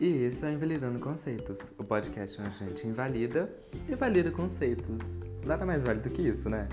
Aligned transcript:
E 0.00 0.22
esse 0.22 0.46
é 0.46 0.52
Invalidando 0.52 1.00
Conceitos, 1.00 1.72
o 1.76 1.82
podcast 1.82 2.40
onde 2.40 2.48
a 2.48 2.52
gente 2.52 2.86
invalida 2.86 3.52
e 3.88 3.94
valida 3.96 4.30
conceitos. 4.30 5.00
Nada 5.44 5.66
mais 5.66 5.82
válido 5.82 6.08
que 6.10 6.22
isso, 6.22 6.48
né? 6.48 6.68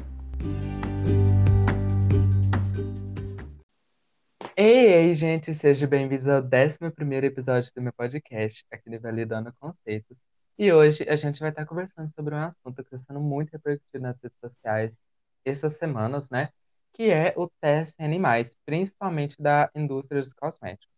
Ei, 4.56 4.94
ei, 4.94 5.14
gente, 5.16 5.52
sejam 5.52 5.90
bem-vindos 5.90 6.28
ao 6.28 6.44
11 6.44 7.26
episódio 7.26 7.72
do 7.76 7.82
meu 7.82 7.92
podcast, 7.92 8.64
aqui 8.72 8.88
no 8.88 8.98
Invalidando 8.98 9.52
Conceitos. 9.60 10.22
E 10.56 10.72
hoje 10.72 11.10
a 11.10 11.16
gente 11.16 11.40
vai 11.40 11.50
estar 11.50 11.66
conversando 11.66 12.14
sobre 12.14 12.36
um 12.36 12.38
assunto 12.38 12.84
que 12.84 12.94
está 12.94 13.00
sendo 13.00 13.20
muito 13.20 13.50
repercutido 13.52 14.04
nas 14.04 14.22
redes 14.22 14.40
sociais 14.40 15.02
essas 15.44 15.74
semanas, 15.74 16.30
né? 16.30 16.50
Que 16.94 17.10
é 17.10 17.34
o 17.36 17.50
teste 17.60 17.96
em 18.00 18.06
animais, 18.06 18.56
principalmente 18.64 19.42
da 19.42 19.72
indústria 19.74 20.22
dos 20.22 20.34
cosméticos. 20.34 20.95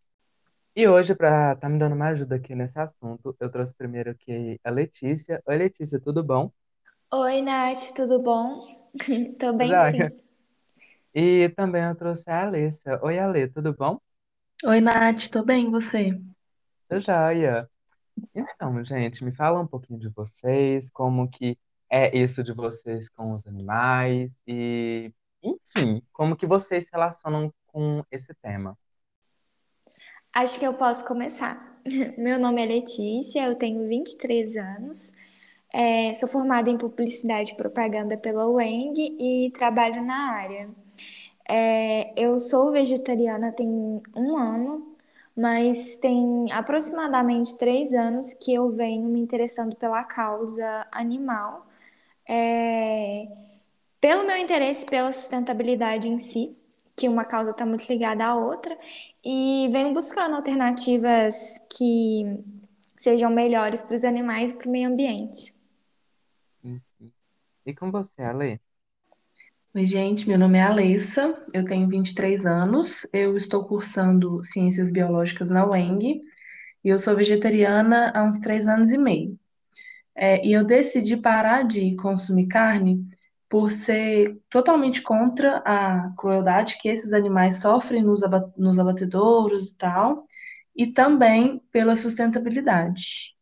E 0.80 0.88
hoje, 0.88 1.16
para 1.16 1.54
estar 1.54 1.62
tá 1.62 1.70
me 1.70 1.80
dando 1.80 1.96
uma 1.96 2.10
ajuda 2.10 2.36
aqui 2.36 2.54
nesse 2.54 2.78
assunto, 2.78 3.36
eu 3.40 3.50
trouxe 3.50 3.74
primeiro 3.74 4.12
aqui 4.12 4.60
a 4.64 4.70
Letícia. 4.70 5.42
Oi, 5.48 5.58
Letícia, 5.58 6.00
tudo 6.00 6.24
bom? 6.24 6.52
Oi, 7.12 7.42
Nath, 7.42 7.96
tudo 7.96 8.22
bom? 8.22 8.62
Tô 9.40 9.54
bem, 9.54 9.70
Joia. 9.70 10.12
sim. 10.12 10.22
E 11.16 11.50
também 11.50 11.84
eu 11.84 11.96
trouxe 11.96 12.30
a 12.30 12.44
Alessa. 12.44 13.00
Oi, 13.04 13.18
Ale, 13.18 13.48
tudo 13.48 13.74
bom? 13.74 14.00
Oi, 14.66 14.80
Nath, 14.80 15.30
tô 15.32 15.44
bem, 15.44 15.66
e 15.66 15.72
você? 15.72 16.12
Tô 16.88 17.00
joia. 17.00 17.68
Então, 18.36 18.86
gente, 18.86 19.26
me 19.26 19.32
fala 19.32 19.60
um 19.60 19.66
pouquinho 19.66 20.00
de 20.00 20.10
vocês, 20.10 20.92
como 20.92 21.28
que 21.28 21.58
é 21.90 22.16
isso 22.16 22.44
de 22.44 22.54
vocês 22.54 23.10
com 23.10 23.34
os 23.34 23.48
animais 23.48 24.44
e, 24.46 25.12
enfim, 25.42 26.04
como 26.14 26.36
que 26.36 26.46
vocês 26.46 26.84
se 26.86 26.92
relacionam 26.94 27.52
com 27.66 28.04
esse 28.12 28.32
tema. 28.36 28.78
Acho 30.34 30.60
que 30.60 30.66
eu 30.68 30.74
posso 30.74 31.04
começar. 31.06 31.80
Meu 32.18 32.40
nome 32.40 32.62
é 32.64 32.66
Letícia, 32.66 33.44
eu 33.46 33.56
tenho 33.56 33.88
23 33.88 34.56
anos, 34.58 35.14
é, 35.74 36.14
sou 36.16 36.30
formada 36.30 36.70
em 36.70 36.78
Publicidade 36.78 37.54
e 37.54 37.58
Propaganda 37.58 38.18
pela 38.18 38.48
UENG 38.48 39.18
e 39.20 39.52
trabalho 39.52 40.04
na 40.04 40.32
área. 40.34 40.70
É, 41.50 42.14
eu 42.22 42.40
sou 42.40 42.72
vegetariana 42.72 43.52
tem 43.54 43.68
um 44.16 44.38
ano, 44.38 44.98
mas 45.36 45.98
tem 45.98 46.52
aproximadamente 46.52 47.58
três 47.58 47.94
anos 47.94 48.34
que 48.34 48.54
eu 48.54 48.72
venho 48.72 49.06
me 49.10 49.20
interessando 49.22 49.76
pela 49.78 50.04
causa 50.04 50.88
animal, 50.92 51.68
é, 52.28 53.28
pelo 54.02 54.26
meu 54.28 54.38
interesse 54.38 54.86
pela 54.86 55.14
sustentabilidade 55.14 56.10
em 56.10 56.20
si, 56.20 56.57
que 56.98 57.08
uma 57.08 57.24
causa 57.24 57.52
está 57.52 57.64
muito 57.64 57.88
ligada 57.88 58.26
à 58.26 58.36
outra, 58.36 58.76
e 59.24 59.70
venho 59.72 59.94
buscando 59.94 60.36
alternativas 60.36 61.60
que 61.70 62.24
sejam 62.98 63.30
melhores 63.30 63.84
para 63.84 63.94
os 63.94 64.04
animais 64.04 64.52
e 64.52 64.56
para 64.56 64.68
o 64.68 64.72
meio 64.72 64.90
ambiente. 64.90 65.54
Sim, 66.60 66.82
sim. 66.98 67.12
E 67.64 67.74
com 67.76 67.92
você, 67.92 68.24
Ale? 68.24 68.60
Oi, 69.76 69.86
gente, 69.86 70.28
meu 70.28 70.40
nome 70.40 70.58
é 70.58 70.64
Alessa, 70.64 71.40
eu 71.54 71.64
tenho 71.64 71.88
23 71.88 72.48
anos, 72.48 73.06
eu 73.14 73.38
estou 73.38 73.64
cursando 73.64 74.44
Ciências 74.44 74.90
Biológicas 74.90 75.52
na 75.52 75.70
UENG 75.70 76.22
e 76.84 76.90
eu 76.90 76.98
sou 76.98 77.16
vegetariana 77.16 78.12
há 78.16 78.24
uns 78.24 78.40
três 78.40 78.68
anos 78.68 78.92
e 78.92 78.98
meio. 78.98 79.38
É, 80.16 80.44
e 80.44 80.52
eu 80.52 80.66
decidi 80.66 81.16
parar 81.16 81.62
de 81.62 81.96
consumir 81.96 82.48
carne 82.48 83.08
por 83.50 83.72
ser 83.72 84.38
totalmente 84.50 85.02
contra 85.02 85.58
a 85.66 86.14
crueldade 86.18 86.78
que 86.80 86.90
esses 86.90 87.14
animais 87.14 87.62
sofrem 87.62 88.04
nos, 88.04 88.24
aba 88.24 88.52
nos 88.58 88.78
abatedouros 88.78 89.72
e 89.72 89.78
tal, 89.78 90.26
e 90.76 90.88
também 90.88 91.60
pela 91.72 91.96
sustentabilidade. 91.96 93.36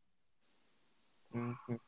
Sim, 1.21 1.53
sim. 1.65 1.79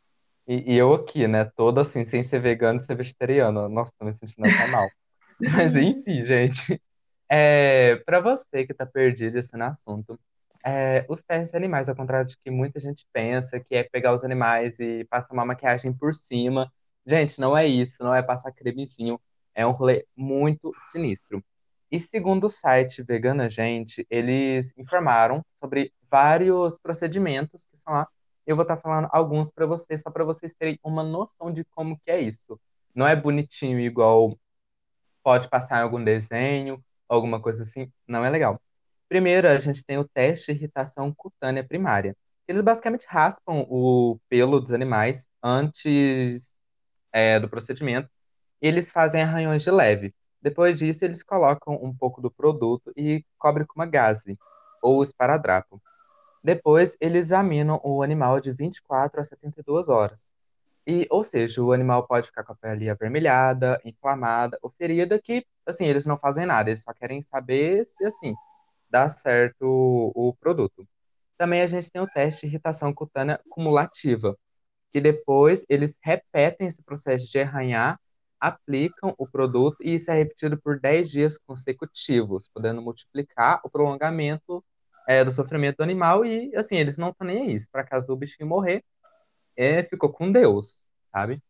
E, 0.48 0.74
e 0.74 0.78
eu 0.78 0.94
aqui, 0.94 1.28
né, 1.28 1.46
toda 1.56 1.82
assim, 1.82 2.06
sem 2.06 2.24
ser 2.24 2.40
vegano 2.40 2.80
e 2.80 2.84
ser 2.84 2.96
vegetariano. 2.96 3.68
Nossa, 3.70 3.94
tô 4.00 4.06
me 4.06 4.14
sentindo 4.14 4.46
até 4.46 4.66
mal. 4.68 4.90
Mas 5.40 5.76
enfim, 5.76 6.24
gente. 6.24 6.82
É, 7.30 7.98
para 7.98 8.22
você 8.22 8.66
que 8.66 8.74
tá 8.74 8.86
perdido 8.86 9.38
assim, 9.38 9.58
no 9.58 9.66
assunto, 9.66 10.20
é, 10.66 11.06
os 11.10 11.22
testes 11.22 11.54
animais, 11.54 11.90
ao 11.90 11.96
contrário 11.96 12.28
de 12.28 12.38
que 12.38 12.50
muita 12.50 12.80
gente 12.80 13.06
pensa, 13.14 13.60
que 13.60 13.76
é 13.76 13.84
pegar 13.84 14.14
os 14.14 14.24
animais 14.24 14.80
e 14.80 15.06
passar 15.06 15.34
uma 15.34 15.46
maquiagem 15.46 15.94
por 15.94 16.16
cima. 16.16 16.72
Gente, 17.08 17.40
não 17.40 17.58
é 17.58 17.66
isso, 17.66 18.04
não 18.04 18.14
é 18.14 18.22
passar 18.22 18.52
cremezinho. 18.52 19.18
É 19.56 19.66
um 19.66 19.72
rolê 19.72 20.06
muito 20.14 20.74
sinistro. 20.92 21.42
E 21.90 22.02
segundo 22.02 22.48
o 22.48 22.50
site 22.50 23.02
Vegana 23.02 23.50
Gente, 23.50 24.06
eles 24.10 24.74
informaram 24.78 25.42
sobre 25.56 25.94
vários 26.04 26.78
procedimentos 26.78 27.64
que 27.64 27.78
são 27.78 27.94
lá. 27.94 28.08
Eu 28.46 28.58
vou 28.58 28.64
estar 28.64 28.76
falando 28.76 29.08
alguns 29.12 29.50
para 29.52 29.66
vocês, 29.66 30.02
só 30.02 30.12
para 30.12 30.26
vocês 30.26 30.54
terem 30.54 30.78
uma 30.84 31.02
noção 31.02 31.52
de 31.52 31.64
como 31.72 31.98
que 31.98 32.12
é 32.12 32.20
isso. 32.20 32.60
Não 32.94 33.08
é 33.08 33.16
bonitinho 33.16 33.80
igual 33.80 34.38
pode 35.24 35.50
passar 35.50 35.80
em 35.80 35.84
algum 35.84 36.04
desenho, 36.04 36.84
alguma 37.08 37.42
coisa 37.42 37.64
assim. 37.64 37.90
Não 38.06 38.26
é 38.26 38.30
legal. 38.30 38.62
Primeiro, 39.08 39.48
a 39.48 39.60
gente 39.60 39.84
tem 39.86 39.98
o 39.98 40.08
teste 40.08 40.54
de 40.54 40.60
irritação 40.60 41.14
cutânea 41.16 41.64
primária. 41.66 42.18
Eles 42.48 42.62
basicamente 42.62 43.06
raspam 43.08 43.66
o 43.70 44.20
pelo 44.30 44.60
dos 44.60 44.74
animais 44.74 45.28
antes 45.42 46.57
é, 47.12 47.40
do 47.40 47.50
procedimento. 47.50 48.10
E 48.62 48.68
eles 48.68 48.92
fazem 48.92 49.22
arranhões 49.22 49.64
de 49.64 49.72
leve. 49.72 50.14
Depois 50.42 50.80
disso, 50.80 51.04
eles 51.04 51.24
colocam 51.24 51.76
um 51.82 51.94
pouco 51.96 52.22
do 52.22 52.32
produto 52.32 52.92
e 52.96 53.24
cobrem 53.38 53.66
com 53.66 53.80
uma 53.80 53.86
gaze 53.86 54.34
ou 54.82 55.04
esparadrapo. 55.04 55.82
Depois, 56.44 56.96
eles 57.02 57.26
examinam 57.26 57.80
o 57.84 58.02
animal 58.02 58.40
de 58.40 58.52
24 58.52 59.20
a 59.20 59.24
72 59.24 59.90
horas. 59.90 60.32
E, 60.86 61.06
ou 61.10 61.24
seja, 61.24 61.62
o 61.62 61.74
animal 61.74 62.08
pode 62.08 62.28
ficar 62.28 62.44
com 62.46 62.54
a 62.54 62.56
pele 62.56 62.90
avermelhada, 62.90 63.82
inflamada 63.84 64.58
ou 64.62 64.70
ferida, 64.70 65.20
que, 65.20 65.46
assim, 65.66 65.86
eles 65.86 66.06
não 66.06 66.18
fazem 66.18 66.46
nada, 66.46 66.70
eles 66.70 66.84
só 66.84 66.94
querem 66.94 67.22
saber 67.22 67.86
se, 67.86 68.06
assim, 68.06 68.34
dá 68.90 69.10
certo 69.10 69.64
o, 69.64 70.30
o 70.30 70.34
produto. 70.36 70.88
Também 71.38 71.62
a 71.62 71.68
gente 71.68 71.92
tem 71.92 72.02
o 72.02 72.08
teste 72.08 72.42
de 72.42 72.48
irritação 72.48 72.94
cutânea 72.94 73.42
cumulativa, 73.50 74.38
que 74.92 75.02
depois 75.02 75.66
eles 75.70 76.00
repetem 76.04 76.68
esse 76.68 76.82
processo 76.84 77.30
de 77.30 77.40
arranhar, 77.40 78.00
aplicam 78.40 79.14
o 79.18 79.28
produto 79.28 79.78
e 79.82 79.96
isso 79.96 80.12
é 80.12 80.16
repetido 80.16 80.60
por 80.60 80.80
10 80.80 81.10
dias 81.10 81.38
consecutivos, 81.38 82.50
podendo 82.54 82.82
multiplicar 82.82 83.60
o 83.64 83.70
prolongamento 83.70 84.64
é, 85.08 85.24
do 85.24 85.32
sofrimento 85.32 85.78
do 85.78 85.84
animal 85.84 86.26
e, 86.26 86.56
assim, 86.56 86.76
eles 86.76 86.98
não 86.98 87.10
estão 87.10 87.26
nem 87.26 87.54
aí. 87.54 87.58
Para 87.72 87.84
caso 87.84 88.14
o 88.14 88.16
bichinho 88.16 88.48
morrer, 88.48 88.84
é, 89.56 89.84
ficou 89.84 90.12
com 90.12 90.32
Deus, 90.32 90.86
sabe? 91.08 91.42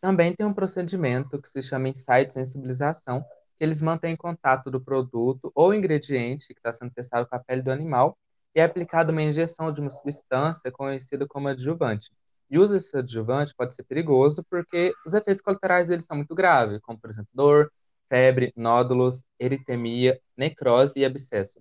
Também 0.00 0.34
tem 0.34 0.46
um 0.46 0.54
procedimento 0.54 1.40
que 1.40 1.48
se 1.48 1.62
chama 1.62 1.88
ensaio 1.88 2.26
de 2.26 2.32
sensibilização, 2.32 3.22
que 3.22 3.64
eles 3.64 3.80
mantêm 3.80 4.16
contato 4.16 4.70
do 4.70 4.80
produto 4.80 5.50
ou 5.54 5.72
ingrediente 5.74 6.48
que 6.48 6.60
está 6.60 6.72
sendo 6.72 6.92
testado 6.92 7.26
com 7.26 7.36
a 7.36 7.38
pele 7.38 7.62
do 7.62 7.70
animal 7.70 8.16
e 8.54 8.60
é 8.60 8.64
aplicada 8.64 9.12
uma 9.12 9.22
injeção 9.22 9.72
de 9.72 9.80
uma 9.80 9.90
substância 9.90 10.70
conhecida 10.70 11.26
como 11.26 11.48
adjuvante. 11.48 12.10
E 12.52 12.58
o 12.58 12.62
uso 12.62 12.74
desse 12.74 12.94
adjuvante 12.94 13.54
pode 13.56 13.74
ser 13.74 13.82
perigoso 13.84 14.44
porque 14.44 14.92
os 15.06 15.14
efeitos 15.14 15.40
colaterais 15.40 15.86
dele 15.86 16.02
são 16.02 16.18
muito 16.18 16.34
graves, 16.34 16.80
como, 16.82 17.00
por 17.00 17.08
exemplo, 17.08 17.30
dor, 17.32 17.72
febre, 18.10 18.52
nódulos, 18.54 19.24
eritemia, 19.40 20.20
necrose 20.36 21.00
e 21.00 21.04
abscesso. 21.06 21.58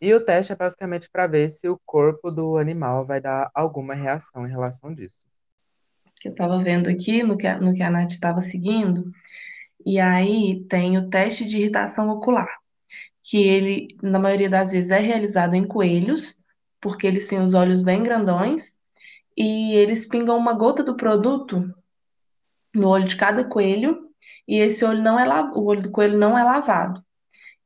E 0.00 0.12
o 0.12 0.24
teste 0.24 0.52
é 0.52 0.56
basicamente 0.56 1.08
para 1.08 1.28
ver 1.28 1.48
se 1.48 1.68
o 1.68 1.80
corpo 1.86 2.32
do 2.32 2.56
animal 2.56 3.06
vai 3.06 3.20
dar 3.20 3.48
alguma 3.54 3.94
reação 3.94 4.44
em 4.44 4.50
relação 4.50 4.92
disso. 4.92 5.24
Eu 6.24 6.32
estava 6.32 6.58
vendo 6.58 6.88
aqui 6.88 7.22
no 7.22 7.36
que 7.36 7.46
a, 7.46 7.60
no 7.60 7.72
que 7.72 7.82
a 7.84 7.88
Nath 7.88 8.10
estava 8.10 8.40
seguindo, 8.40 9.12
e 9.86 10.00
aí 10.00 10.64
tem 10.68 10.98
o 10.98 11.08
teste 11.08 11.44
de 11.44 11.58
irritação 11.58 12.10
ocular, 12.10 12.48
que 13.22 13.36
ele, 13.40 13.96
na 14.02 14.18
maioria 14.18 14.50
das 14.50 14.72
vezes, 14.72 14.90
é 14.90 14.98
realizado 14.98 15.54
em 15.54 15.64
coelhos, 15.64 16.36
porque 16.80 17.06
eles 17.06 17.28
têm 17.28 17.40
os 17.40 17.54
olhos 17.54 17.82
bem 17.82 18.02
grandões, 18.02 18.77
e 19.40 19.72
eles 19.76 20.04
pingam 20.04 20.36
uma 20.36 20.52
gota 20.52 20.82
do 20.82 20.96
produto 20.96 21.72
no 22.74 22.88
olho 22.88 23.04
de 23.04 23.16
cada 23.16 23.44
coelho, 23.44 24.10
e 24.48 24.58
esse 24.58 24.84
olho 24.84 25.00
não 25.00 25.16
é 25.16 25.24
o 25.54 25.62
olho 25.62 25.80
do 25.80 25.92
coelho 25.92 26.18
não 26.18 26.36
é 26.36 26.42
lavado. 26.42 27.00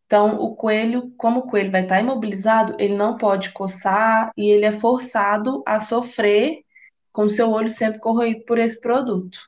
Então, 0.05 0.39
o 0.39 0.55
coelho, 0.55 1.11
como 1.17 1.41
o 1.41 1.47
coelho 1.47 1.73
vai 1.73 1.85
estar 1.85 1.99
imobilizado, 1.99 2.77
ele 2.79 2.95
não 2.95 3.17
pode 3.17 3.53
coçar 3.53 4.31
e 4.37 4.51
ele 4.51 4.67
é 4.67 4.73
forçado 4.73 5.63
a 5.67 5.79
sofrer 5.79 6.63
com 7.11 7.27
seu 7.31 7.51
olho 7.51 7.71
sendo 7.71 7.99
corroído 7.99 8.45
por 8.45 8.59
esse 8.59 8.79
produto. 8.79 9.39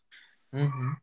Uhum. 0.50 0.96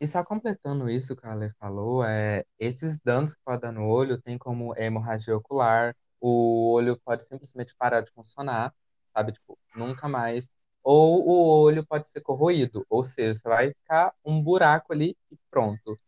E 0.00 0.06
só 0.06 0.22
completando 0.22 0.88
isso 0.88 1.16
que 1.16 1.26
a 1.26 1.32
Ale 1.32 1.50
falou, 1.58 2.04
é, 2.04 2.44
esses 2.60 3.00
danos 3.00 3.34
que 3.34 3.42
pode 3.44 3.62
dar 3.62 3.72
no 3.72 3.88
olho 3.88 4.22
tem 4.22 4.38
como 4.38 4.72
hemorragia 4.76 5.36
ocular, 5.36 5.96
o 6.20 6.72
olho 6.72 6.96
pode 7.04 7.24
simplesmente 7.24 7.74
parar 7.76 8.02
de 8.02 8.12
funcionar, 8.12 8.72
sabe? 9.14 9.32
Tipo, 9.32 9.58
nunca 9.74 10.08
mais. 10.08 10.50
Ou 10.82 11.26
o 11.26 11.62
olho 11.62 11.86
pode 11.86 12.08
ser 12.08 12.20
corroído, 12.20 12.84
ou 12.90 13.02
seja, 13.04 13.34
você 13.34 13.48
vai 13.48 13.68
ficar 13.70 14.12
um 14.24 14.42
buraco 14.42 14.92
ali 14.92 15.16
e 15.30 15.36
pronto. 15.50 15.98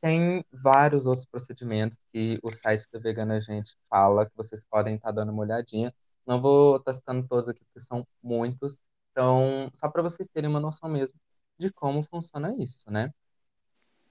Tem 0.00 0.44
vários 0.52 1.06
outros 1.06 1.26
procedimentos 1.26 1.98
que 2.12 2.38
o 2.42 2.52
site 2.52 2.86
da 2.92 2.98
Vegana 2.98 3.40
Gente 3.40 3.76
fala, 3.88 4.26
que 4.26 4.36
vocês 4.36 4.64
podem 4.64 4.96
estar 4.96 5.12
dando 5.12 5.32
uma 5.32 5.42
olhadinha. 5.42 5.94
Não 6.26 6.40
vou 6.40 6.76
estar 6.76 6.92
citando 6.92 7.26
todos 7.28 7.48
aqui, 7.48 7.64
porque 7.64 7.80
são 7.80 8.06
muitos. 8.22 8.80
Então, 9.12 9.70
só 9.74 9.88
para 9.88 10.02
vocês 10.02 10.28
terem 10.28 10.50
uma 10.50 10.60
noção 10.60 10.88
mesmo 10.90 11.18
de 11.58 11.70
como 11.72 12.02
funciona 12.02 12.54
isso, 12.56 12.90
né? 12.90 13.12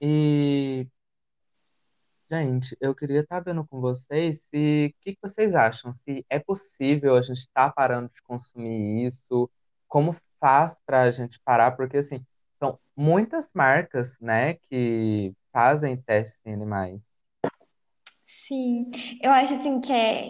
E, 0.00 0.45
gente, 2.30 2.76
eu 2.80 2.94
queria 2.94 3.20
estar 3.20 3.40
vendo 3.40 3.64
com 3.66 3.80
vocês 3.80 4.42
se 4.42 4.92
o 4.92 5.02
que, 5.02 5.14
que 5.14 5.22
vocês 5.22 5.54
acham, 5.54 5.92
se 5.92 6.24
é 6.28 6.38
possível 6.38 7.14
a 7.14 7.22
gente 7.22 7.38
estar 7.38 7.72
parando 7.72 8.10
de 8.12 8.20
consumir 8.22 9.06
isso, 9.06 9.48
como 9.88 10.14
faz 10.40 10.80
para 10.84 11.02
a 11.02 11.10
gente 11.10 11.38
parar, 11.40 11.72
porque 11.72 11.98
assim, 11.98 12.24
são 12.58 12.78
muitas 12.96 13.52
marcas, 13.54 14.18
né, 14.20 14.54
que 14.54 15.32
fazem 15.52 15.96
testes 15.96 16.44
em 16.44 16.52
animais. 16.52 17.20
Sim, 18.26 18.88
eu 19.22 19.30
acho 19.30 19.54
assim 19.54 19.80
que 19.80 19.92
é 19.92 20.28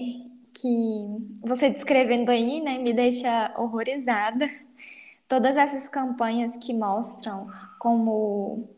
que 0.60 1.46
você 1.46 1.70
descrevendo 1.70 2.31
aí, 2.31 2.60
né, 2.60 2.78
me 2.78 2.92
deixa 2.92 3.54
horrorizada. 3.58 4.49
Todas 5.28 5.56
essas 5.56 5.88
campanhas 5.88 6.56
que 6.56 6.72
mostram 6.72 7.50
como 7.78 8.75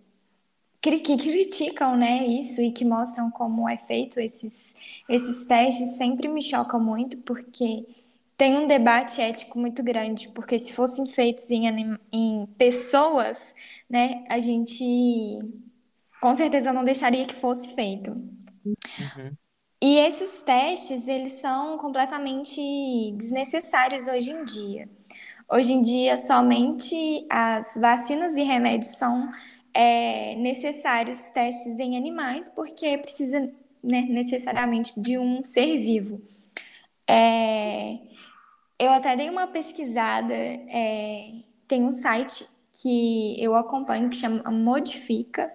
que 0.80 1.16
criticam, 1.16 1.96
né, 1.96 2.26
isso 2.26 2.62
e 2.62 2.70
que 2.70 2.84
mostram 2.84 3.30
como 3.30 3.68
é 3.68 3.76
feito 3.76 4.20
esses 4.20 4.74
esses 5.08 5.44
testes 5.44 5.96
sempre 5.96 6.28
me 6.28 6.40
chocam 6.40 6.80
muito 6.80 7.18
porque 7.18 7.84
tem 8.36 8.56
um 8.56 8.68
debate 8.68 9.20
ético 9.20 9.58
muito 9.58 9.82
grande, 9.82 10.28
porque 10.28 10.58
se 10.60 10.72
fossem 10.72 11.04
feitos 11.06 11.50
em, 11.50 11.98
em 12.12 12.46
pessoas, 12.56 13.52
né, 13.90 14.24
a 14.28 14.38
gente 14.38 15.40
com 16.22 16.32
certeza 16.32 16.72
não 16.72 16.84
deixaria 16.84 17.26
que 17.26 17.34
fosse 17.34 17.74
feito. 17.74 18.12
Uhum. 18.64 19.36
E 19.82 19.98
esses 19.98 20.40
testes, 20.42 21.06
eles 21.08 21.32
são 21.40 21.78
completamente 21.78 23.12
desnecessários 23.16 24.06
hoje 24.06 24.30
em 24.30 24.44
dia. 24.44 24.88
Hoje 25.50 25.72
em 25.72 25.80
dia, 25.80 26.16
somente 26.16 27.26
as 27.30 27.76
vacinas 27.76 28.36
e 28.36 28.42
remédios 28.42 28.98
são 28.98 29.30
é, 29.78 30.34
necessários 30.34 31.30
testes 31.30 31.78
em 31.78 31.96
animais, 31.96 32.48
porque 32.48 32.98
precisa 32.98 33.38
né, 33.80 34.00
necessariamente 34.10 35.00
de 35.00 35.16
um 35.16 35.44
ser 35.44 35.78
vivo. 35.78 36.20
É, 37.06 37.96
eu 38.76 38.90
até 38.90 39.14
dei 39.14 39.30
uma 39.30 39.46
pesquisada, 39.46 40.34
é, 40.34 41.30
tem 41.68 41.84
um 41.84 41.92
site 41.92 42.44
que 42.72 43.40
eu 43.40 43.54
acompanho 43.54 44.10
que 44.10 44.16
chama 44.16 44.50
Modifica, 44.50 45.48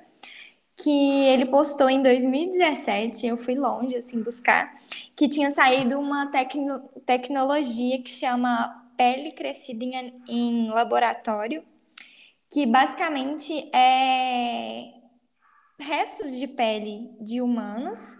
que 0.77 1.25
ele 1.25 1.45
postou 1.47 1.89
em 1.89 2.01
2017, 2.01 3.27
eu 3.27 3.35
fui 3.35 3.55
longe 3.55 3.97
assim 3.97 4.23
buscar, 4.23 4.73
que 5.17 5.27
tinha 5.27 5.51
saído 5.51 5.99
uma 5.99 6.27
tecno 6.27 6.79
tecnologia 7.05 8.01
que 8.01 8.09
chama 8.09 8.89
pele 8.95 9.31
crescida 9.33 9.83
em, 9.83 10.13
em 10.29 10.69
laboratório, 10.69 11.61
que 12.53 12.67
basicamente 12.67 13.67
é 13.73 14.93
restos 15.79 16.37
de 16.37 16.47
pele 16.47 17.09
de 17.19 17.41
humanos 17.41 18.15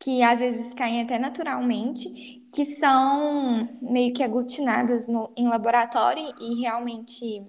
que 0.00 0.22
às 0.22 0.40
vezes 0.40 0.72
caem 0.74 1.02
até 1.02 1.18
naturalmente, 1.18 2.42
que 2.52 2.64
são 2.64 3.68
meio 3.80 4.12
que 4.12 4.22
aglutinadas 4.22 5.06
no, 5.06 5.30
em 5.36 5.48
laboratório 5.48 6.34
e 6.40 6.60
realmente 6.60 7.42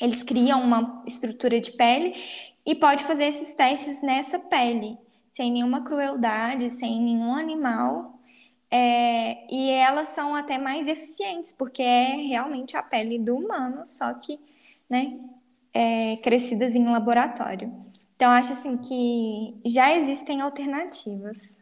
eles 0.00 0.22
criam 0.22 0.62
uma 0.62 1.02
estrutura 1.06 1.60
de 1.60 1.72
pele 1.72 2.14
e 2.64 2.74
pode 2.74 3.04
fazer 3.04 3.24
esses 3.24 3.54
testes 3.54 4.02
nessa 4.02 4.38
pele, 4.38 4.98
sem 5.32 5.50
nenhuma 5.50 5.82
crueldade, 5.82 6.70
sem 6.70 7.00
nenhum 7.00 7.34
animal. 7.34 8.18
É, 8.70 9.46
e 9.52 9.70
elas 9.70 10.08
são 10.08 10.34
até 10.34 10.56
mais 10.56 10.88
eficientes, 10.88 11.52
porque 11.52 11.82
é 11.82 12.16
realmente 12.16 12.76
a 12.76 12.82
pele 12.82 13.18
do 13.18 13.36
humano, 13.36 13.86
só 13.86 14.14
que 14.14 14.38
né, 14.88 15.18
é, 15.74 16.16
crescidas 16.18 16.74
em 16.74 16.84
laboratório. 16.84 17.72
Então, 18.14 18.30
acho 18.30 18.52
assim 18.52 18.76
que 18.76 19.60
já 19.68 19.96
existem 19.96 20.40
alternativas. 20.40 21.60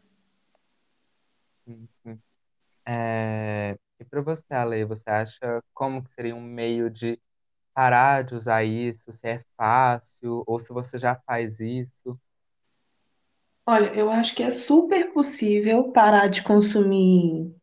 É, 2.85 3.77
e 3.99 4.05
para 4.05 4.21
você, 4.21 4.53
Ale, 4.53 4.85
você 4.85 5.09
acha 5.09 5.63
como 5.73 6.03
que 6.03 6.11
seria 6.11 6.35
um 6.35 6.43
meio 6.43 6.91
de 6.91 7.19
parar 7.73 8.25
de 8.25 8.35
usar 8.35 8.65
isso, 8.65 9.13
se 9.13 9.29
é 9.29 9.41
fácil, 9.57 10.43
ou 10.47 10.59
se 10.59 10.73
você 10.73 10.99
já 10.99 11.15
faz 11.15 11.61
isso. 11.61 12.19
Olha, 13.67 13.93
eu 13.95 14.11
acho 14.11 14.35
que 14.35 14.43
é 14.43 14.51
super 14.51 15.13
possível 15.13 15.93
parar 15.93 16.29
de 16.29 16.43
consumir 16.43 17.55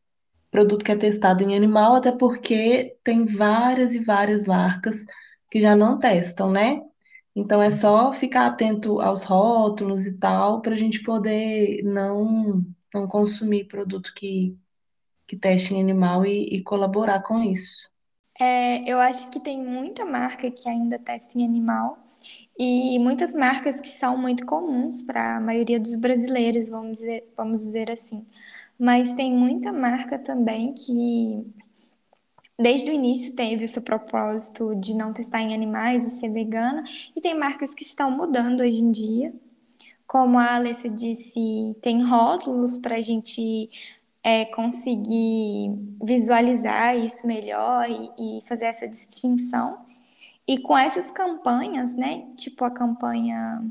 produto 0.49 0.85
que 0.85 0.91
é 0.91 0.95
testado 0.95 1.43
em 1.43 1.55
animal, 1.55 1.95
até 1.95 2.11
porque 2.11 2.97
tem 3.03 3.25
várias 3.25 3.93
e 3.93 3.99
várias 3.99 4.45
marcas 4.45 5.05
que 5.49 5.59
já 5.59 5.75
não 5.75 5.99
testam, 5.99 6.51
né? 6.51 6.81
Então 7.35 7.61
é 7.61 7.69
só 7.69 8.13
ficar 8.13 8.47
atento 8.47 8.99
aos 8.99 9.23
rótulos 9.23 10.05
e 10.07 10.17
tal, 10.17 10.61
para 10.61 10.73
a 10.73 10.77
gente 10.77 11.03
poder 11.03 11.83
não, 11.83 12.63
não 12.93 13.07
consumir 13.07 13.67
produto 13.67 14.11
que, 14.15 14.57
que 15.27 15.37
teste 15.37 15.73
em 15.73 15.81
animal 15.81 16.25
e, 16.25 16.45
e 16.55 16.63
colaborar 16.63 17.21
com 17.21 17.39
isso. 17.43 17.87
É, 18.39 18.81
eu 18.89 18.99
acho 18.99 19.29
que 19.31 19.39
tem 19.39 19.63
muita 19.63 20.05
marca 20.05 20.49
que 20.51 20.69
ainda 20.69 20.99
testa 20.99 21.37
em 21.37 21.45
animal 21.45 21.97
e 22.57 22.97
muitas 22.99 23.33
marcas 23.33 23.79
que 23.79 23.89
são 23.89 24.17
muito 24.17 24.45
comuns 24.45 25.01
para 25.01 25.37
a 25.37 25.39
maioria 25.39 25.79
dos 25.79 25.95
brasileiros, 25.95 26.69
vamos 26.69 26.99
dizer, 26.99 27.31
vamos 27.35 27.59
dizer 27.61 27.91
assim. 27.91 28.25
Mas 28.79 29.13
tem 29.13 29.31
muita 29.33 29.71
marca 29.71 30.19
também 30.19 30.73
que 30.73 31.45
desde 32.57 32.89
o 32.89 32.93
início 32.93 33.35
teve 33.35 33.65
o 33.65 33.67
seu 33.67 33.81
propósito 33.81 34.75
de 34.75 34.93
não 34.95 35.13
testar 35.13 35.41
em 35.41 35.53
animais 35.53 36.05
e 36.07 36.19
ser 36.19 36.29
vegana, 36.29 36.83
e 37.15 37.21
tem 37.21 37.37
marcas 37.37 37.73
que 37.73 37.83
estão 37.83 38.09
mudando 38.09 38.61
hoje 38.61 38.81
em 38.81 38.91
dia. 38.91 39.33
Como 40.07 40.39
a 40.39 40.55
Alessa 40.55 40.89
disse, 40.89 41.75
tem 41.81 42.01
rótulos 42.01 42.77
para 42.77 42.95
a 42.95 43.01
gente 43.01 43.69
é, 44.23 44.45
conseguir 44.45 45.71
visualizar 46.01 46.97
isso 46.97 47.27
melhor 47.27 47.87
e, 47.89 48.39
e 48.39 48.41
fazer 48.45 48.65
essa 48.65 48.87
distinção. 48.87 49.85
E 50.47 50.57
com 50.59 50.77
essas 50.77 51.11
campanhas, 51.11 51.95
né, 51.95 52.25
tipo 52.37 52.63
a 52.63 52.71
campanha 52.71 53.61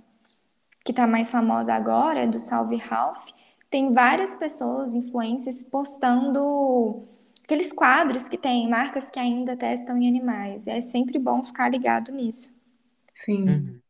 que 0.85 0.93
está 0.93 1.07
mais 1.07 1.31
famosa 1.31 1.75
agora, 1.75 2.29
do 2.29 2.39
Salve 2.39 2.77
Ralph, 2.77 3.31
tem 3.69 3.93
várias 3.93 4.35
pessoas, 4.35 4.95
influencers, 4.95 5.63
postando 5.65 7.03
aqueles 7.47 7.73
quadros 7.73 8.29
que 8.29 8.37
tem 8.37 8.69
marcas 8.69 9.09
que 9.09 9.21
ainda 9.21 9.57
testam 9.57 9.97
em 9.97 10.09
animais. 10.09 10.67
É 10.67 10.81
sempre 10.81 11.17
bom 11.17 11.43
ficar 11.43 11.71
ligado 11.71 12.11
nisso. 12.11 12.53
Sim. 13.15 13.49
Uhum. 13.49 13.81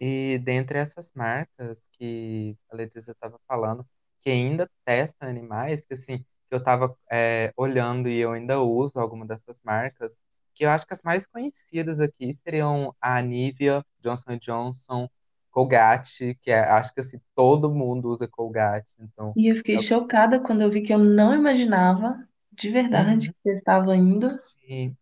E 0.00 0.38
dentre 0.38 0.78
essas 0.78 1.12
marcas 1.14 1.86
que 1.92 2.56
a 2.70 2.76
Letícia 2.76 3.12
estava 3.12 3.38
falando, 3.46 3.86
que 4.22 4.30
ainda 4.30 4.68
testam 4.84 5.28
animais, 5.28 5.84
que 5.84 5.92
assim, 5.92 6.18
que 6.18 6.54
eu 6.54 6.58
estava 6.58 6.96
é, 7.10 7.52
olhando 7.54 8.08
e 8.08 8.18
eu 8.18 8.32
ainda 8.32 8.60
uso 8.60 8.98
alguma 8.98 9.26
dessas 9.26 9.60
marcas, 9.62 10.18
que 10.54 10.64
eu 10.64 10.70
acho 10.70 10.86
que 10.86 10.94
as 10.94 11.02
mais 11.02 11.26
conhecidas 11.26 12.00
aqui 12.00 12.32
seriam 12.32 12.94
a 13.00 13.20
Nivea, 13.20 13.84
Johnson 14.00 14.38
Johnson, 14.38 15.08
Colgate, 15.50 16.38
que 16.40 16.50
é, 16.50 16.60
acho 16.60 16.94
que 16.94 17.00
assim, 17.00 17.20
todo 17.34 17.74
mundo 17.74 18.08
usa 18.08 18.26
Colgate, 18.26 18.94
então... 19.00 19.32
E 19.36 19.48
eu 19.48 19.56
fiquei 19.56 19.76
eu... 19.76 19.82
chocada 19.82 20.40
quando 20.40 20.62
eu 20.62 20.70
vi 20.70 20.80
que 20.80 20.94
eu 20.94 20.98
não 20.98 21.34
imaginava, 21.34 22.27
de 22.58 22.70
verdade, 22.70 23.28
uhum. 23.28 23.32
que 23.32 23.38
você 23.42 23.54
estava 23.54 23.96
indo. 23.96 24.38
E 24.68 24.92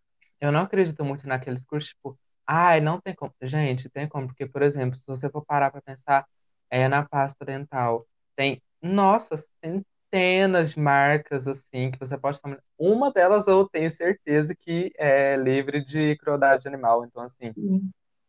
eu 0.41 0.53
não 0.53 0.61
acredito 0.61 1.05
muito 1.05 1.27
naqueles 1.27 1.65
cursos, 1.65 1.91
tipo, 1.91 2.19
ai, 2.47 2.81
não 2.81 3.01
tem 3.01 3.15
como. 3.15 3.35
Gente, 3.43 3.89
tem 3.89 4.09
como, 4.09 4.27
porque, 4.27 4.47
por 4.47 4.63
exemplo, 4.63 4.97
se 4.97 5.07
você 5.07 5.29
for 5.31 5.45
parar 5.45 5.71
para 5.71 5.81
pensar, 5.81 6.27
é 6.71 6.89
na 6.89 7.05
pasta 7.05 7.45
dental, 7.45 8.07
tem 8.35 8.61
nossa, 8.83 9.37
centenas 9.65 10.71
de 10.73 10.81
marcas 10.81 11.49
assim 11.49 11.91
que 11.91 11.99
você 11.99 12.17
pode 12.17 12.41
tomar. 12.41 12.59
Uma 12.79 13.13
delas 13.13 13.49
eu 13.49 13.69
tenho 13.69 13.91
certeza 13.91 14.55
que 14.55 14.93
é 14.97 15.37
livre 15.37 15.83
de 15.83 16.17
crueldade 16.17 16.69
animal. 16.69 17.05
Então, 17.05 17.23
assim, 17.23 17.53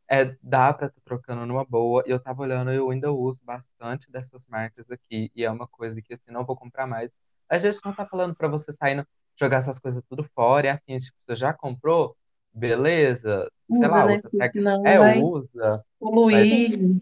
é, 0.10 0.36
dá 0.42 0.74
para 0.74 0.88
estar 0.88 1.00
tá 1.00 1.06
trocando 1.06 1.46
numa 1.46 1.66
boa. 1.66 2.04
Eu 2.06 2.20
tava 2.20 2.42
olhando, 2.42 2.72
eu 2.72 2.90
ainda 2.90 3.12
uso 3.12 3.44
bastante 3.44 4.10
dessas 4.12 4.48
marcas 4.48 4.90
aqui. 4.92 5.32
E 5.36 5.44
é 5.44 5.52
uma 5.52 5.68
coisa 5.68 6.02
que, 6.02 6.14
assim, 6.14 6.32
não 6.32 6.46
vou 6.46 6.56
comprar 6.56 6.88
mais. 6.88 7.12
A 7.50 7.58
gente 7.58 7.80
não 7.84 7.94
tá 7.94 8.06
falando 8.06 8.36
para 8.36 8.48
você 8.48 8.72
sair 8.74 9.06
jogar 9.40 9.58
essas 9.58 9.80
coisas 9.80 10.04
tudo 10.10 10.24
fora. 10.36 10.68
E 10.68 10.70
afim, 10.70 10.98
tipo, 11.00 11.18
você 11.26 11.36
já 11.36 11.54
comprou? 11.54 12.16
Beleza. 12.54 13.50
Sei 13.72 13.78
usa, 13.86 13.88
lá, 13.88 14.06
né? 14.06 14.14
outra 14.16 14.30
técnica. 14.32 14.54
Senão 14.54 14.86
É, 14.86 14.98
vai 14.98 15.22
usa. 15.22 15.84
poluir. 16.00 16.98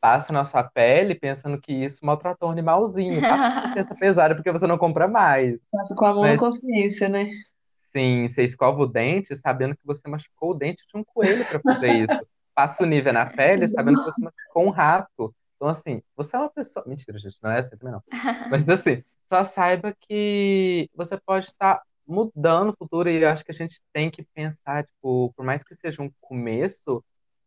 passa 0.00 0.32
na 0.32 0.44
sua 0.44 0.64
pele 0.64 1.14
pensando 1.14 1.58
que 1.60 1.72
isso 1.72 2.04
maltratou 2.04 2.48
um 2.48 2.52
animalzinho. 2.52 3.20
Passa 3.20 3.50
com 3.60 3.66
consciência 3.68 3.94
pesada 3.94 4.34
porque 4.34 4.52
você 4.52 4.66
não 4.66 4.76
compra 4.76 5.08
mais. 5.08 5.66
Passa 5.70 5.94
com 5.94 6.04
a 6.04 6.12
mão 6.12 6.22
na 6.22 6.30
Mas 6.30 6.40
consciência, 6.40 7.08
né? 7.08 7.30
sim, 7.76 8.28
você 8.28 8.42
escova 8.42 8.82
o 8.82 8.86
dente 8.88 9.36
sabendo 9.36 9.76
que 9.76 9.86
você 9.86 10.08
machucou 10.08 10.50
o 10.50 10.54
dente 10.54 10.84
de 10.92 10.98
um 10.98 11.04
coelho 11.04 11.46
para 11.46 11.60
fazer 11.60 11.92
isso. 11.92 12.26
Passa 12.52 12.82
o 12.82 12.86
nível 12.86 13.12
na 13.12 13.26
pele 13.26 13.68
sabendo 13.68 13.98
que 14.02 14.10
você 14.10 14.20
machucou 14.20 14.66
um 14.66 14.70
rato. 14.70 15.34
Então, 15.56 15.68
assim, 15.68 16.02
você 16.16 16.36
é 16.36 16.40
uma 16.40 16.50
pessoa. 16.50 16.84
Mentira, 16.88 17.16
gente, 17.18 17.38
não 17.40 17.52
é 17.52 17.60
assim 17.60 17.76
também 17.76 17.92
não. 17.92 18.02
Mas, 18.50 18.68
assim, 18.68 19.02
Só 19.26 19.44
saiba 19.44 19.94
que 20.00 20.88
você 20.94 21.18
pode 21.18 21.46
estar 21.46 21.82
mudando 22.06 22.70
o 22.70 22.76
futuro 22.76 23.08
e 23.08 23.22
eu 23.22 23.28
acho 23.28 23.44
que 23.44 23.50
a 23.50 23.54
gente 23.54 23.80
tem 23.92 24.10
que 24.10 24.22
pensar, 24.34 24.84
tipo, 24.84 25.32
por 25.34 25.44
mais 25.44 25.64
que 25.64 25.74
seja 25.74 26.02
um 26.02 26.10
começo, 26.20 27.02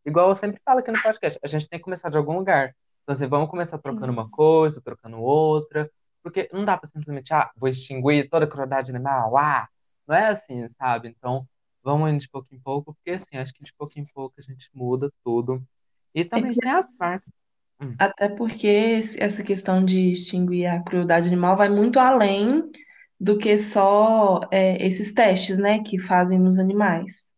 igual 0.05 0.29
eu 0.29 0.36
sempre 0.36 0.60
falo 0.65 0.79
aqui 0.79 0.91
no 0.91 1.00
podcast, 1.01 1.39
a 1.43 1.48
gente 1.48 1.67
tem 1.69 1.79
que 1.79 1.84
começar 1.84 2.10
de 2.10 2.17
algum 2.17 2.38
lugar. 2.38 2.75
Então, 3.03 3.13
assim, 3.15 3.27
vamos 3.27 3.50
começar 3.50 3.77
trocando 3.77 4.12
uma 4.13 4.27
Sim, 4.27 4.29
coisa, 4.29 4.81
trocando 4.81 5.19
outra, 5.22 5.89
porque 6.24 6.50
não 6.51 6.65
dá 6.65 6.77
pra 6.77 6.89
simplesmente, 6.89 7.34
ah, 7.34 7.51
vou 7.55 7.69
extinguir 7.69 8.29
toda 8.29 8.46
a 8.46 8.50
crueldade 8.50 8.91
animal, 8.91 9.38
ah, 9.38 9.67
não 10.07 10.15
é 10.15 10.27
assim, 10.29 10.67
sabe? 10.69 11.10
Então, 11.10 11.48
vamos 11.84 12.10
indo 12.12 12.19
de 12.22 12.29
pouco 12.29 12.53
em 12.53 12.60
pouco, 12.60 12.93
porque 12.96 13.12
assim, 13.12 13.38
acho 13.38 13.53
que 13.53 13.63
de 13.63 13.74
pouco 13.77 13.93
em 14.00 14.05
pouco 14.05 14.36
a 14.39 14.41
gente 14.41 14.69
muda 14.74 15.12
tudo. 15.24 15.63
E 16.13 16.25
também 16.25 16.53
tem 16.57 16.72
as 16.72 16.91
marcas. 17.00 17.34
Hum. 17.79 17.98
Até 17.98 18.29
porque 18.29 18.67
esse- 18.67 19.22
essa 19.22 19.43
questão 19.43 19.84
de 19.84 20.12
extinguir 20.12 20.67
a 20.67 20.84
crueldade 20.84 21.27
animal 21.27 21.57
vai 21.57 21.69
muito 21.69 22.00
além 22.00 22.63
do 23.19 23.38
que 23.38 23.57
só 23.57 24.41
é, 24.51 24.86
esses 24.86 25.13
testes, 25.13 25.57
né, 25.57 25.81
que 25.84 26.00
fazem 26.00 26.39
nos 26.39 26.60
animais. 26.60 27.36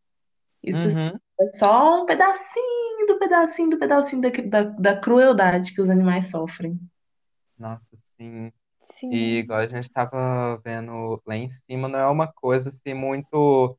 Isso 0.64 0.90
Uhum. 0.90 1.20
é 1.42 1.54
só 1.58 2.04
um 2.04 2.06
pedacinho 2.08 3.08
do 3.08 3.20
pedacinho 3.20 3.70
do 3.72 3.80
pedacinho 3.80 4.22
da, 4.22 4.30
da, 4.30 4.64
da 4.72 5.02
crueldade 5.02 5.74
que 5.74 5.82
os 5.82 5.90
animais 5.90 6.32
sofrem. 6.32 6.80
Nossa, 7.58 7.96
sim. 7.96 8.52
E 9.12 9.18
sim, 9.18 9.40
igual 9.40 9.60
a 9.62 9.68
gente 9.68 9.84
estava 9.86 10.58
vendo 10.64 11.22
lá 11.28 11.36
em 11.38 11.50
cima, 11.50 11.88
não 11.90 12.00
é 12.00 12.08
uma 12.10 12.32
coisa 12.32 12.70
assim 12.70 12.94
muito 12.94 13.78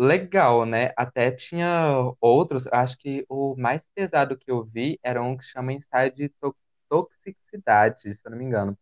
legal, 0.00 0.64
né? 0.66 0.92
Até 0.96 1.30
tinha 1.30 1.94
outros, 2.20 2.66
acho 2.68 2.96
que 2.98 3.24
o 3.28 3.56
mais 3.56 3.88
pesado 3.94 4.36
que 4.38 4.50
eu 4.50 4.64
vi 4.64 4.98
era 5.02 5.22
um 5.22 5.36
que 5.36 5.44
chama 5.44 5.72
ensaio 5.72 6.12
de 6.12 6.28
to- 6.40 6.56
toxicidade, 6.88 8.12
se 8.14 8.22
eu 8.26 8.30
não 8.30 8.38
me 8.38 8.44
engano. 8.44 8.78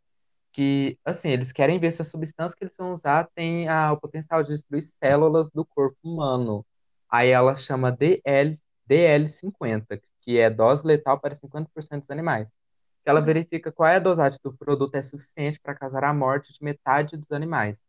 Que, 0.53 0.99
assim, 1.05 1.31
eles 1.31 1.53
querem 1.53 1.79
ver 1.81 1.93
se 1.93 2.03
a 2.03 2.05
substância 2.05 2.57
que 2.59 2.65
eles 2.65 2.77
vão 2.79 2.93
usar 2.95 3.25
tem 3.35 3.69
a, 3.69 3.93
o 3.93 4.01
potencial 4.01 4.43
de 4.43 4.51
destruir 4.51 4.83
células 4.83 5.51
do 5.51 5.65
corpo 5.67 5.99
humano. 6.05 6.67
Aí 7.11 7.31
ela 7.31 7.57
chama 7.57 7.93
DL, 7.93 8.61
DL50, 8.87 10.01
que 10.23 10.39
é 10.39 10.51
dose 10.51 10.87
letal 10.87 11.21
para 11.21 11.35
50% 11.35 12.01
dos 12.03 12.11
animais 12.11 12.53
que 13.05 13.11
ela 13.11 13.21
verifica 13.21 13.73
qual 13.73 13.89
é 13.89 13.97
a 13.97 13.99
dosagem 13.99 14.39
do 14.43 14.53
produto 14.57 14.95
é 14.95 15.03
suficiente 15.03 15.61
para 15.61 15.75
causar 15.75 16.05
a 16.05 16.15
morte 16.15 16.53
de 16.53 16.63
metade 16.63 17.17
dos 17.17 17.33
animais. 17.33 17.83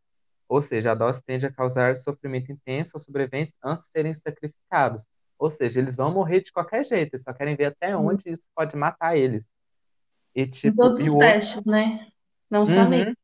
Ou 0.50 0.62
seja, 0.64 0.94
a 0.94 0.96
dose 0.96 1.24
tende 1.24 1.48
a 1.48 1.54
causar 1.54 1.98
sofrimento 1.98 2.52
intenso 2.54 2.94
aos 2.98 3.06
sobreviventes 3.06 3.54
antes 3.64 3.86
de 3.86 3.92
serem 3.92 4.16
sacrificados. 4.16 5.08
Ou 5.40 5.50
seja, 5.52 5.80
eles 5.82 5.98
vão 5.98 6.14
morrer 6.14 6.42
de 6.42 6.54
qualquer 6.54 6.86
jeito, 6.86 7.16
eles 7.16 7.24
só 7.26 7.34
querem 7.34 7.56
ver 7.58 7.68
até 7.68 7.98
onde 7.98 8.30
isso 8.32 8.48
pode 8.56 8.78
matar 8.78 9.18
eles. 9.18 9.52
E 10.36 10.48
Em 10.64 10.74
tipo, 10.74 10.76
todos 10.76 11.00
e 11.00 11.10
os 11.10 11.16
outro. 11.16 11.38
testes, 11.38 11.64
né? 11.66 12.08
Não 12.50 12.66
só 12.66 12.86
nele. 12.86 13.06
Uhum. 13.06 13.16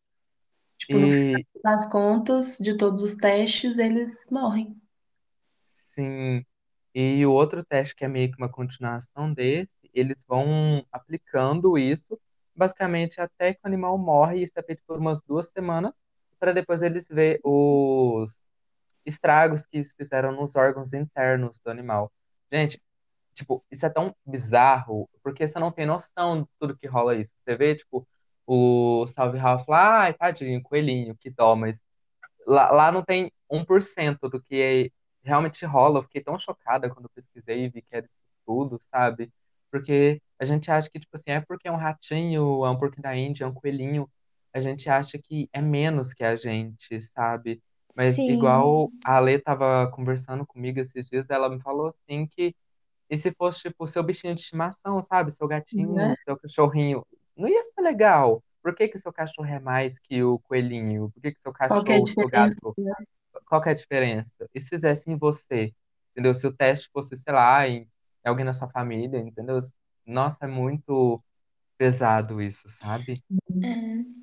Tipo, 0.79 0.99
no 0.99 1.09
final 1.09 1.25
E 1.29 1.45
das 1.63 1.87
contas, 1.89 2.57
de 2.59 2.77
todos 2.77 3.03
os 3.03 3.15
testes, 3.17 3.79
eles 3.79 4.27
morrem. 4.31 4.79
sim. 5.63 6.45
E 6.95 7.25
o 7.25 7.31
outro 7.33 7.63
teste, 7.65 7.95
que 7.95 8.05
é 8.05 8.07
meio 8.07 8.31
que 8.31 8.37
uma 8.37 8.49
continuação 8.51 9.33
desse, 9.33 9.89
eles 9.93 10.23
vão 10.27 10.85
aplicando 10.91 11.77
isso, 11.77 12.19
basicamente 12.55 13.19
até 13.21 13.53
que 13.53 13.59
o 13.63 13.67
animal 13.67 13.97
morre, 13.97 14.39
e 14.39 14.43
isso 14.43 14.53
é 14.57 14.63
feito 14.63 14.81
por 14.87 14.97
umas 14.99 15.21
duas 15.21 15.49
semanas, 15.51 16.01
para 16.45 16.53
depois 16.53 16.83
eles 16.83 17.07
ver 17.09 17.39
os 17.43 18.47
estragos 19.05 19.65
que 19.65 19.79
isso 19.79 19.95
fizeram 19.97 20.31
nos 20.31 20.55
órgãos 20.55 20.93
internos 20.93 21.59
do 21.59 21.71
animal. 21.71 22.11
Gente, 22.51 22.79
tipo, 23.33 23.65
isso 23.71 23.85
é 23.85 23.89
tão 23.89 24.15
bizarro, 24.25 25.09
porque 25.23 25.47
você 25.47 25.57
não 25.59 25.71
tem 25.71 25.85
noção 25.87 26.43
de 26.43 26.49
tudo 26.59 26.77
que 26.77 26.87
rola 26.87 27.15
isso. 27.15 27.33
Você 27.37 27.55
vê, 27.55 27.75
tipo, 27.75 28.07
o 28.45 29.07
Salve 29.07 29.39
Ralph 29.39 29.67
lá, 29.67 30.01
ai, 30.03 30.13
tadinho, 30.13 30.61
coelhinho, 30.63 31.17
que 31.17 31.31
dó, 31.31 31.55
mas 31.55 31.83
Lá, 32.47 32.71
lá 32.71 32.91
não 32.91 33.03
tem 33.03 33.31
um 33.49 33.65
por 33.65 33.81
cento 33.83 34.29
do 34.29 34.41
que 34.41 34.91
realmente 35.23 35.65
rola. 35.65 35.99
Eu 35.99 36.03
fiquei 36.03 36.23
tão 36.23 36.37
chocada 36.39 36.89
quando 36.89 37.09
pesquisei 37.09 37.65
e 37.65 37.69
vi 37.69 37.81
que 37.81 37.95
era 37.95 38.05
isso 38.05 38.15
tudo, 38.45 38.77
sabe? 38.81 39.31
Porque 39.71 40.21
a 40.39 40.45
gente 40.45 40.71
acha 40.71 40.89
que, 40.89 40.99
tipo 40.99 41.15
assim, 41.15 41.31
é 41.31 41.41
porque 41.41 41.67
é 41.67 41.71
um 41.71 41.77
ratinho, 41.77 42.65
é 42.65 42.69
um 42.69 42.77
porquinho 42.79 43.03
da 43.03 43.15
Índia, 43.15 43.45
é 43.45 43.47
um 43.47 43.53
coelhinho. 43.53 44.09
A 44.55 44.61
gente 44.61 44.89
acha 44.89 45.19
que 45.19 45.49
é 45.53 45.61
menos 45.61 46.13
que 46.13 46.23
a 46.25 46.35
gente, 46.37 47.01
sabe? 47.01 47.61
Mas 47.95 48.23
igual 48.27 48.91
sim, 48.91 49.05
a 49.05 49.17
Ale 49.17 49.39
tava 49.39 49.89
conversando 49.91 50.45
comigo 50.47 50.79
esses 50.81 51.05
dias, 51.09 51.29
ela 51.31 51.49
me 51.49 51.61
falou 51.61 51.89
assim 51.89 52.27
que 52.27 52.55
e 53.09 53.17
se 53.17 53.31
fosse, 53.31 53.61
tipo, 53.69 53.87
seu 53.87 54.03
bichinho 54.03 54.35
de 54.35 54.41
estimação, 54.41 55.01
sabe? 55.01 55.31
Seu 55.31 55.47
Né? 55.71 56.15
gatinho, 56.17 56.17
seu 56.25 56.37
cachorrinho, 56.37 57.05
não 57.37 57.47
ia 57.47 57.63
ser 57.63 57.81
legal. 57.81 58.43
Por 58.63 58.75
que 58.75 58.87
que 58.87 58.97
seu 58.97 59.13
cachorro 59.13 59.47
é 59.47 59.59
mais 59.59 59.99
que 59.99 60.23
o 60.23 60.39
coelhinho? 60.39 61.11
Por 61.11 61.21
que 61.21 61.31
que 61.33 61.41
seu 61.41 61.53
Qual 61.67 61.83
é 61.87 61.99
cachorro, 61.99 62.07
seu 62.07 62.27
diferença, 62.27 62.29
gato, 62.29 62.77
né? 62.77 62.93
qual 63.45 63.61
que 63.61 63.69
é 63.69 63.71
a 63.73 63.75
diferença? 63.75 64.49
E 64.53 64.59
se 64.59 64.69
fizesse 64.69 65.11
em 65.11 65.17
você, 65.17 65.73
entendeu? 66.11 66.33
Se 66.33 66.47
o 66.47 66.53
teste 66.55 66.89
fosse, 66.93 67.15
sei 67.17 67.33
lá, 67.33 67.67
em, 67.67 67.87
alguém 68.25 68.45
na 68.45 68.53
sua 68.53 68.69
família, 68.69 69.19
entendeu? 69.19 69.59
Nossa, 70.05 70.45
é 70.45 70.47
muito 70.47 71.23
pesado 71.77 72.41
isso, 72.41 72.69
sabe? 72.69 73.23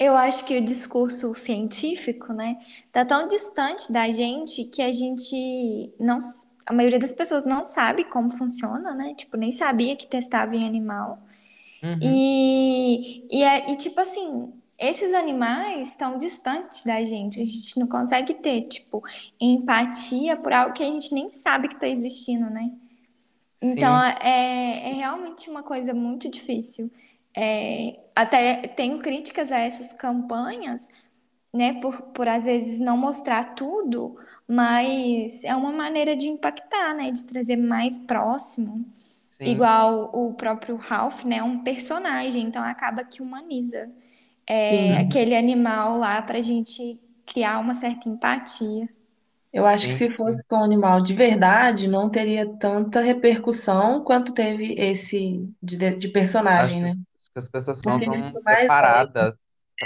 Eu 0.04 0.16
acho 0.16 0.44
que 0.44 0.56
o 0.58 0.64
discurso 0.64 1.32
científico, 1.34 2.32
né, 2.32 2.58
tá 2.90 3.04
tão 3.04 3.28
distante 3.28 3.92
da 3.92 4.10
gente 4.10 4.64
que 4.64 4.82
a 4.82 4.92
gente 4.92 5.92
não, 6.00 6.18
a 6.66 6.72
maioria 6.72 6.98
das 6.98 7.12
pessoas 7.12 7.44
não 7.44 7.64
sabe 7.64 8.04
como 8.04 8.30
funciona, 8.30 8.94
né? 8.94 9.14
Tipo, 9.14 9.36
nem 9.36 9.52
sabia 9.52 9.96
que 9.96 10.06
testava 10.06 10.56
em 10.56 10.66
animal. 10.66 11.18
Uhum, 11.82 12.22
E, 12.28 13.26
e, 13.30 13.42
é, 13.44 13.72
e 13.72 13.76
tipo 13.76 14.00
assim, 14.00 14.52
esses 14.78 15.14
animais 15.14 15.90
estão 15.90 16.18
distantes 16.18 16.84
da 16.84 17.04
gente. 17.04 17.40
A 17.40 17.46
gente 17.46 17.78
não 17.80 17.88
consegue 17.88 18.34
ter, 18.34 18.62
tipo, 18.62 19.02
empatia 19.40 20.36
por 20.36 20.52
algo 20.52 20.74
que 20.74 20.82
a 20.82 20.86
gente 20.86 21.14
nem 21.14 21.28
sabe 21.30 21.68
que 21.68 21.80
tá 21.80 21.88
existindo, 21.88 22.50
né? 22.50 22.72
Então, 23.62 23.94
sim, 23.94 24.18
é, 24.20 24.90
é 24.90 24.94
realmente 24.94 25.48
uma 25.48 25.62
coisa 25.62 25.94
muito 25.94 26.28
difícil. 26.30 26.90
É, 27.36 27.98
até 28.14 28.68
tenho 28.68 28.98
críticas 29.00 29.50
a 29.52 29.58
essas 29.58 29.92
campanhas, 29.92 30.88
né, 31.54 31.80
por, 31.80 32.02
por 32.12 32.28
às 32.28 32.44
vezes 32.46 32.78
não 32.80 32.96
mostrar 32.96 33.54
tudo, 33.54 34.16
mas 34.48 35.44
é 35.44 35.54
uma 35.56 35.72
maneira 35.72 36.16
de 36.16 36.28
impactar, 36.28 36.94
né, 36.94 37.10
de 37.10 37.24
trazer 37.24 37.56
mais 37.56 37.98
próximo. 38.00 38.84
sim, 39.26 39.66
Igual 39.66 40.10
o 40.14 40.34
próprio 40.34 40.76
Ralph, 40.76 41.24
né, 41.24 41.38
é 41.38 41.42
um 41.42 41.62
personagem, 41.64 42.44
então 42.46 42.62
acaba 42.64 43.04
que 43.04 43.22
humaniza 43.22 43.90
é, 44.48 44.96
aquele 44.98 45.36
animal 45.36 45.98
lá 45.98 46.22
pra 46.22 46.40
gente 46.40 47.00
criar 47.26 47.58
uma 47.60 47.74
certa 47.74 48.08
empatia. 48.08 48.88
eu 49.52 49.66
acho 49.66 49.86
que 49.86 49.92
sim, 49.92 49.94
se 49.94 50.10
sim. 50.16 50.16
fosse 50.16 50.44
com 50.46 50.56
um 50.56 50.64
animal 50.64 51.00
de 51.02 51.14
verdade, 51.14 51.86
não 51.88 52.10
teria 52.10 52.46
tanta 52.58 53.00
repercussão 53.00 54.02
quanto 54.04 54.32
teve 54.34 54.74
esse 54.78 55.48
de, 55.62 55.76
de 55.96 56.08
Acho 56.54 56.72
personagem, 56.72 56.80
que, 56.80 56.82
né? 56.82 56.94
Que 57.32 57.38
as 57.38 57.48
pessoas 57.48 57.82
não 57.82 57.98
estão 57.98 58.38
preparadas 58.44 59.34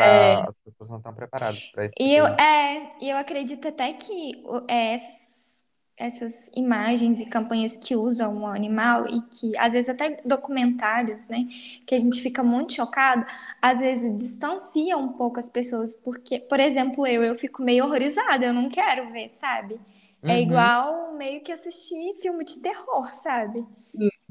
É, 0.04 0.36
para, 0.36 0.48
as 0.48 0.56
pessoas 0.64 0.90
não 0.90 0.98
estão 0.98 1.14
preparadas 1.14 1.62
para 1.72 1.86
esse 1.86 1.96
E 1.98 2.14
eu, 2.14 2.26
é, 2.26 2.90
e 3.00 3.08
eu 3.10 3.16
acredito 3.16 3.68
até 3.68 3.92
que 3.92 4.32
é, 4.68 4.94
essas, 4.94 5.64
essas 5.96 6.50
imagens 6.54 7.20
e 7.20 7.26
campanhas 7.26 7.76
que 7.76 7.96
usam 7.96 8.42
o 8.42 8.46
animal 8.46 9.06
e 9.08 9.22
que, 9.30 9.56
às 9.56 9.72
vezes, 9.72 9.88
até 9.88 10.20
documentários, 10.24 11.26
né, 11.28 11.46
que 11.86 11.94
a 11.94 11.98
gente 11.98 12.20
fica 12.20 12.42
muito 12.42 12.74
chocado, 12.74 13.24
às 13.62 13.78
vezes 13.80 14.14
distancia 14.16 14.96
um 14.96 15.08
pouco 15.14 15.38
as 15.40 15.48
pessoas, 15.48 15.94
porque, 15.94 16.38
por 16.40 16.60
exemplo, 16.60 17.06
eu, 17.06 17.22
eu 17.24 17.34
fico 17.34 17.62
meio 17.62 17.84
horrorizada, 17.86 18.44
eu 18.46 18.52
não 18.52 18.68
quero 18.68 19.10
ver, 19.12 19.30
sabe? 19.40 19.80
É 20.26 20.38
Uhum. 20.38 20.40
igual 20.40 21.14
meio 21.16 21.40
que 21.42 21.52
assistir 21.52 22.14
filme 22.20 22.44
de 22.44 22.60
terror, 22.60 23.14
sabe? 23.14 23.64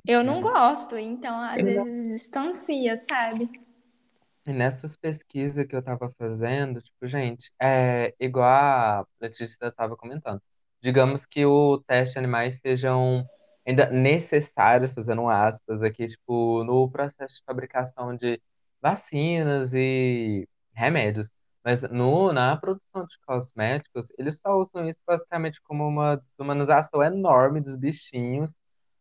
Eu 0.08 0.24
não 0.24 0.40
É. 0.40 0.42
gosto, 0.42 0.98
então, 0.98 1.40
às 1.42 1.58
eu 1.58 1.66
não- 1.66 1.86
vezes, 1.86 2.14
distancia, 2.14 2.98
sabe? 3.10 3.50
E 4.48 4.54
nessas 4.54 4.96
pesquisas 4.96 5.66
que 5.66 5.76
eu 5.76 5.82
tava 5.84 6.12
fazendo, 6.20 6.82
tipo, 6.82 7.08
gente, 7.08 7.52
é 7.60 8.14
igual 8.20 8.46
a 8.48 9.06
Letícia 9.20 9.66
estava 9.68 9.98
comentando. 9.98 10.42
Digamos 10.82 11.26
que 11.26 11.46
o 11.46 11.80
teste 11.88 12.14
de 12.14 12.20
animais 12.20 12.60
sejam 12.60 13.28
ainda 13.66 13.90
necessários, 13.90 14.92
fazendo 14.92 15.28
aspas 15.28 15.82
aqui, 15.82 16.08
tipo, 16.08 16.64
no 16.64 16.90
processo 16.92 17.36
de 17.38 17.44
fabricação 17.46 18.16
de 18.16 18.40
vacinas 18.82 19.74
e 19.74 20.48
remédios. 20.74 21.32
Mas 21.64 21.82
no, 21.82 22.32
na 22.32 22.56
produção 22.56 23.06
de 23.08 23.18
cosméticos, 23.26 24.12
eles 24.20 24.40
só 24.40 24.56
usam 24.60 24.88
isso 24.88 25.00
basicamente 25.08 25.60
como 25.64 25.88
uma 25.88 26.18
desumanização 26.18 27.02
enorme 27.04 27.62
dos 27.62 27.76
bichinhos 27.76 28.56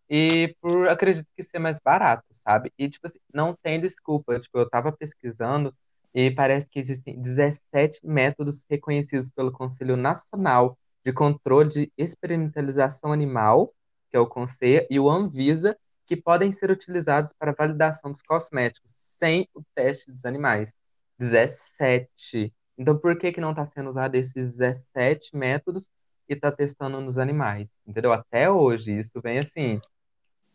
E 0.08 0.54
por 0.60 0.88
acredito 0.88 1.26
que 1.36 1.42
ser 1.42 1.58
mais 1.58 1.78
barato, 1.82 2.26
sabe? 2.30 2.72
E, 2.78 2.88
tipo 2.88 3.06
assim, 3.06 3.18
não 3.32 3.54
tem 3.62 3.80
desculpa. 3.80 4.38
Tipo, 4.38 4.58
eu 4.58 4.68
tava 4.68 4.92
pesquisando 4.92 5.74
e 6.14 6.30
parece 6.30 6.68
que 6.70 6.78
existem 6.78 7.20
17 7.20 8.00
métodos 8.06 8.64
reconhecidos 8.70 9.30
pelo 9.30 9.50
Conselho 9.50 9.96
Nacional 9.96 10.78
de 11.04 11.12
Controle 11.12 11.68
de 11.68 11.92
Experimentalização 11.98 13.12
Animal, 13.12 13.74
que 14.10 14.16
é 14.16 14.20
o 14.20 14.26
CONSEA, 14.26 14.86
e 14.88 14.98
o 15.00 15.10
Anvisa, 15.10 15.76
que 16.06 16.16
podem 16.16 16.52
ser 16.52 16.70
utilizados 16.70 17.32
para 17.32 17.52
validação 17.52 18.10
dos 18.12 18.22
cosméticos, 18.22 18.90
sem 18.92 19.48
o 19.54 19.62
teste 19.74 20.12
dos 20.12 20.24
animais. 20.24 20.76
17. 21.18 22.52
Então, 22.76 22.98
por 22.98 23.16
que 23.18 23.32
que 23.32 23.40
não 23.40 23.50
está 23.50 23.64
sendo 23.64 23.90
usado 23.90 24.14
esses 24.14 24.34
17 24.58 25.36
métodos 25.36 25.90
e 26.28 26.34
está 26.34 26.50
testando 26.50 27.00
nos 27.00 27.18
animais? 27.18 27.70
Entendeu? 27.86 28.12
Até 28.12 28.50
hoje, 28.50 28.98
isso 28.98 29.20
vem 29.20 29.38
assim, 29.38 29.80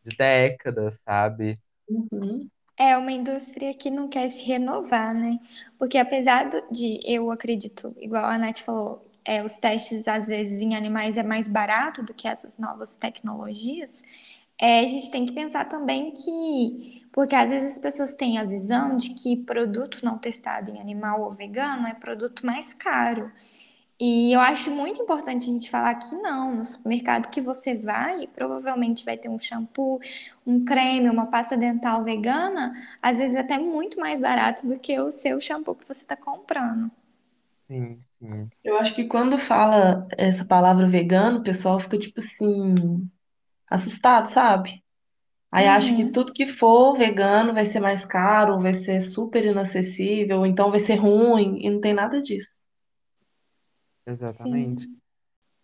de 0.10 0.18
décadas, 0.18 1.02
sabe? 1.02 1.58
Uhum. 1.88 2.50
É 2.78 2.98
uma 2.98 3.12
indústria 3.12 3.74
que 3.74 3.90
não 3.90 4.08
quer 4.08 4.30
se 4.30 4.44
renovar, 4.44 5.14
né? 5.14 5.40
Porque 5.78 5.98
apesar 5.98 6.50
de, 6.72 7.00
eu 7.04 7.32
acredito, 7.32 7.94
igual 8.00 8.26
a 8.26 8.38
Nath 8.38 8.60
falou, 8.60 9.06
é, 9.26 9.44
os 9.44 9.58
testes 9.58 10.08
às 10.08 10.28
vezes 10.28 10.62
em 10.62 10.76
animais 10.76 11.18
é 11.18 11.24
mais 11.24 11.48
barato 11.48 12.02
do 12.02 12.14
que 12.14 12.28
essas 12.28 12.58
novas 12.58 12.96
tecnologias, 12.98 14.02
é, 14.58 14.82
a 14.82 14.88
gente 14.88 15.10
tem 15.12 15.26
que 15.26 15.32
pensar 15.34 15.66
também 15.66 16.12
que, 16.12 17.04
porque 17.12 17.36
às 17.36 17.50
vezes 17.50 17.74
as 17.74 17.80
pessoas 17.80 18.16
têm 18.16 18.38
a 18.38 18.44
visão 18.44 18.98
de 18.98 19.12
que 19.14 19.38
produto 19.38 20.04
não 20.04 20.18
testado 20.18 20.70
em 20.72 20.80
animal 20.82 21.22
ou 21.22 21.34
vegano 21.34 21.88
é 21.88 21.94
produto 21.94 22.46
mais 22.46 22.74
caro. 22.74 23.32
E 24.00 24.34
eu 24.34 24.40
acho 24.40 24.72
muito 24.72 25.02
importante 25.02 25.44
a 25.50 25.54
gente 25.54 25.70
falar 25.70 25.96
que 25.96 26.16
não, 26.16 26.56
no 26.56 26.66
supermercado 26.66 27.30
que 27.30 27.42
você 27.42 27.76
vai, 27.76 28.28
provavelmente 28.28 29.04
vai 29.06 29.18
ter 29.18 29.30
um 29.30 29.38
shampoo, 29.40 30.00
um 30.48 30.64
creme, 30.66 31.10
uma 31.10 31.28
pasta 31.28 31.58
dental 31.58 32.04
vegana, 32.04 32.74
às 33.02 33.18
vezes 33.18 33.36
até 33.36 33.58
muito 33.58 34.00
mais 34.00 34.22
barato 34.22 34.66
do 34.68 34.80
que 34.80 34.98
o 35.00 35.12
seu 35.12 35.40
shampoo 35.42 35.76
que 35.76 35.86
você 35.88 36.02
está 36.04 36.16
comprando. 36.16 36.90
Sim, 37.60 38.04
sim. 38.12 38.50
Eu 38.64 38.78
acho 38.78 38.96
que 38.96 39.06
quando 39.08 39.38
fala 39.38 40.08
essa 40.18 40.44
palavra 40.46 40.88
vegano, 40.88 41.40
o 41.40 41.44
pessoal 41.44 41.80
fica 41.80 41.98
tipo 42.00 42.20
assim, 42.20 43.10
assustado, 43.70 44.28
sabe? 44.30 44.84
Aí 45.52 45.68
acha 45.68 45.96
que 45.96 46.06
Uhum, 46.06 46.12
tudo 46.12 46.34
que 46.34 46.48
for 46.48 46.98
vegano 46.98 47.54
vai 47.54 47.66
ser 47.66 47.80
mais 47.82 48.06
caro, 48.06 48.60
vai 48.62 48.74
ser 48.76 49.02
super 49.02 49.46
inacessível, 49.46 50.40
ou 50.40 50.46
então 50.48 50.72
vai 50.72 50.80
ser 50.80 50.96
ruim, 50.96 51.60
e 51.66 51.70
não 51.72 51.82
tem 51.82 51.94
nada 51.94 52.22
disso. 52.22 52.64
Exatamente. 54.06 54.84
sim. 54.86 55.00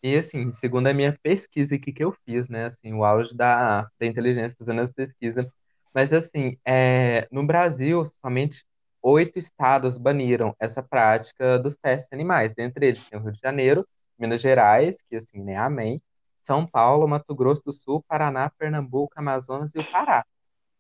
E 0.03 0.15
assim, 0.17 0.51
segundo 0.51 0.87
a 0.87 0.93
minha 0.93 1.17
pesquisa 1.23 1.75
aqui 1.75 1.91
que 1.91 2.03
eu 2.03 2.11
fiz, 2.25 2.47
né? 2.47 2.65
Assim, 2.65 2.93
o 2.93 3.03
auge 3.03 3.35
da, 3.35 3.89
da 3.99 4.05
inteligência 4.05 4.55
fazendo 4.57 4.81
as 4.81 4.91
pesquisas. 4.91 5.47
Mas 5.93 6.13
assim, 6.13 6.57
é, 6.65 7.27
no 7.31 7.45
Brasil, 7.45 8.05
somente 8.05 8.63
oito 9.01 9.39
estados 9.39 9.97
baniram 9.97 10.55
essa 10.59 10.83
prática 10.83 11.57
dos 11.59 11.75
testes 11.77 12.13
animais. 12.13 12.53
Dentre 12.53 12.87
eles 12.87 13.05
tem 13.05 13.17
o 13.19 13.23
Rio 13.23 13.31
de 13.31 13.39
Janeiro, 13.39 13.87
Minas 14.17 14.41
Gerais, 14.41 14.97
que 15.09 15.15
assim, 15.15 15.41
né? 15.43 15.55
Amém. 15.57 16.01
São 16.41 16.67
Paulo, 16.67 17.07
Mato 17.07 17.33
Grosso 17.33 17.63
do 17.65 17.73
Sul, 17.73 18.03
Paraná, 18.07 18.51
Pernambuco, 18.51 19.13
Amazonas 19.17 19.73
e 19.73 19.79
o 19.79 19.85
Pará. 19.85 20.23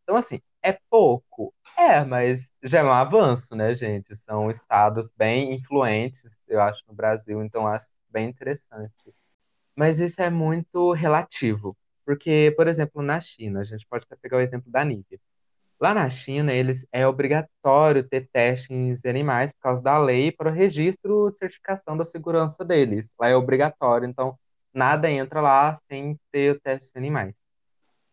Então, 0.05 0.15
assim, 0.17 0.39
é 0.63 0.79
pouco? 0.89 1.53
É, 1.77 2.05
mas 2.05 2.53
já 2.63 2.79
é 2.79 2.83
um 2.83 2.91
avanço, 2.91 3.55
né, 3.55 3.73
gente? 3.75 4.15
São 4.15 4.51
estados 4.51 5.11
bem 5.11 5.55
influentes, 5.55 6.39
eu 6.47 6.61
acho, 6.61 6.83
no 6.87 6.93
Brasil, 6.93 7.43
então 7.43 7.67
acho 7.67 7.93
bem 8.09 8.29
interessante. 8.29 9.13
Mas 9.75 9.99
isso 9.99 10.21
é 10.21 10.29
muito 10.29 10.93
relativo, 10.93 11.77
porque, 12.05 12.53
por 12.57 12.67
exemplo, 12.67 13.01
na 13.01 13.19
China, 13.19 13.61
a 13.61 13.63
gente 13.63 13.85
pode 13.87 14.05
até 14.05 14.15
pegar 14.17 14.37
o 14.37 14.41
exemplo 14.41 14.71
da 14.71 14.85
Nivea. 14.85 15.19
Lá 15.79 15.93
na 15.93 16.09
China, 16.09 16.53
eles 16.53 16.87
é 16.91 17.07
obrigatório 17.07 18.07
ter 18.07 18.29
testes 18.31 19.03
em 19.05 19.09
animais 19.09 19.51
por 19.53 19.61
causa 19.61 19.83
da 19.83 19.97
lei 19.99 20.31
para 20.31 20.49
o 20.49 20.53
registro 20.53 21.29
de 21.31 21.37
certificação 21.37 21.97
da 21.97 22.05
segurança 22.05 22.65
deles. 22.65 23.15
Lá 23.19 23.29
é 23.29 23.35
obrigatório, 23.35 24.07
então 24.07 24.37
nada 24.73 25.09
entra 25.11 25.41
lá 25.41 25.75
sem 25.89 26.19
ter 26.31 26.55
o 26.55 26.59
teste 26.61 26.97
em 26.97 26.99
animais. 27.01 27.44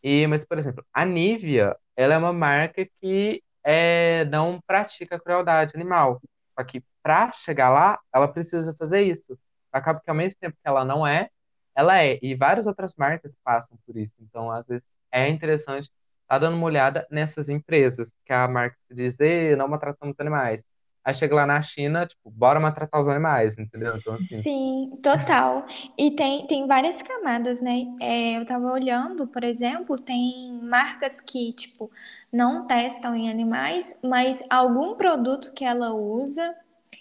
E, 0.03 0.27
mas, 0.27 0.45
por 0.45 0.59
exemplo, 0.59 0.85
a 0.93 1.05
Nivea, 1.05 1.77
ela 1.97 2.15
é 2.15 2.19
uma 2.19 2.33
marca 2.33 2.87
que 3.01 3.43
é, 3.65 4.25
não 4.27 4.61
pratica 4.67 5.19
crueldade 5.21 5.73
animal. 5.77 6.21
Só 6.59 6.65
que 6.65 6.83
para 7.03 7.31
chegar 7.33 7.71
lá, 7.71 7.99
ela 8.15 8.29
precisa 8.29 8.75
fazer 8.75 9.03
isso. 9.03 9.39
Acaba 9.73 10.01
que 10.01 10.11
ao 10.11 10.17
mesmo 10.17 10.39
tempo 10.41 10.57
que 10.57 10.69
ela 10.69 10.85
não 10.85 11.07
é, 11.07 11.29
ela 11.75 12.03
é. 12.03 12.19
E 12.23 12.35
várias 12.35 12.67
outras 12.67 12.95
marcas 12.97 13.37
passam 13.43 13.79
por 13.87 13.97
isso. 13.97 14.17
Então, 14.21 14.51
às 14.51 14.67
vezes, 14.69 14.87
é 15.11 15.29
interessante 15.29 15.91
estar 16.23 16.39
dando 16.39 16.57
uma 16.57 16.67
olhada 16.67 17.07
nessas 17.11 17.49
empresas, 17.49 18.13
porque 18.13 18.33
a 18.33 18.49
marca 18.49 18.77
se 18.79 18.95
diz, 18.95 19.21
"Ê, 19.21 19.57
não 19.57 19.69
maltratamos 19.69 20.19
animais. 20.21 20.65
Aí 21.05 21.15
chega 21.15 21.35
lá 21.35 21.47
na 21.47 21.61
China, 21.63 22.07
tipo, 22.07 22.31
bora 22.31 22.61
maltratar 22.61 23.01
os 23.01 23.09
animais, 23.09 23.59
entendeu? 23.59 23.97
Então, 23.97 24.15
assim, 24.15 24.43
Sim, 24.43 24.99
total. 25.03 25.67
E 25.97 26.11
tem, 26.13 26.47
tem 26.47 26.67
várias 26.67 27.03
camadas, 27.03 27.61
né? 27.61 27.87
É, 28.01 28.39
eu 28.39 28.45
tava 28.47 28.67
olhando, 28.73 29.27
por 29.27 29.45
exemplo, 29.45 29.97
tem 29.97 30.61
marcas 30.63 31.21
que, 31.21 31.53
tipo, 31.53 31.91
não 32.33 32.67
testam 32.67 33.15
em 33.15 33.31
animais, 33.31 33.97
mas 34.03 34.43
algum 34.51 34.95
produto 34.97 35.53
que 35.53 35.65
ela 35.65 35.93
usa, 35.95 36.55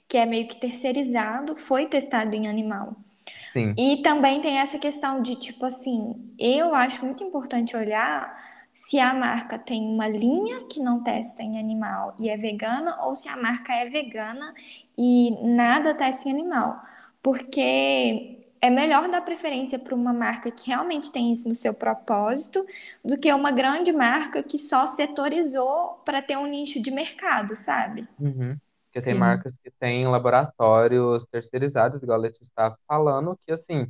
que 0.07 0.17
é 0.17 0.25
meio 0.25 0.47
que 0.47 0.55
terceirizado, 0.59 1.55
foi 1.57 1.87
testado 1.87 2.35
em 2.35 2.47
animal. 2.47 2.95
sim. 3.39 3.77
E 3.77 4.01
também 4.03 4.41
tem 4.41 4.59
essa 4.59 4.77
questão 4.79 5.21
de, 5.21 5.35
tipo 5.35 5.65
assim, 5.65 6.33
eu 6.39 6.73
acho 6.75 7.05
muito 7.05 7.23
importante 7.23 7.75
olhar 7.75 8.37
se 8.73 8.99
a 8.99 9.13
marca 9.13 9.59
tem 9.59 9.83
uma 9.83 10.07
linha 10.07 10.65
que 10.65 10.79
não 10.79 11.03
testa 11.03 11.43
em 11.43 11.59
animal 11.59 12.15
e 12.17 12.29
é 12.29 12.37
vegana, 12.37 13.01
ou 13.03 13.15
se 13.15 13.27
a 13.27 13.37
marca 13.37 13.73
é 13.73 13.89
vegana 13.89 14.53
e 14.97 15.31
nada 15.55 15.93
testa 15.93 16.29
em 16.29 16.31
animal. 16.31 16.81
Porque 17.21 18.41
é 18.61 18.69
melhor 18.69 19.09
dar 19.09 19.21
preferência 19.21 19.79
para 19.79 19.95
uma 19.95 20.13
marca 20.13 20.51
que 20.51 20.67
realmente 20.67 21.11
tem 21.11 21.31
isso 21.31 21.49
no 21.49 21.55
seu 21.55 21.73
propósito 21.73 22.65
do 23.03 23.17
que 23.17 23.33
uma 23.33 23.51
grande 23.51 23.91
marca 23.91 24.43
que 24.43 24.59
só 24.59 24.85
setorizou 24.85 26.01
para 26.05 26.21
ter 26.21 26.37
um 26.37 26.45
nicho 26.45 26.81
de 26.81 26.91
mercado, 26.91 27.55
sabe? 27.55 28.07
Uhum. 28.19 28.55
Porque 28.85 29.01
tem 29.01 29.13
Sim. 29.13 29.19
marcas 29.19 29.57
que 29.57 29.71
têm 29.71 30.07
laboratórios 30.07 31.25
terceirizados, 31.25 32.01
igual 32.01 32.19
a 32.19 32.21
Letícia 32.21 32.43
estava 32.43 32.77
falando, 32.87 33.37
que 33.41 33.51
assim, 33.51 33.87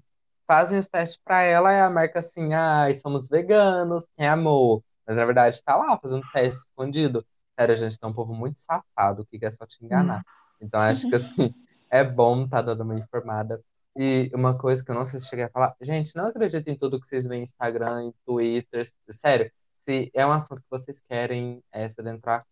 fazem 0.52 0.78
os 0.78 0.88
testes 0.90 1.18
para 1.24 1.44
ela, 1.44 1.72
é 1.72 1.82
a 1.82 1.90
marca 1.90 2.20
assim, 2.20 2.54
ai, 2.54 2.94
somos 2.94 3.30
veganos, 3.30 4.10
quem 4.14 4.28
amou? 4.28 4.84
Mas 5.08 5.16
na 5.16 5.24
verdade 5.24 5.56
está 5.56 5.78
lá 5.78 5.98
fazendo 5.98 6.24
teste 6.34 6.66
escondido. 6.66 7.26
Sério, 7.58 7.74
a 7.74 7.78
gente 7.78 7.98
tem 7.98 8.10
um 8.10 8.14
povo 8.14 8.34
muito 8.34 8.60
safado 8.60 9.26
que 9.26 9.40
quer 9.40 9.50
só 9.50 9.66
te 9.66 9.82
enganar. 9.82 10.22
Então 10.62 10.82
acho 10.82 11.08
que 11.08 11.16
assim, 11.16 11.50
é 11.90 12.04
bom 12.04 12.44
estar 12.44 12.64
dando 12.64 12.84
uma 12.84 13.00
informada. 13.00 13.64
E 13.96 14.30
uma 14.34 14.58
coisa 14.58 14.84
que 14.84 14.92
eu 14.92 14.96
não 14.96 15.06
sei 15.06 15.22
se 15.22 15.30
cheguei 15.30 15.46
a 15.46 15.50
falar, 15.50 15.74
gente, 15.80 16.14
não 16.18 16.26
acreditem 16.28 16.74
em 16.74 16.78
tudo 16.78 17.00
que 17.00 17.08
vocês 17.08 17.26
veem 17.26 17.40
no 17.40 17.46
Instagram, 17.46 18.08
em 18.08 18.14
Twitter, 18.26 18.86
sério, 19.10 19.50
se 19.78 20.12
é 20.14 20.28
um 20.28 20.34
assunto 20.34 20.62
que 20.62 20.70
vocês 20.70 21.00
querem 21.00 21.64
é, 21.72 21.88
se 21.88 22.02
adentrar 22.02 22.46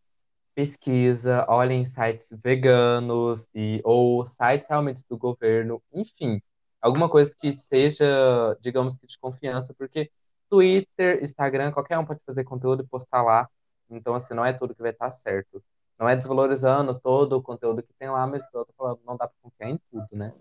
pesquisa, 0.55 1.45
olhem 1.49 1.83
sites 1.83 2.29
veganos 2.41 3.49
e 3.53 3.81
ou 3.83 4.25
sites 4.25 4.69
realmente 4.69 5.03
do 5.09 5.17
governo, 5.17 5.83
enfim, 5.93 6.41
alguma 6.81 7.09
coisa 7.09 7.31
que 7.37 7.51
seja, 7.51 8.05
digamos 8.61 8.97
que 8.97 9.07
de 9.07 9.17
confiança, 9.19 9.73
porque 9.73 10.11
Twitter, 10.49 11.23
Instagram, 11.23 11.71
qualquer 11.71 11.97
um 11.97 12.05
pode 12.05 12.21
fazer 12.25 12.43
conteúdo 12.43 12.83
e 12.83 12.87
postar 12.87 13.21
lá. 13.21 13.49
Então, 13.89 14.13
assim, 14.13 14.33
não 14.33 14.45
é 14.45 14.53
tudo 14.53 14.75
que 14.75 14.81
vai 14.81 14.91
estar 14.91 15.11
certo. 15.11 15.63
Não 15.99 16.07
é 16.07 16.15
desvalorizando 16.15 16.99
todo 16.99 17.33
o 17.33 17.41
conteúdo 17.41 17.83
que 17.83 17.93
tem 17.99 18.09
lá, 18.09 18.25
mas 18.25 18.45
eu 18.53 18.65
tô 18.65 18.73
falando, 18.77 18.99
não 19.05 19.17
dá 19.17 19.27
pra 19.27 19.35
confiar 19.41 19.69
em 19.69 19.79
tudo, 19.91 20.07
né? 20.11 20.33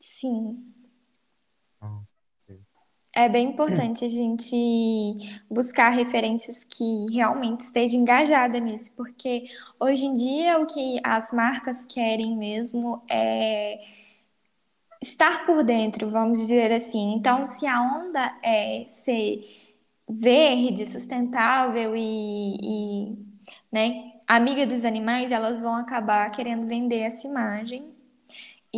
Sim. 0.00 0.72
Ah. 1.80 2.02
É 3.16 3.30
bem 3.30 3.48
importante 3.48 4.04
a 4.04 4.08
gente 4.08 4.54
buscar 5.50 5.88
referências 5.88 6.64
que 6.64 7.06
realmente 7.10 7.60
estejam 7.60 8.00
engajadas 8.02 8.60
nisso, 8.60 8.92
porque 8.94 9.44
hoje 9.80 10.04
em 10.04 10.12
dia 10.12 10.58
o 10.58 10.66
que 10.66 11.00
as 11.02 11.32
marcas 11.32 11.86
querem 11.86 12.36
mesmo 12.36 13.02
é 13.08 13.78
estar 15.02 15.46
por 15.46 15.62
dentro, 15.62 16.10
vamos 16.10 16.40
dizer 16.40 16.72
assim. 16.72 17.14
Então, 17.14 17.44
se 17.44 17.66
a 17.66 17.80
onda 17.80 18.38
é 18.42 18.84
ser 18.88 19.44
verde, 20.08 20.86
sustentável 20.86 21.96
e, 21.96 22.56
e, 22.60 23.18
né, 23.70 24.12
amiga 24.26 24.66
dos 24.66 24.84
animais, 24.84 25.32
elas 25.32 25.62
vão 25.62 25.76
acabar 25.76 26.30
querendo 26.30 26.66
vender 26.66 27.00
essa 27.00 27.26
imagem 27.26 27.96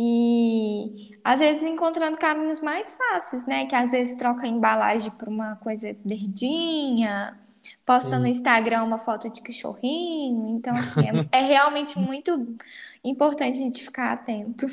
e 0.01 1.17
às 1.23 1.39
vezes 1.39 1.63
encontrando 1.63 2.17
caminhos 2.17 2.61
mais 2.61 2.93
fáceis, 2.93 3.45
né? 3.45 3.65
Que 3.65 3.75
às 3.75 3.91
vezes 3.91 4.15
troca 4.15 4.45
a 4.45 4.47
embalagem 4.47 5.11
por 5.11 5.27
uma 5.27 5.57
coisa 5.57 5.93
verdinha, 6.05 7.37
posta 7.85 8.17
no 8.17 8.25
Sim. 8.25 8.31
Instagram 8.31 8.83
uma 8.83 8.97
foto 8.97 9.29
de 9.29 9.41
cachorrinho. 9.41 10.55
Então, 10.55 10.71
assim, 10.73 11.01
é, 11.31 11.39
é 11.39 11.41
realmente 11.41 11.99
muito 11.99 12.55
importante 13.03 13.57
a 13.57 13.61
gente 13.61 13.83
ficar 13.83 14.13
atento. 14.13 14.67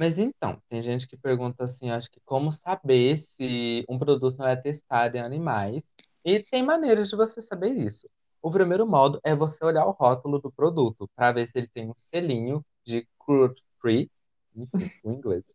Mas 0.00 0.16
então, 0.16 0.58
tem 0.66 0.80
gente 0.80 1.06
que 1.06 1.14
pergunta 1.14 1.64
assim, 1.64 1.90
acho 1.90 2.10
que 2.10 2.20
como 2.24 2.50
saber 2.50 3.18
se 3.18 3.84
um 3.86 3.98
produto 3.98 4.38
não 4.38 4.48
é 4.48 4.56
testado 4.56 5.18
em 5.18 5.20
animais? 5.20 5.94
E 6.24 6.42
tem 6.42 6.62
maneiras 6.62 7.10
de 7.10 7.16
você 7.16 7.42
saber 7.42 7.76
isso. 7.76 8.08
O 8.40 8.50
primeiro 8.50 8.86
modo 8.86 9.20
é 9.22 9.36
você 9.36 9.62
olhar 9.62 9.84
o 9.84 9.90
rótulo 9.90 10.40
do 10.40 10.50
produto 10.50 11.06
para 11.14 11.32
ver 11.32 11.46
se 11.48 11.58
ele 11.58 11.68
tem 11.68 11.90
um 11.90 11.94
selinho 11.98 12.64
de 12.82 13.06
cruelty 13.18 13.62
free, 13.78 14.10
enfim, 14.56 14.90
inglês. 15.04 15.52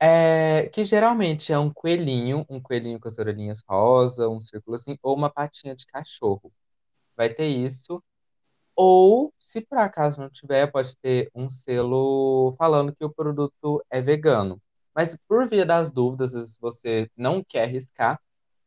É, 0.00 0.70
que 0.72 0.82
geralmente 0.82 1.52
é 1.52 1.58
um 1.58 1.70
coelhinho, 1.70 2.46
um 2.48 2.58
coelhinho 2.58 2.98
com 2.98 3.08
as 3.08 3.18
orelhinhas 3.18 3.62
rosa, 3.68 4.30
um 4.30 4.40
círculo 4.40 4.76
assim, 4.76 4.96
ou 5.02 5.14
uma 5.14 5.28
patinha 5.28 5.76
de 5.76 5.84
cachorro. 5.84 6.50
Vai 7.14 7.28
ter 7.28 7.48
isso. 7.48 8.02
Ou, 8.76 9.32
se 9.38 9.60
por 9.60 9.78
acaso 9.78 10.20
não 10.20 10.30
tiver, 10.30 10.70
pode 10.70 10.96
ter 10.98 11.30
um 11.34 11.50
selo 11.50 12.54
falando 12.58 12.94
que 12.94 13.04
o 13.04 13.10
produto 13.12 13.84
é 13.90 14.00
vegano. 14.00 14.60
Mas 14.94 15.16
por 15.28 15.48
via 15.48 15.64
das 15.66 15.90
dúvidas, 15.90 16.32
se 16.32 16.60
você 16.60 17.10
não 17.16 17.42
quer 17.44 17.64
arriscar, 17.64 18.20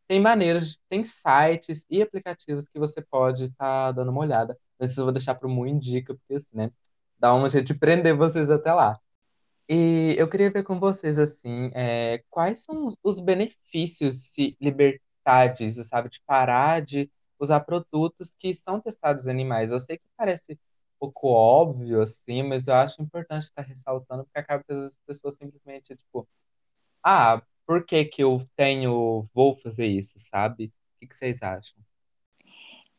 tem 0.07 0.19
maneiras, 0.21 0.79
tem 0.89 1.03
sites 1.03 1.85
e 1.89 2.01
aplicativos 2.01 2.69
que 2.69 2.79
você 2.79 3.01
pode 3.01 3.45
estar 3.45 3.91
dando 3.91 4.11
uma 4.11 4.21
olhada. 4.21 4.57
Mas 4.79 4.97
eu 4.97 5.05
vou 5.05 5.13
deixar 5.13 5.35
para 5.35 5.47
o 5.47 5.51
Mu 5.51 5.65
Indica, 5.67 6.13
porque 6.15 6.35
assim, 6.35 6.57
né? 6.57 6.71
Dá 7.17 7.33
uma 7.33 7.49
de 7.49 7.73
prender 7.73 8.15
vocês 8.15 8.51
até 8.51 8.73
lá. 8.73 8.99
E 9.69 10.15
eu 10.17 10.29
queria 10.29 10.51
ver 10.51 10.63
com 10.63 10.79
vocês, 10.79 11.17
assim, 11.19 11.71
é, 11.73 12.23
quais 12.29 12.61
são 12.63 12.85
os, 12.85 12.95
os 13.03 13.19
benefícios 13.19 14.31
se 14.33 14.55
libertar 14.61 15.47
disso, 15.47 15.83
sabe? 15.83 16.09
De 16.09 16.21
parar 16.25 16.81
de 16.81 17.09
usar 17.39 17.61
produtos 17.61 18.35
que 18.37 18.53
são 18.53 18.79
testados 18.79 19.27
em 19.27 19.31
animais. 19.31 19.71
Eu 19.71 19.79
sei 19.79 19.97
que 19.97 20.03
parece 20.17 20.53
um 20.53 20.57
pouco 20.99 21.29
óbvio, 21.29 22.01
assim, 22.01 22.43
mas 22.43 22.67
eu 22.67 22.75
acho 22.75 23.01
importante 23.01 23.43
estar 23.43 23.61
ressaltando, 23.61 24.23
porque 24.25 24.39
acaba 24.39 24.63
que 24.63 24.73
as 24.73 24.97
pessoas 25.05 25.35
simplesmente, 25.35 25.95
tipo, 25.95 26.27
ah, 27.03 27.41
por 27.65 27.85
que 27.85 28.05
que 28.05 28.23
eu 28.23 28.39
tenho, 28.55 29.27
vou 29.33 29.55
fazer 29.55 29.87
isso, 29.87 30.19
sabe? 30.19 30.65
O 30.65 30.99
que 30.99 31.07
que 31.07 31.15
vocês 31.15 31.41
acham? 31.41 31.77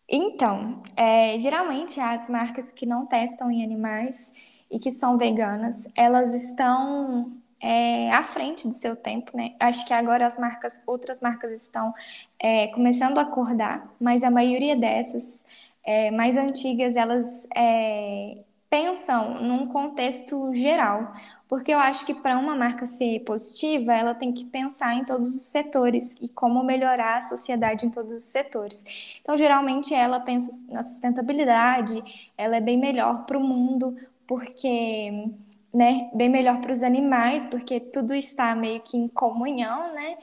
Então, 0.09 0.81
é, 0.96 1.37
geralmente 1.38 1.99
as 1.99 2.31
marcas 2.31 2.70
que 2.72 2.87
não 2.87 3.07
testam 3.07 3.51
em 3.51 3.64
animais 3.64 4.33
e 4.70 4.79
que 4.79 4.90
são 4.90 5.18
veganas, 5.18 5.88
elas 5.96 6.33
estão 6.35 7.42
é, 7.61 8.11
à 8.12 8.23
frente 8.23 8.66
do 8.66 8.73
seu 8.73 8.95
tempo, 8.95 9.37
né? 9.37 9.55
Acho 9.59 9.87
que 9.87 9.92
agora 9.95 10.27
as 10.27 10.38
marcas, 10.38 10.81
outras 10.87 11.21
marcas 11.21 11.53
estão 11.53 11.95
é, 12.38 12.69
começando 12.69 13.19
a 13.19 13.23
acordar, 13.23 13.95
mas 14.01 14.23
a 14.23 14.31
maioria 14.31 14.77
dessas 14.77 15.45
é, 15.85 16.11
mais 16.11 16.37
antigas, 16.37 16.97
elas 16.97 17.47
é, 17.55 18.45
pensam 18.69 19.42
num 19.42 19.66
contexto 19.69 20.53
geral, 20.55 21.12
porque 21.49 21.73
eu 21.73 21.79
acho 21.79 22.05
que 22.05 22.12
para 22.12 22.37
uma 22.37 22.57
marca 22.57 22.87
ser 22.87 23.21
positiva, 23.21 23.95
ela 23.95 24.14
tem 24.14 24.33
que 24.33 24.45
pensar 24.45 24.95
em 24.95 25.05
todos 25.05 25.35
os 25.35 25.42
setores 25.42 26.14
e 26.21 26.29
como 26.29 26.62
melhorar 26.64 27.19
a 27.19 27.23
sociedade 27.23 27.87
em 27.87 27.90
todos 27.90 28.12
os 28.14 28.25
setores. 28.25 28.85
Então, 29.23 29.37
geralmente, 29.37 29.95
ela 29.95 30.19
pensa 30.19 30.66
na 30.73 30.83
sustentabilidade, 30.83 32.03
ela 32.37 32.57
é 32.57 32.61
bem 32.61 32.77
melhor 32.77 33.25
para 33.27 33.38
o 33.38 33.40
mundo, 33.40 33.97
porque, 34.27 35.31
né, 35.77 36.09
bem 36.15 36.31
melhor 36.31 36.59
para 36.62 36.73
os 36.73 36.83
animais, 36.83 37.45
porque 37.45 37.79
tudo 37.79 38.15
está 38.15 38.55
meio 38.57 38.81
que 38.81 38.97
em 38.97 39.09
comunhão, 39.09 39.93
né? 39.93 40.17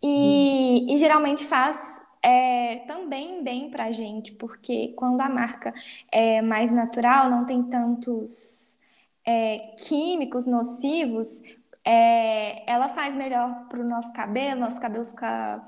E, 0.00 0.94
e 0.94 0.96
geralmente 0.96 1.44
faz 1.44 2.00
é, 2.22 2.76
também 2.86 3.42
bem 3.42 3.68
para 3.68 3.86
a 3.86 3.90
gente, 3.90 4.30
porque 4.30 4.94
quando 4.96 5.20
a 5.20 5.28
marca 5.28 5.74
é 6.10 6.40
mais 6.40 6.70
natural, 6.70 7.28
não 7.28 7.44
tem 7.44 7.64
tantos 7.64 8.78
é, 9.26 9.74
químicos 9.76 10.46
nocivos, 10.46 11.42
é, 11.84 12.70
ela 12.70 12.88
faz 12.88 13.12
melhor 13.16 13.66
para 13.68 13.80
o 13.80 13.84
nosso 13.84 14.12
cabelo, 14.12 14.60
nosso 14.60 14.80
cabelo 14.80 15.04
fica 15.04 15.60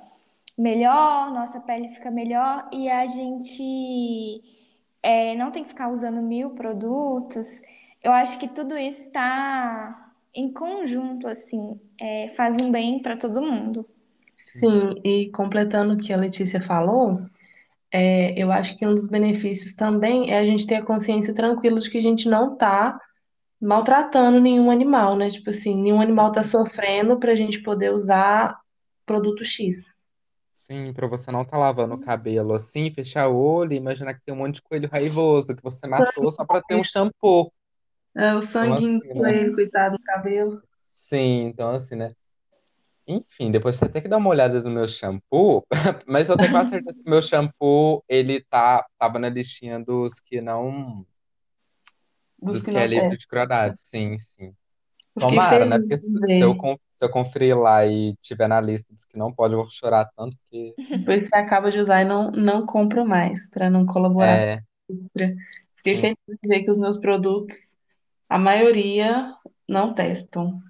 melhor, 0.57 1.33
nossa 1.33 1.59
pele 1.59 1.89
fica 1.89 2.09
melhor 2.09 2.69
e 2.73 2.89
a 2.89 3.05
gente 3.07 4.41
é, 5.03 5.35
não 5.35 5.51
tem 5.51 5.65
que 5.65 5.71
ficar 5.71 5.89
usando 5.89 6.23
mil 6.23 6.51
produtos. 6.51 7.49
Eu 8.05 8.13
acho 8.13 8.39
que 8.39 8.47
tudo 8.47 8.77
isso 8.77 9.01
está 9.01 10.13
em 10.35 10.53
conjunto, 10.53 11.27
assim, 11.27 11.81
é, 11.99 12.29
faz 12.37 12.61
um 12.61 12.71
bem 12.71 13.01
para 13.01 13.17
todo 13.17 13.41
mundo. 13.41 13.89
Sim, 14.37 15.01
e 15.03 15.31
completando 15.31 15.95
o 15.95 15.97
que 15.97 16.13
a 16.13 16.17
Letícia 16.17 16.61
falou, 16.61 17.21
é, 17.91 18.39
eu 18.39 18.53
acho 18.53 18.77
que 18.77 18.87
um 18.87 18.95
dos 18.95 19.09
benefícios 19.09 19.75
também 19.75 20.31
é 20.31 20.39
a 20.39 20.45
gente 20.45 20.67
ter 20.67 20.75
a 20.75 20.85
consciência 20.85 21.35
tranquila 21.35 21.81
de 21.81 21.89
que 21.89 21.97
a 21.97 22.03
gente 22.03 22.29
não 22.29 22.53
está 22.53 23.01
maltratando 23.59 24.39
nenhum 24.39 24.71
animal, 24.71 25.17
né? 25.17 25.31
Tipo 25.31 25.49
assim, 25.49 25.81
nenhum 25.81 26.01
animal 26.01 26.29
está 26.29 26.43
sofrendo 26.43 27.19
para 27.19 27.33
a 27.33 27.37
gente 27.37 27.63
poder 27.63 27.91
usar 27.91 28.55
produto 29.07 29.43
X. 29.45 30.05
Sim, 30.53 30.93
pra 30.93 31.07
você 31.07 31.31
não 31.31 31.43
estar 31.43 31.57
lavando 31.57 31.95
o 31.95 32.01
cabelo 32.01 32.53
assim, 32.53 32.91
fechar 32.91 33.29
o 33.29 33.37
olho 33.37 33.73
e 33.73 33.77
imaginar 33.77 34.13
que 34.13 34.23
tem 34.23 34.35
um 34.35 34.39
monte 34.39 34.57
de 34.57 34.63
coelho 34.63 34.89
raivoso 34.91 35.57
que 35.57 35.63
você 35.63 35.87
matou 35.87 36.31
só 36.31 36.45
pra 36.45 36.61
ter 36.61 36.75
um 36.75 36.85
shampoo. 36.85 37.51
É, 38.17 38.35
o 38.35 38.39
Então, 38.39 38.43
sanguinho 38.43 38.99
assim, 38.99 39.15
do 39.15 39.23
né? 39.23 39.51
coitado 39.55 39.97
do 39.97 40.03
cabelo. 40.05 40.63
Sim, 40.81 41.47
então 41.47 41.71
assim, 41.71 41.97
né? 41.97 42.15
Enfim, 43.07 43.51
depois 43.51 43.77
você 43.77 43.89
tem 43.89 44.01
que 44.01 44.09
dar 44.09 44.17
uma 44.17 44.31
olhada 44.31 44.63
no 44.63 44.71
meu 44.71 44.89
shampoo, 44.89 45.63
mas 46.07 46.31
eu 46.31 46.37
tenho 46.39 46.51
quase 46.51 46.71
certeza 46.71 46.97
que 47.03 47.07
o 47.07 47.11
meu 47.11 47.21
shampoo, 47.21 48.03
ele 48.09 48.43
tá, 48.45 48.85
tava 48.99 49.19
na 49.19 49.29
listinha 49.29 49.79
dos 49.79 50.21
que 50.21 50.41
não, 50.41 51.05
Dos 52.39 52.63
que 52.63 52.71
é 52.71 52.73
não 52.73 52.81
livre 52.87 53.03
testam. 53.03 53.19
de 53.19 53.27
crueldade, 53.27 53.81
sim, 53.81 54.19
sim. 54.19 54.55
Fiquei 55.15 55.29
Tomara, 55.29 55.65
né? 55.65 55.79
Porque 55.79 55.97
se, 55.97 56.13
se 56.13 56.43
eu, 56.43 56.57
se 56.91 57.05
eu 57.05 57.11
conferir 57.11 57.57
lá 57.59 57.87
e 57.87 58.17
tiver 58.21 58.49
na 58.49 58.61
lista 58.61 58.93
dos 58.93 59.05
que 59.05 59.17
não 59.17 59.33
pode, 59.33 59.55
eu 59.55 59.59
vou 59.59 59.71
chorar 59.71 60.11
tanto 60.17 60.37
que... 60.51 60.75
Depois 60.99 61.29
você 61.29 61.37
acaba 61.37 61.71
de 61.71 61.79
usar 61.79 62.03
e 62.03 62.05
não, 62.05 62.31
não 62.33 62.67
compro 62.67 63.05
mais, 63.07 63.49
para 63.49 63.71
não 63.71 63.87
colaborar 63.87 64.39
É. 64.41 64.63
Fiquei 65.71 65.97
sim, 65.97 66.01
feliz 66.27 66.41
de 66.43 66.49
ver 66.49 66.65
que 66.65 66.71
os 66.71 66.79
meus 66.79 66.97
produtos, 66.99 67.74
a 68.35 68.39
maioria, 68.39 69.33
não 69.69 69.95
testam. 69.95 70.61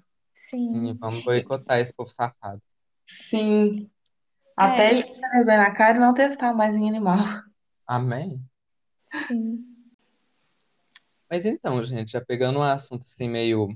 sim, 0.51 0.59
Sim. 0.59 0.93
vamos 0.99 1.23
boicotar 1.23 1.79
esse 1.79 1.91
povo 1.91 2.11
safado. 2.11 2.61
Sim, 3.27 3.89
é, 4.59 4.63
até 4.63 4.91
eles 4.91 5.05
e, 5.05 5.19
vergonha 5.19 5.57
na 5.57 5.71
cara 5.73 5.97
e 5.97 5.99
não 5.99 6.13
testar 6.13 6.53
mais 6.53 6.75
em 6.75 6.87
animal. 6.87 7.17
Amém? 7.87 8.39
sim. 9.27 9.65
Mas 11.27 11.43
então, 11.47 11.83
gente, 11.83 12.11
já 12.11 12.21
pegando 12.21 12.59
um 12.59 12.61
assunto 12.61 13.01
assim 13.01 13.27
meio, 13.27 13.75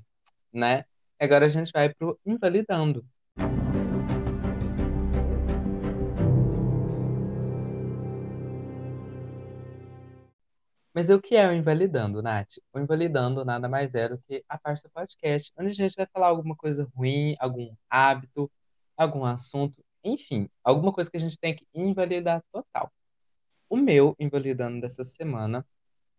né? 0.54 0.86
Agora 1.20 1.48
a 1.48 1.50
gente 1.50 1.72
vai 1.72 1.92
pro 1.92 2.20
invalidando. 2.24 3.04
Mas 11.00 11.10
o 11.10 11.22
que 11.22 11.34
é 11.38 11.48
o 11.48 11.54
invalidando, 11.54 12.22
Nath? 12.22 12.58
O 12.74 12.78
invalidando 12.80 13.46
nada 13.46 13.70
mais 13.70 13.96
é 13.96 14.10
do 14.10 14.20
que 14.20 14.44
a 14.50 14.58
parte 14.58 14.84
do 14.84 14.90
podcast, 14.90 15.50
onde 15.58 15.70
a 15.70 15.74
gente 15.74 15.96
vai 15.96 16.06
falar 16.06 16.28
alguma 16.28 16.58
coisa 16.58 16.86
ruim, 16.94 17.38
algum 17.40 17.74
hábito, 17.90 18.52
algum 18.98 19.24
assunto, 19.24 19.82
enfim, 20.04 20.50
alguma 20.62 20.92
coisa 20.92 21.10
que 21.10 21.16
a 21.16 21.20
gente 21.22 21.40
tem 21.40 21.56
que 21.56 21.66
invalidar 21.74 22.44
total. 22.52 22.92
O 23.70 23.78
meu 23.78 24.16
invalidando 24.20 24.82
dessa 24.82 25.04
semana 25.06 25.66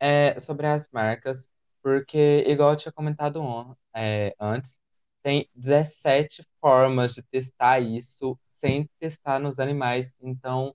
é 0.01 0.38
sobre 0.40 0.66
as 0.66 0.88
marcas, 0.93 1.49
porque, 1.83 2.45
igual 2.49 2.73
eu 2.73 2.77
tinha 2.77 2.93
comentado 2.93 3.40
on- 3.43 3.75
é, 3.95 4.35
antes, 4.40 4.81
tem 5.23 5.49
17 5.55 6.45
formas 6.61 7.14
de 7.14 7.23
testar 7.25 7.81
isso 7.81 8.38
sem 8.45 8.88
testar 9.01 9.38
nos 9.40 9.59
animais. 9.59 10.14
Então, 10.23 10.75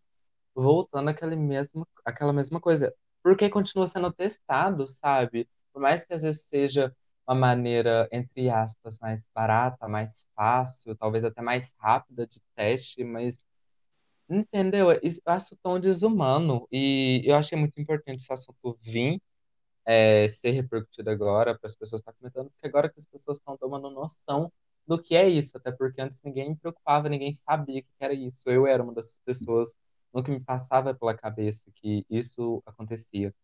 voltando 0.55 1.09
àquela 1.09 1.35
mesma, 1.35 1.87
àquela 2.05 2.33
mesma 2.33 2.59
coisa. 2.61 2.93
Porque 3.25 3.49
continua 3.49 3.87
sendo 3.87 4.13
testado, 4.13 4.87
sabe? 4.87 5.49
Por 5.73 5.81
mais 5.81 6.05
que 6.05 6.13
às 6.13 6.21
vezes 6.23 6.43
seja 6.43 6.95
uma 7.27 7.35
maneira, 7.35 8.07
entre 8.11 8.49
aspas, 8.51 8.99
mais 8.99 9.27
barata, 9.33 9.87
mais 9.87 10.27
fácil, 10.35 10.95
talvez 10.95 11.25
até 11.25 11.41
mais 11.41 11.73
rápida 11.79 12.27
de 12.27 12.39
teste, 12.55 13.03
mas, 13.03 13.43
entendeu? 14.29 14.91
Isso 15.03 15.21
Eu 15.25 15.33
acho 15.33 15.55
tão 15.63 15.79
desumano. 15.79 16.67
E 16.71 17.23
eu 17.25 17.35
achei 17.35 17.57
muito 17.57 17.79
importante 17.81 18.21
esse 18.21 18.33
assunto 18.33 18.77
vir 18.81 19.21
é, 19.85 20.27
ser 20.27 20.51
repercutido 20.51 21.09
agora, 21.09 21.57
para 21.57 21.67
as 21.67 21.75
pessoas 21.75 22.01
estar 22.01 22.13
comentando, 22.13 22.49
porque 22.51 22.67
agora 22.67 22.89
que 22.89 22.99
as 22.99 23.05
pessoas 23.05 23.37
estão 23.39 23.57
tomando 23.57 23.89
noção 23.89 24.51
do 24.87 25.01
que 25.01 25.15
é 25.15 25.27
isso, 25.29 25.57
até 25.57 25.71
porque 25.71 26.01
antes 26.01 26.21
ninguém 26.23 26.49
me 26.51 26.55
preocupava, 26.57 27.09
ninguém 27.09 27.33
sabia 27.33 27.81
o 27.81 27.83
que 27.83 27.89
era 27.99 28.13
isso. 28.13 28.49
Eu 28.49 28.67
era 28.67 28.83
uma 28.83 28.93
dessas 28.93 29.19
pessoas, 29.25 29.75
nunca 30.15 30.31
me 30.31 30.39
passava 30.39 30.93
pela 30.95 31.13
cabeça 31.13 31.69
que 31.75 32.05
isso 32.09 32.63
acontecia. 32.65 33.35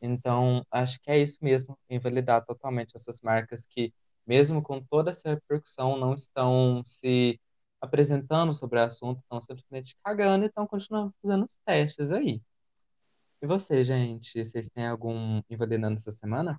Então, 0.00 0.64
acho 0.70 0.98
que 1.00 1.10
é 1.10 1.18
isso 1.18 1.38
mesmo, 1.42 1.78
invalidar 1.90 2.44
totalmente 2.44 2.96
essas 2.96 3.20
marcas 3.20 3.66
que, 3.66 3.92
mesmo 4.26 4.62
com 4.62 4.80
toda 4.82 5.10
essa 5.10 5.28
repercussão, 5.28 5.96
não 5.98 6.14
estão 6.14 6.82
se 6.86 7.38
apresentando 7.80 8.54
sobre 8.54 8.78
o 8.78 8.82
assunto, 8.82 9.20
estão 9.20 9.40
simplesmente 9.40 9.94
cagando 10.02 10.44
e 10.44 10.48
estão 10.48 10.66
continuando 10.66 11.14
fazendo 11.22 11.44
os 11.44 11.56
testes 11.66 12.10
aí. 12.10 12.40
E 13.42 13.46
você, 13.46 13.84
gente, 13.84 14.42
vocês 14.42 14.70
têm 14.70 14.86
algum 14.86 15.42
invalidando 15.50 15.94
essa 15.94 16.10
semana? 16.10 16.58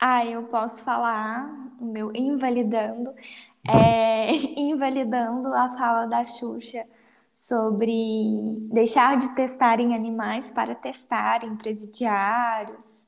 Ah, 0.00 0.24
eu 0.24 0.44
posso 0.44 0.84
falar 0.84 1.46
o 1.80 1.84
meu 1.84 2.12
invalidando, 2.14 3.12
é, 3.68 4.30
invalidando 4.58 5.48
a 5.48 5.76
fala 5.76 6.06
da 6.06 6.24
Xuxa 6.24 6.86
sobre 7.32 8.58
deixar 8.70 9.16
de 9.16 9.34
testar 9.34 9.80
em 9.80 9.94
animais 9.94 10.50
para 10.50 10.74
testar 10.74 11.44
em 11.44 11.56
presidiários 11.56 13.02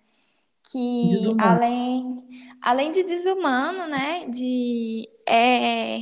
que 0.70 1.10
Desumano. 1.10 1.40
além, 1.40 2.24
além 2.60 2.90
de 2.90 3.04
desumano, 3.04 3.87
né, 3.87 4.26
de 4.28 5.08
é, 5.26 5.98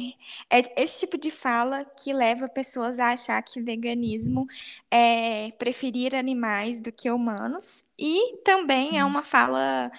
é 0.49 0.83
esse 0.83 1.01
tipo 1.01 1.19
de 1.19 1.31
fala 1.31 1.85
que 1.85 2.13
leva 2.13 2.49
pessoas 2.49 2.99
a 2.99 3.13
achar 3.13 3.43
que 3.43 3.61
veganismo 3.61 4.47
é 4.91 5.51
preferir 5.59 6.15
animais 6.15 6.81
do 6.81 6.93
que 6.93 7.11
humanos 7.11 7.85
e 7.99 8.39
também 8.45 8.99
é 8.99 9.05
uma 9.05 9.23
fala 9.23 9.91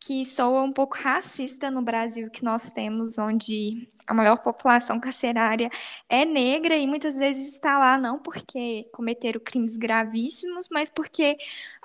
que 0.00 0.24
soa 0.24 0.62
um 0.62 0.72
pouco 0.72 0.96
racista 0.96 1.70
no 1.70 1.82
Brasil 1.82 2.30
que 2.30 2.44
nós 2.44 2.70
temos, 2.70 3.18
onde 3.18 3.88
a 4.06 4.14
maior 4.14 4.38
população 4.38 4.98
carcerária 5.00 5.70
é 6.08 6.24
negra 6.24 6.76
e 6.76 6.86
muitas 6.86 7.16
vezes 7.16 7.52
está 7.52 7.78
lá 7.78 7.98
não 7.98 8.18
porque 8.18 8.88
cometeram 8.92 9.40
crimes 9.40 9.76
gravíssimos, 9.76 10.68
mas 10.70 10.88
porque 10.88 11.36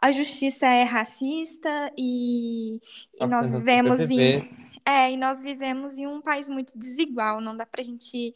a 0.01 0.11
justiça 0.11 0.67
é 0.67 0.83
racista 0.83 1.91
e, 1.97 2.79
e 3.13 3.19
Tava 3.19 3.31
nós 3.31 3.51
vivemos 3.51 4.01
em 4.01 4.49
é, 4.85 5.11
e 5.11 5.17
nós 5.17 5.41
vivemos 5.41 5.97
em 5.97 6.05
um 6.05 6.21
país 6.21 6.49
muito 6.49 6.77
desigual, 6.77 7.39
não 7.39 7.55
dá 7.55 7.65
pra 7.65 7.81
gente 7.81 8.35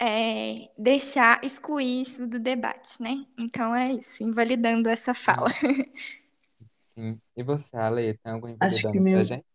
é, 0.00 0.68
deixar 0.76 1.44
excluir 1.44 2.02
isso 2.02 2.26
do 2.26 2.38
debate, 2.38 3.00
né? 3.00 3.24
Então 3.38 3.74
é 3.74 3.92
isso, 3.92 4.22
invalidando 4.22 4.88
essa 4.88 5.14
fala. 5.14 5.52
Sim. 6.98 7.20
E 7.36 7.42
você, 7.44 7.76
Ale, 7.76 8.18
tem 8.18 8.32
algo 8.32 8.48
Acho 8.60 8.88
que 8.90 8.98
invalidando 8.98 9.04
pra 9.06 9.22
meu, 9.22 9.24
gente? 9.24 9.46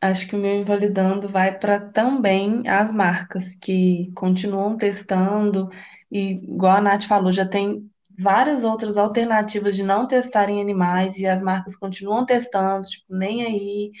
acho 0.00 0.28
que 0.28 0.36
o 0.36 0.38
meu 0.38 0.54
invalidando 0.60 1.28
vai 1.28 1.58
para 1.58 1.80
também 1.92 2.68
as 2.68 2.92
marcas 2.92 3.54
que 3.56 4.12
continuam 4.14 4.76
testando 4.76 5.70
e, 6.10 6.32
igual 6.34 6.76
a 6.76 6.80
Nath 6.80 7.04
falou, 7.04 7.32
já 7.32 7.46
tem 7.48 7.90
várias 8.18 8.64
outras 8.64 8.96
alternativas 8.98 9.76
de 9.76 9.82
não 9.82 10.06
testarem 10.08 10.60
animais 10.60 11.18
e 11.18 11.26
as 11.26 11.42
marcas 11.42 11.76
continuam 11.76 12.26
testando, 12.26 12.86
tipo, 12.86 13.14
nem 13.14 13.44
aí. 13.44 13.92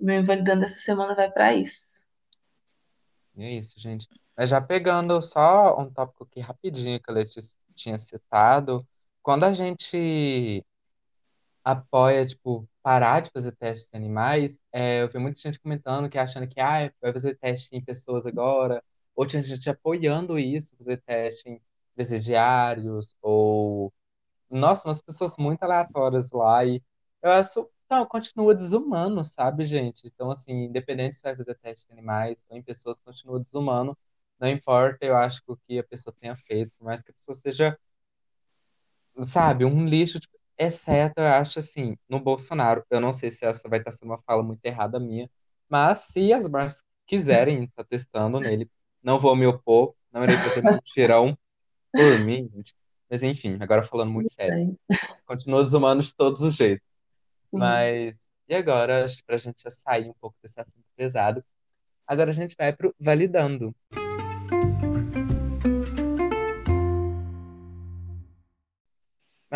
Meu 0.00 0.20
invalidando 0.20 0.64
essa 0.64 0.76
semana 0.78 1.14
vai 1.14 1.30
para 1.30 1.54
isso. 1.56 1.94
E 3.36 3.44
é 3.44 3.52
isso, 3.52 3.78
gente. 3.78 4.08
Mas 4.36 4.50
já 4.50 4.60
pegando 4.60 5.20
só 5.22 5.78
um 5.78 5.90
tópico 5.92 6.24
aqui 6.24 6.40
rapidinho 6.40 7.00
que 7.00 7.10
a 7.10 7.14
Letícia 7.14 7.58
tinha 7.74 7.98
citado, 7.98 8.86
quando 9.22 9.44
a 9.44 9.52
gente 9.52 10.64
apoia, 11.66 12.26
tipo, 12.26 12.68
parar 12.82 13.20
de 13.22 13.30
fazer 13.32 13.52
testes 13.56 13.92
em 13.94 13.98
animais, 13.98 14.60
é, 14.72 15.02
eu 15.02 15.08
vi 15.10 15.18
muita 15.18 15.40
gente 15.40 15.60
comentando 15.60 16.08
que 16.10 16.18
achando 16.18 16.48
que 16.48 16.60
ah, 16.60 16.92
vai 17.00 17.12
fazer 17.12 17.36
teste 17.36 17.76
em 17.76 17.82
pessoas 17.84 18.26
agora, 18.26 18.82
ou 19.16 19.26
tinha 19.26 19.42
gente 19.42 19.68
apoiando 19.70 20.38
isso, 20.38 20.76
fazer 20.76 20.98
teste 21.02 21.48
em 21.50 21.62
presidiários, 21.94 23.16
ou 23.22 23.92
Nossa, 24.50 24.88
umas 24.88 25.02
pessoas 25.02 25.36
muito 25.38 25.62
aleatórias 25.64 26.30
lá 26.32 26.64
e 26.64 26.82
eu 27.22 27.30
acho, 27.32 27.68
não, 27.90 28.06
continua 28.06 28.54
desumano, 28.54 29.24
sabe, 29.24 29.64
gente? 29.64 30.06
Então, 30.06 30.30
assim, 30.30 30.52
independente 30.66 31.16
se 31.16 31.22
vai 31.22 31.36
fazer 31.36 31.54
teste 31.56 31.88
em 31.90 31.94
animais 31.94 32.44
ou 32.48 32.56
em 32.56 32.62
pessoas, 32.62 33.00
continua 33.00 33.40
desumano. 33.40 33.96
Não 34.38 34.48
importa, 34.48 35.04
eu 35.06 35.16
acho 35.16 35.42
que 35.44 35.52
o 35.52 35.56
que 35.56 35.78
a 35.78 35.84
pessoa 35.84 36.14
tenha 36.20 36.36
feito, 36.36 36.72
por 36.78 36.84
mais 36.84 37.02
que 37.02 37.10
a 37.10 37.14
pessoa 37.14 37.34
seja, 37.34 37.78
sabe, 39.22 39.64
um 39.64 39.86
lixo, 39.86 40.20
tipo, 40.20 40.36
exceto, 40.58 41.20
eu 41.20 41.26
acho 41.26 41.58
assim, 41.58 41.96
no 42.08 42.20
Bolsonaro. 42.20 42.84
Eu 42.90 43.00
não 43.00 43.12
sei 43.12 43.30
se 43.30 43.44
essa 43.44 43.68
vai 43.68 43.78
estar 43.78 43.92
sendo 43.92 44.10
uma 44.10 44.22
fala 44.22 44.42
muito 44.42 44.64
errada 44.64 44.98
minha, 44.98 45.30
mas 45.68 45.98
se 45.98 46.32
as 46.32 46.48
marcas 46.48 46.82
quiserem 47.06 47.64
estar 47.64 47.84
testando 47.84 48.40
nele, 48.40 48.70
não 49.02 49.18
vou 49.18 49.36
me 49.36 49.46
opor, 49.46 49.94
não 50.12 50.24
irei 50.24 50.36
fazer 50.38 50.62
mutirão 50.82 51.36
por 51.92 52.18
mim, 52.18 52.50
gente. 52.54 52.74
Mas 53.08 53.22
enfim, 53.22 53.56
agora 53.60 53.82
falando 53.82 54.10
muito 54.10 54.32
sério. 54.32 54.76
Continua 55.26 55.62
desumano 55.62 56.02
de 56.02 56.14
todos 56.14 56.42
os 56.42 56.56
jeitos. 56.56 56.86
Mas, 57.52 58.28
e 58.48 58.54
agora, 58.54 59.06
que 59.06 59.24
pra 59.24 59.36
gente 59.36 59.62
já 59.62 59.70
sair 59.70 60.08
um 60.08 60.14
pouco 60.20 60.36
desse 60.42 60.60
assunto 60.60 60.84
pesado, 60.96 61.44
agora 62.06 62.30
a 62.30 62.34
gente 62.34 62.56
vai 62.58 62.72
pro 62.72 62.94
validando. 62.98 63.74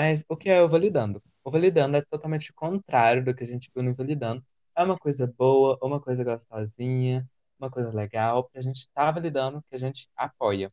Mas 0.03 0.25
o 0.31 0.35
que 0.35 0.49
é 0.49 0.63
o 0.63 0.69
validando? 0.69 1.23
O 1.45 1.51
validando 1.51 1.95
é 1.95 2.01
totalmente 2.01 2.55
contrário 2.55 3.23
do 3.23 3.35
que 3.35 3.45
a 3.45 3.47
gente 3.47 3.71
viu 3.75 3.83
no 3.83 3.91
invalidando. 3.91 4.43
É 4.75 4.83
uma 4.83 4.97
coisa 4.97 5.27
boa, 5.27 5.79
uma 5.83 6.01
coisa 6.01 6.25
gostosinha, 6.25 7.29
uma 7.59 7.71
coisa 7.71 7.91
legal, 7.91 8.49
pra 8.49 8.63
gente 8.63 8.79
estar 8.79 9.11
validando 9.11 9.63
que 9.69 9.77
a 9.77 9.79
gente 9.79 10.09
apoia. 10.17 10.73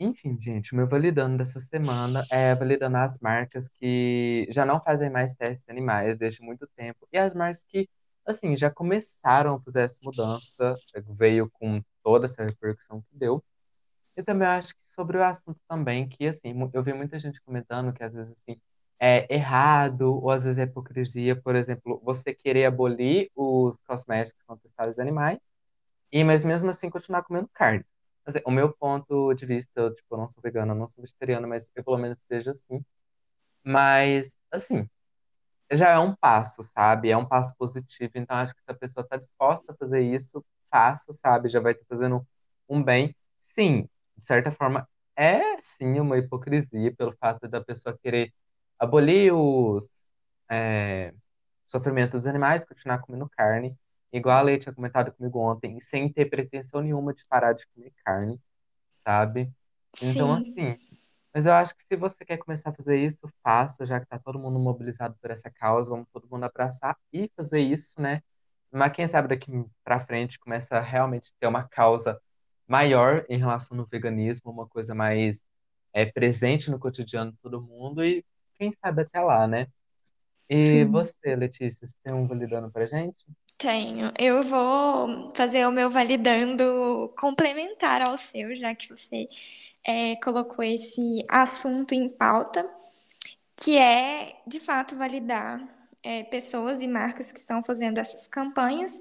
Enfim, 0.00 0.38
gente, 0.40 0.72
o 0.72 0.76
meu 0.76 0.88
validando 0.88 1.36
dessa 1.36 1.60
semana 1.60 2.24
é 2.30 2.54
validando 2.54 2.96
as 2.96 3.18
marcas 3.20 3.68
que 3.68 4.48
já 4.50 4.64
não 4.64 4.80
fazem 4.80 5.10
mais 5.10 5.34
testes 5.34 5.68
animais 5.68 6.16
desde 6.16 6.40
muito 6.40 6.66
tempo 6.68 7.06
e 7.12 7.18
as 7.18 7.34
marcas 7.34 7.62
que, 7.62 7.86
assim, 8.24 8.56
já 8.56 8.70
começaram 8.70 9.56
a 9.56 9.60
fazer 9.60 9.82
essa 9.82 10.00
mudança, 10.02 10.74
veio 11.10 11.50
com 11.50 11.82
toda 12.02 12.24
essa 12.24 12.42
repercussão 12.42 13.02
que 13.02 13.18
deu. 13.18 13.44
E 14.18 14.24
também 14.24 14.48
eu 14.48 14.52
acho 14.54 14.74
que 14.74 14.80
sobre 14.88 15.18
o 15.18 15.24
assunto 15.24 15.60
também, 15.68 16.08
que, 16.08 16.26
assim, 16.26 16.54
eu 16.74 16.84
vi 16.84 16.94
muita 16.94 17.20
gente 17.20 17.40
comentando 17.42 17.92
que 17.94 18.04
às 18.04 18.14
vezes, 18.16 18.34
assim, 18.34 18.60
é 19.00 19.32
errado 19.34 20.02
ou 20.22 20.30
às 20.32 20.44
vezes 20.44 20.58
é 20.60 20.64
hipocrisia, 20.64 21.40
por 21.40 21.56
exemplo, 21.56 22.00
você 22.04 22.34
querer 22.34 22.66
abolir 22.66 23.30
os 23.36 23.78
cosméticos 23.86 24.40
que 24.40 24.44
são 24.44 24.58
testados 24.58 24.98
em 24.98 25.02
animais 25.02 25.52
e, 26.12 26.24
mas 26.24 26.44
mesmo 26.44 26.70
assim, 26.70 26.90
continuar 26.90 27.24
comendo 27.24 27.48
carne. 27.54 27.84
Assim, 28.26 28.40
o 28.46 28.50
meu 28.52 28.72
ponto 28.74 29.34
de 29.34 29.46
vista, 29.46 29.72
eu, 29.80 29.94
tipo, 29.94 30.14
eu 30.14 30.18
não 30.18 30.28
sou 30.28 30.42
vegano, 30.42 30.72
eu 30.72 30.76
não 30.78 30.88
sou 30.90 31.02
vegetariano, 31.02 31.48
mas 31.48 31.70
eu 31.76 31.84
pelo 31.84 31.98
menos 31.98 32.22
vejo 32.30 32.50
assim. 32.50 32.84
Mas, 33.64 34.36
assim, 34.52 34.88
já 35.72 35.90
é 35.90 35.98
um 35.98 36.14
passo, 36.16 36.62
sabe? 36.62 37.10
É 37.10 37.16
um 37.16 37.26
passo 37.26 37.54
positivo. 37.56 38.12
Então, 38.16 38.36
acho 38.36 38.54
que 38.54 38.60
se 38.62 38.70
a 38.70 38.74
pessoa 38.74 39.04
está 39.04 39.16
disposta 39.16 39.72
a 39.72 39.76
fazer 39.76 40.00
isso, 40.00 40.44
faça, 40.70 41.12
sabe? 41.12 41.48
Já 41.48 41.60
vai 41.60 41.72
estar 41.72 41.84
fazendo 41.88 42.26
um 42.68 42.82
bem. 42.82 43.14
Sim, 43.38 43.88
de 44.18 44.26
certa 44.26 44.50
forma, 44.52 44.88
é 45.16 45.58
sim 45.60 46.00
uma 46.00 46.18
hipocrisia 46.18 46.94
pelo 46.96 47.12
fato 47.18 47.48
da 47.48 47.60
pessoa 47.62 47.98
querer 48.02 48.32
abolir 48.78 49.32
os 49.34 50.10
é, 50.50 51.14
sofrimentos 51.66 52.12
dos 52.12 52.26
animais, 52.26 52.64
continuar 52.64 53.00
comendo 53.00 53.28
carne, 53.30 53.76
igual 54.12 54.38
a 54.38 54.42
Leite 54.42 54.64
tinha 54.64 54.74
comentado 54.74 55.12
comigo 55.12 55.38
ontem, 55.40 55.80
sem 55.80 56.12
ter 56.12 56.26
pretensão 56.26 56.80
nenhuma 56.82 57.14
de 57.14 57.26
parar 57.26 57.52
de 57.54 57.66
comer 57.68 57.92
carne, 58.04 58.40
sabe? 58.96 59.52
Então, 60.02 60.32
Sim, 60.32 60.42
assim. 60.42 60.76
Mas 61.34 61.46
eu 61.46 61.52
acho 61.52 61.76
que 61.76 61.84
se 61.84 61.96
você 61.96 62.24
quer 62.24 62.38
começar 62.38 62.70
a 62.70 62.74
fazer 62.74 62.96
isso, 62.96 63.28
faça, 63.42 63.86
já 63.86 64.00
que 64.00 64.06
tá 64.06 64.18
todo 64.18 64.38
mundo 64.38 64.58
mobilizado 64.58 65.16
por 65.20 65.30
essa 65.30 65.50
causa, 65.50 65.90
vamos 65.90 66.08
todo 66.12 66.28
mundo 66.30 66.44
abraçar 66.44 66.96
e 67.12 67.30
fazer 67.36 67.60
isso, 67.60 68.00
né? 68.00 68.22
Mas 68.72 68.92
quem 68.92 69.06
sabe 69.08 69.28
daqui 69.28 69.52
pra 69.84 70.04
frente 70.04 70.38
começa 70.38 70.76
a 70.76 70.80
realmente 70.80 71.32
ter 71.38 71.46
uma 71.46 71.66
causa 71.68 72.20
maior 72.68 73.24
em 73.28 73.38
relação 73.38 73.78
ao 73.78 73.86
veganismo, 73.86 74.52
uma 74.52 74.66
coisa 74.66 74.94
mais 74.94 75.46
é, 75.92 76.04
presente 76.06 76.70
no 76.70 76.78
cotidiano 76.78 77.32
de 77.32 77.38
todo 77.38 77.62
mundo 77.62 78.04
e 78.04 78.24
quem 78.58 78.70
sabe 78.70 79.02
até 79.02 79.20
lá, 79.20 79.46
né? 79.46 79.66
E 80.48 80.84
Sim. 80.84 80.90
você, 80.90 81.34
Letícia, 81.34 81.86
você 81.86 81.94
tem 82.02 82.12
um 82.12 82.26
validando 82.26 82.70
pra 82.70 82.86
gente? 82.86 83.24
tenho. 83.58 84.12
Eu 84.16 84.40
vou 84.40 85.32
fazer 85.34 85.66
o 85.66 85.72
meu 85.72 85.90
validando 85.90 87.12
complementar 87.18 88.00
ao 88.00 88.16
seu, 88.16 88.54
já 88.54 88.74
que 88.74 88.88
você 88.88 89.28
é, 89.84 90.14
colocou 90.22 90.64
esse 90.64 91.24
assunto 91.28 91.92
em 91.92 92.08
pauta, 92.08 92.64
que 93.56 93.76
é, 93.76 94.40
de 94.46 94.60
fato, 94.60 94.96
validar 94.96 95.60
é, 96.02 96.22
pessoas 96.22 96.80
e 96.80 96.86
marcas 96.86 97.32
que 97.32 97.40
estão 97.40 97.62
fazendo 97.64 97.98
essas 97.98 98.28
campanhas 98.28 99.00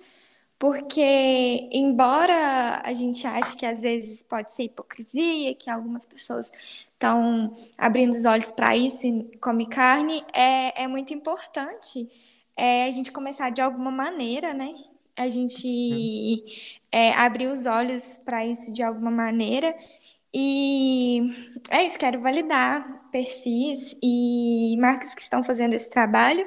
Porque, 0.60 1.70
embora 1.72 2.82
a 2.84 2.94
gente 2.94 3.28
ache 3.28 3.56
que 3.56 3.66
às 3.66 3.84
vezes 3.84 4.24
pode 4.24 4.54
ser 4.54 4.64
hipocrisia, 4.64 5.54
que 5.56 5.70
algumas 5.70 6.06
pessoas 6.06 6.52
estão 6.94 7.54
abrindo 7.78 8.14
os 8.16 8.26
olhos 8.26 8.52
para 8.52 8.76
isso 8.76 9.06
e 9.06 9.30
come 9.40 9.68
carne, 9.68 10.26
é, 10.34 10.84
é 10.84 10.88
muito 10.88 11.14
importante 11.14 12.10
é, 12.58 12.86
a 12.86 12.92
gente 12.92 13.12
começar 13.12 13.52
de 13.52 13.62
alguma 13.62 13.92
maneira, 13.92 14.54
né? 14.54 14.74
A 15.16 15.30
gente 15.30 16.44
é, 16.92 17.14
abrir 17.14 17.48
os 17.48 17.66
olhos 17.68 18.18
para 18.18 18.46
isso 18.46 18.74
de 18.74 18.82
alguma 18.82 19.12
maneira. 19.12 19.76
E 20.34 21.22
é 21.70 21.84
isso, 21.86 22.00
quero 22.00 22.20
validar 22.20 23.10
perfis 23.12 23.96
e 24.02 24.76
marcas 24.80 25.14
que 25.16 25.22
estão 25.22 25.44
fazendo 25.44 25.74
esse 25.76 25.90
trabalho. 25.90 26.46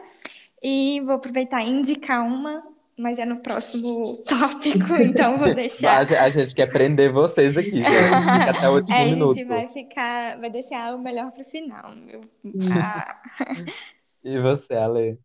E 0.62 1.00
vou 1.02 1.14
aproveitar 1.14 1.62
e 1.62 1.70
indicar 1.70 2.26
uma, 2.26 2.62
mas 3.00 3.18
é 3.18 3.24
no 3.26 3.42
próximo 3.42 4.18
tópico, 4.26 4.94
então 5.02 5.36
vou 5.38 5.50
A 5.84 6.04
deixar. 6.04 6.06
a 6.14 6.30
gente 6.30 6.54
quer 6.54 6.66
prender 6.70 7.12
vocês 7.12 7.56
aqui, 7.56 7.82
gente. 7.84 8.30
Fica 8.30 8.50
até 8.50 8.68
o 8.68 8.74
último 8.74 9.02
É, 9.02 9.04
a 9.04 9.12
gente 9.12 9.44
minuto. 9.44 9.44
vai 9.44 9.68
ficar, 9.68 10.38
vai 10.40 10.50
deixar 10.50 10.94
o 10.94 10.98
melhor 10.98 11.32
pro 11.32 11.44
final. 11.44 11.94
meu. 11.94 12.20
Sim. 12.58 12.60
Ah, 12.70 13.20
E 14.24 14.38
você, 14.40 14.74
Ale? 14.74 15.18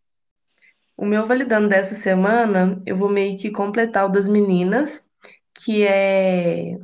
O 0.98 1.06
meu 1.06 1.28
validando 1.28 1.68
dessa 1.70 1.96
semana, 1.96 2.82
eu 2.86 2.96
vou 2.96 3.10
meio 3.10 3.38
que 3.38 3.52
completar 3.52 4.06
o 4.06 4.10
das 4.10 4.28
meninas, 4.28 5.10
que 5.54 5.84
é 5.86 6.78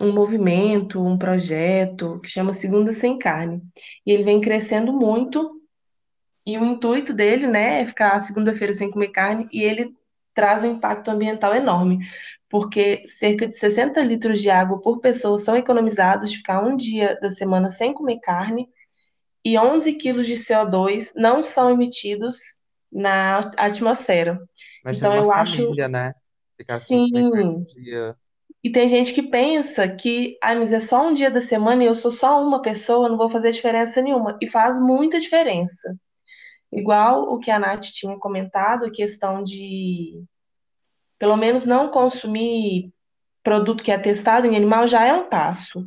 um 0.00 0.12
movimento, 0.12 1.02
um 1.04 1.18
projeto 1.18 2.20
que 2.20 2.28
chama 2.30 2.52
Segunda 2.54 2.92
Sem 2.92 3.18
Carne. 3.18 3.62
E 4.06 4.12
ele 4.12 4.24
vem 4.24 4.40
crescendo 4.40 4.92
muito 4.92 5.60
E 6.46 6.58
o 6.58 6.64
intuito 6.64 7.12
dele, 7.12 7.46
né, 7.46 7.82
é 7.82 7.86
ficar 7.86 8.18
segunda-feira 8.18 8.72
sem 8.72 8.90
comer 8.90 9.08
carne 9.10 9.48
e 9.52 9.62
ele 9.62 9.94
traz 10.40 10.64
um 10.64 10.68
impacto 10.68 11.10
ambiental 11.10 11.54
enorme, 11.54 11.98
porque 12.48 13.02
cerca 13.06 13.46
de 13.46 13.54
60 13.54 14.00
litros 14.00 14.40
de 14.40 14.48
água 14.48 14.80
por 14.80 14.98
pessoa 14.98 15.36
são 15.36 15.54
economizados 15.54 16.30
de 16.30 16.38
ficar 16.38 16.64
um 16.64 16.74
dia 16.74 17.18
da 17.20 17.28
semana 17.30 17.68
sem 17.68 17.92
comer 17.92 18.20
carne 18.20 18.66
e 19.44 19.58
11 19.58 19.92
quilos 19.96 20.26
de 20.26 20.32
CO2 20.32 21.12
não 21.14 21.42
são 21.42 21.70
emitidos 21.70 22.38
na 22.90 23.52
atmosfera. 23.58 24.40
Imagina 24.82 25.08
Então 25.08 25.24
eu 25.24 25.30
acho, 25.30 25.56
família, 25.58 25.88
né? 25.88 26.14
Ficar 26.56 26.76
um 26.76 26.80
sim. 26.80 27.64
dia. 27.64 28.16
E 28.64 28.72
tem 28.72 28.88
gente 28.88 29.12
que 29.12 29.22
pensa 29.22 29.86
que, 29.88 30.38
ah, 30.42 30.54
mas 30.54 30.72
é 30.72 30.80
só 30.80 31.06
um 31.06 31.12
dia 31.12 31.30
da 31.30 31.42
semana 31.42 31.84
e 31.84 31.86
eu 31.86 31.94
sou 31.94 32.10
só 32.10 32.42
uma 32.42 32.62
pessoa, 32.62 33.10
não 33.10 33.18
vou 33.18 33.28
fazer 33.28 33.50
diferença 33.50 34.00
nenhuma. 34.00 34.38
E 34.40 34.48
faz 34.48 34.80
muita 34.80 35.20
diferença. 35.20 35.94
Igual 36.72 37.32
o 37.32 37.38
que 37.38 37.50
a 37.50 37.58
Nath 37.58 37.86
tinha 37.86 38.16
comentado, 38.18 38.84
a 38.84 38.90
questão 38.90 39.42
de, 39.42 40.22
pelo 41.18 41.36
menos, 41.36 41.64
não 41.64 41.90
consumir 41.90 42.92
produto 43.42 43.82
que 43.82 43.90
é 43.90 43.98
testado 43.98 44.46
em 44.46 44.56
animal 44.56 44.86
já 44.86 45.04
é 45.04 45.12
um 45.12 45.28
passo. 45.28 45.84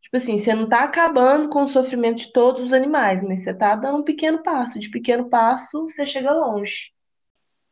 Tipo 0.00 0.16
assim, 0.16 0.38
você 0.38 0.54
não 0.54 0.64
está 0.64 0.84
acabando 0.84 1.48
com 1.48 1.64
o 1.64 1.66
sofrimento 1.66 2.18
de 2.18 2.32
todos 2.32 2.62
os 2.62 2.72
animais, 2.72 3.22
mas 3.22 3.42
você 3.42 3.50
está 3.50 3.74
dando 3.74 3.98
um 3.98 4.04
pequeno 4.04 4.42
passo. 4.42 4.78
De 4.78 4.88
pequeno 4.88 5.28
passo, 5.28 5.82
você 5.82 6.06
chega 6.06 6.32
longe. 6.32 6.92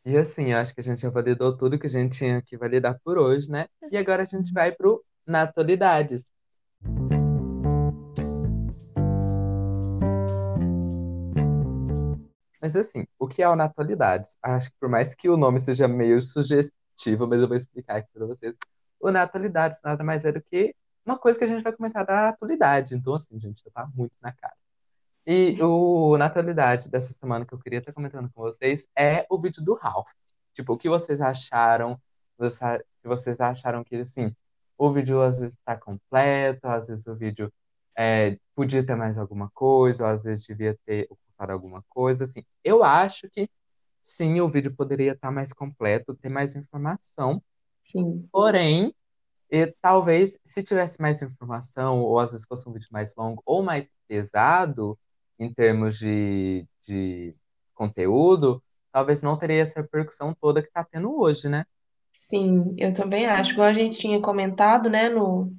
E 0.05 0.17
assim, 0.19 0.53
acho 0.53 0.75
que 0.75 0.81
a 0.81 0.85
gente 0.85 1.01
já 1.01 1.09
validou 1.09 1.57
tudo 1.57 1.79
que 1.79 1.87
a 1.87 1.91
gente 1.91 2.19
tinha 2.19 2.43
que 2.43 2.59
validar 2.59 2.99
por 3.03 3.19
hoje, 3.19 3.51
né? 3.51 3.67
E 3.91 3.97
agora 3.97 4.25
a 4.25 4.27
gente 4.27 4.53
vai 4.53 4.73
pro 4.73 5.03
Naturalidades. 5.27 6.31
Mas 12.65 12.77
assim, 12.77 13.07
o 13.19 13.29
que 13.29 13.43
é 13.43 13.49
o 13.49 13.55
Naturalidades? 13.55 14.39
Acho 14.43 14.71
que 14.71 14.77
por 14.81 14.89
mais 14.89 15.15
que 15.15 15.29
o 15.29 15.37
nome 15.37 15.61
seja 15.61 15.87
meio 15.87 16.23
sugestivo, 16.23 17.27
mas 17.29 17.43
eu 17.43 17.47
vou 17.47 17.59
explicar 17.59 17.97
aqui 17.97 18.09
para 18.11 18.25
vocês. 18.25 18.55
O 18.99 19.11
Naturalidades 19.11 19.83
nada 19.85 20.03
mais 20.03 20.25
é 20.25 20.33
do 20.33 20.41
que 20.41 20.75
uma 21.05 21.19
coisa 21.19 21.39
que 21.39 21.45
a 21.45 21.47
gente 21.47 21.63
vai 21.63 21.75
comentar 21.75 22.07
da 22.07 22.31
atualidade. 22.31 22.95
Então, 22.95 23.13
assim, 23.13 23.39
gente, 23.39 23.63
já 23.63 23.71
tá 23.71 23.87
muito 23.95 24.17
na 24.23 24.33
cara. 24.33 24.55
E 25.27 25.63
o 25.63 26.17
Naturalidade 26.17 26.89
dessa 26.89 27.13
semana 27.13 27.45
que 27.45 27.53
eu 27.53 27.59
queria 27.59 27.81
estar 27.81 27.93
comentando 27.93 28.31
com 28.33 28.41
vocês 28.41 28.89
é 28.97 29.27
o 29.29 29.39
vídeo 29.39 29.63
do 29.63 29.75
Ralph. 29.75 30.09
Tipo, 30.55 30.73
o 30.73 30.79
que 30.79 30.89
vocês 30.89 31.21
acharam? 31.21 32.01
Se 32.41 33.07
vocês 33.07 33.43
acharam 33.43 33.85
que, 33.85 33.97
assim, 33.97 34.35
o 34.79 34.91
vídeo 34.91 35.21
às 35.21 35.41
vezes 35.41 35.57
está 35.59 35.77
completo, 35.77 36.67
às 36.67 36.87
vezes 36.87 37.07
o 37.07 37.15
vídeo 37.15 37.53
é, 37.95 38.39
podia 38.55 38.83
ter 38.83 38.95
mais 38.95 39.19
alguma 39.19 39.51
coisa, 39.51 40.05
ou 40.05 40.11
às 40.11 40.25
vezes 40.25 40.47
devia 40.47 40.75
ter 40.87 41.07
ocupado 41.35 41.53
alguma 41.53 41.83
coisa, 41.89 42.25
assim. 42.25 42.43
Eu 42.63 42.83
acho 42.83 43.29
que 43.29 43.49
sim, 44.01 44.41
o 44.41 44.49
vídeo 44.49 44.75
poderia 44.75 45.13
estar 45.13 45.31
mais 45.31 45.53
completo, 45.53 46.15
ter 46.15 46.29
mais 46.29 46.55
informação. 46.55 47.43
Sim. 47.81 48.29
Porém, 48.33 48.95
e 49.51 49.67
talvez 49.81 50.39
se 50.45 50.63
tivesse 50.63 51.01
mais 51.01 51.21
informação, 51.21 52.03
ou 52.03 52.19
às 52.19 52.33
vezes 52.33 52.47
fosse 52.47 52.69
um 52.69 52.73
vídeo 52.73 52.89
mais 52.91 53.15
longo 53.17 53.43
ou 53.45 53.63
mais 53.63 53.95
pesado 54.09 54.99
em 55.39 55.53
termos 55.53 55.99
de, 55.99 56.67
de 56.81 57.35
conteúdo, 57.75 58.63
talvez 58.93 59.23
não 59.23 59.37
teria 59.37 59.63
essa 59.63 59.81
repercussão 59.81 60.35
toda 60.41 60.63
que 60.63 60.69
está 60.69 60.85
tendo 60.85 61.19
hoje, 61.19 61.49
né? 61.49 61.67
Sim, 62.13 62.75
eu 62.79 62.95
também 62.95 63.27
acho. 63.27 63.53
Igual 63.53 63.69
a 63.69 63.73
gente 63.73 63.99
tinha 63.99 64.21
comentado, 64.21 64.89
né, 64.89 65.09
no, 65.09 65.53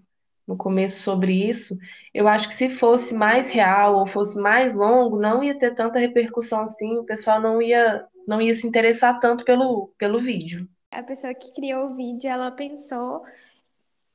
no 0.47 0.55
começo 0.55 1.01
sobre 1.01 1.33
isso, 1.33 1.77
eu 2.13 2.27
acho 2.27 2.47
que 2.47 2.53
se 2.53 2.69
fosse 2.69 3.13
mais 3.13 3.49
real 3.49 3.95
ou 3.97 4.05
fosse 4.05 4.37
mais 4.37 4.73
longo, 4.73 5.19
não 5.19 5.43
ia 5.43 5.57
ter 5.57 5.73
tanta 5.73 5.99
repercussão 5.99 6.61
assim, 6.61 6.97
o 6.97 7.03
pessoal 7.03 7.41
não 7.41 7.61
ia, 7.61 8.05
não 8.27 8.41
ia 8.41 8.53
se 8.53 8.67
interessar 8.67 9.19
tanto 9.19 9.43
pelo, 9.43 9.91
pelo 9.97 10.19
vídeo. 10.19 10.67
A 10.91 11.03
pessoa 11.03 11.33
que 11.33 11.51
criou 11.51 11.89
o 11.89 11.95
vídeo, 11.95 12.29
ela 12.29 12.51
pensou 12.51 13.23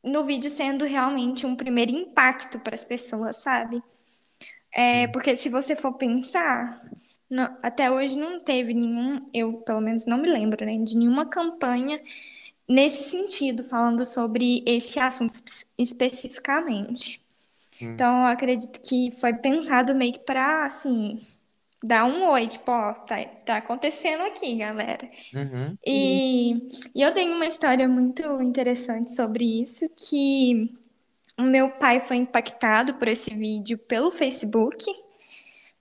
no 0.02 0.24
vídeo 0.24 0.48
sendo 0.48 0.84
realmente 0.84 1.44
um 1.44 1.56
primeiro 1.56 1.92
impacto 1.92 2.58
para 2.58 2.74
as 2.74 2.84
pessoas, 2.84 3.36
sabe? 3.36 3.82
É, 4.72 5.08
porque 5.08 5.36
se 5.36 5.48
você 5.48 5.74
for 5.74 5.94
pensar, 5.94 6.80
não, 7.28 7.56
até 7.62 7.90
hoje 7.90 8.18
não 8.18 8.40
teve 8.40 8.72
nenhum, 8.72 9.26
eu 9.34 9.54
pelo 9.58 9.80
menos 9.80 10.06
não 10.06 10.18
me 10.18 10.28
lembro, 10.28 10.64
né, 10.64 10.76
de 10.78 10.96
nenhuma 10.96 11.26
campanha 11.26 12.00
nesse 12.70 13.10
sentido, 13.10 13.64
falando 13.64 14.06
sobre 14.06 14.62
esse 14.64 15.00
assunto 15.00 15.34
especificamente. 15.76 17.20
Hum. 17.82 17.90
Então, 17.92 18.20
eu 18.20 18.26
acredito 18.26 18.80
que 18.80 19.10
foi 19.10 19.34
pensado 19.34 19.92
meio 19.92 20.12
que 20.12 20.20
para, 20.20 20.66
assim, 20.66 21.20
dar 21.82 22.04
um 22.04 22.28
oi, 22.30 22.46
tipo, 22.46 22.70
ó, 22.70 22.92
tá, 22.92 23.24
tá 23.44 23.56
acontecendo 23.56 24.22
aqui, 24.22 24.54
galera. 24.54 25.10
Uhum. 25.34 25.76
E, 25.84 26.68
e 26.94 27.02
eu 27.02 27.12
tenho 27.12 27.34
uma 27.34 27.46
história 27.46 27.88
muito 27.88 28.22
interessante 28.40 29.10
sobre 29.16 29.60
isso, 29.60 29.90
que 29.96 30.72
o 31.36 31.42
meu 31.42 31.70
pai 31.70 31.98
foi 31.98 32.18
impactado 32.18 32.94
por 32.94 33.08
esse 33.08 33.34
vídeo 33.34 33.78
pelo 33.78 34.12
Facebook. 34.12 34.84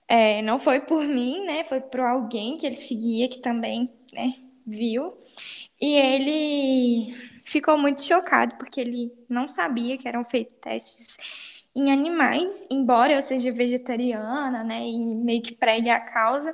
É, 0.08 0.42
não 0.42 0.58
foi 0.58 0.80
por 0.80 1.04
mim, 1.04 1.44
né? 1.44 1.62
Foi 1.62 1.80
por 1.80 2.00
alguém 2.00 2.56
que 2.56 2.66
ele 2.66 2.74
seguia 2.74 3.28
que 3.28 3.38
também, 3.38 3.88
né, 4.12 4.34
viu. 4.66 5.16
E 5.80 5.94
ele 5.94 7.14
ficou 7.44 7.78
muito 7.78 8.02
chocado 8.02 8.56
porque 8.56 8.80
ele 8.80 9.12
não 9.28 9.48
sabia 9.48 9.96
que 9.98 10.06
eram 10.08 10.24
feitos 10.24 10.56
testes 10.60 11.18
em 11.74 11.90
animais, 11.92 12.66
embora 12.70 13.12
eu 13.12 13.22
seja 13.22 13.52
vegetariana, 13.52 14.64
né, 14.64 14.86
e 14.86 14.98
meio 15.16 15.42
que 15.42 15.54
pregue 15.54 15.88
a 15.88 16.00
causa, 16.00 16.52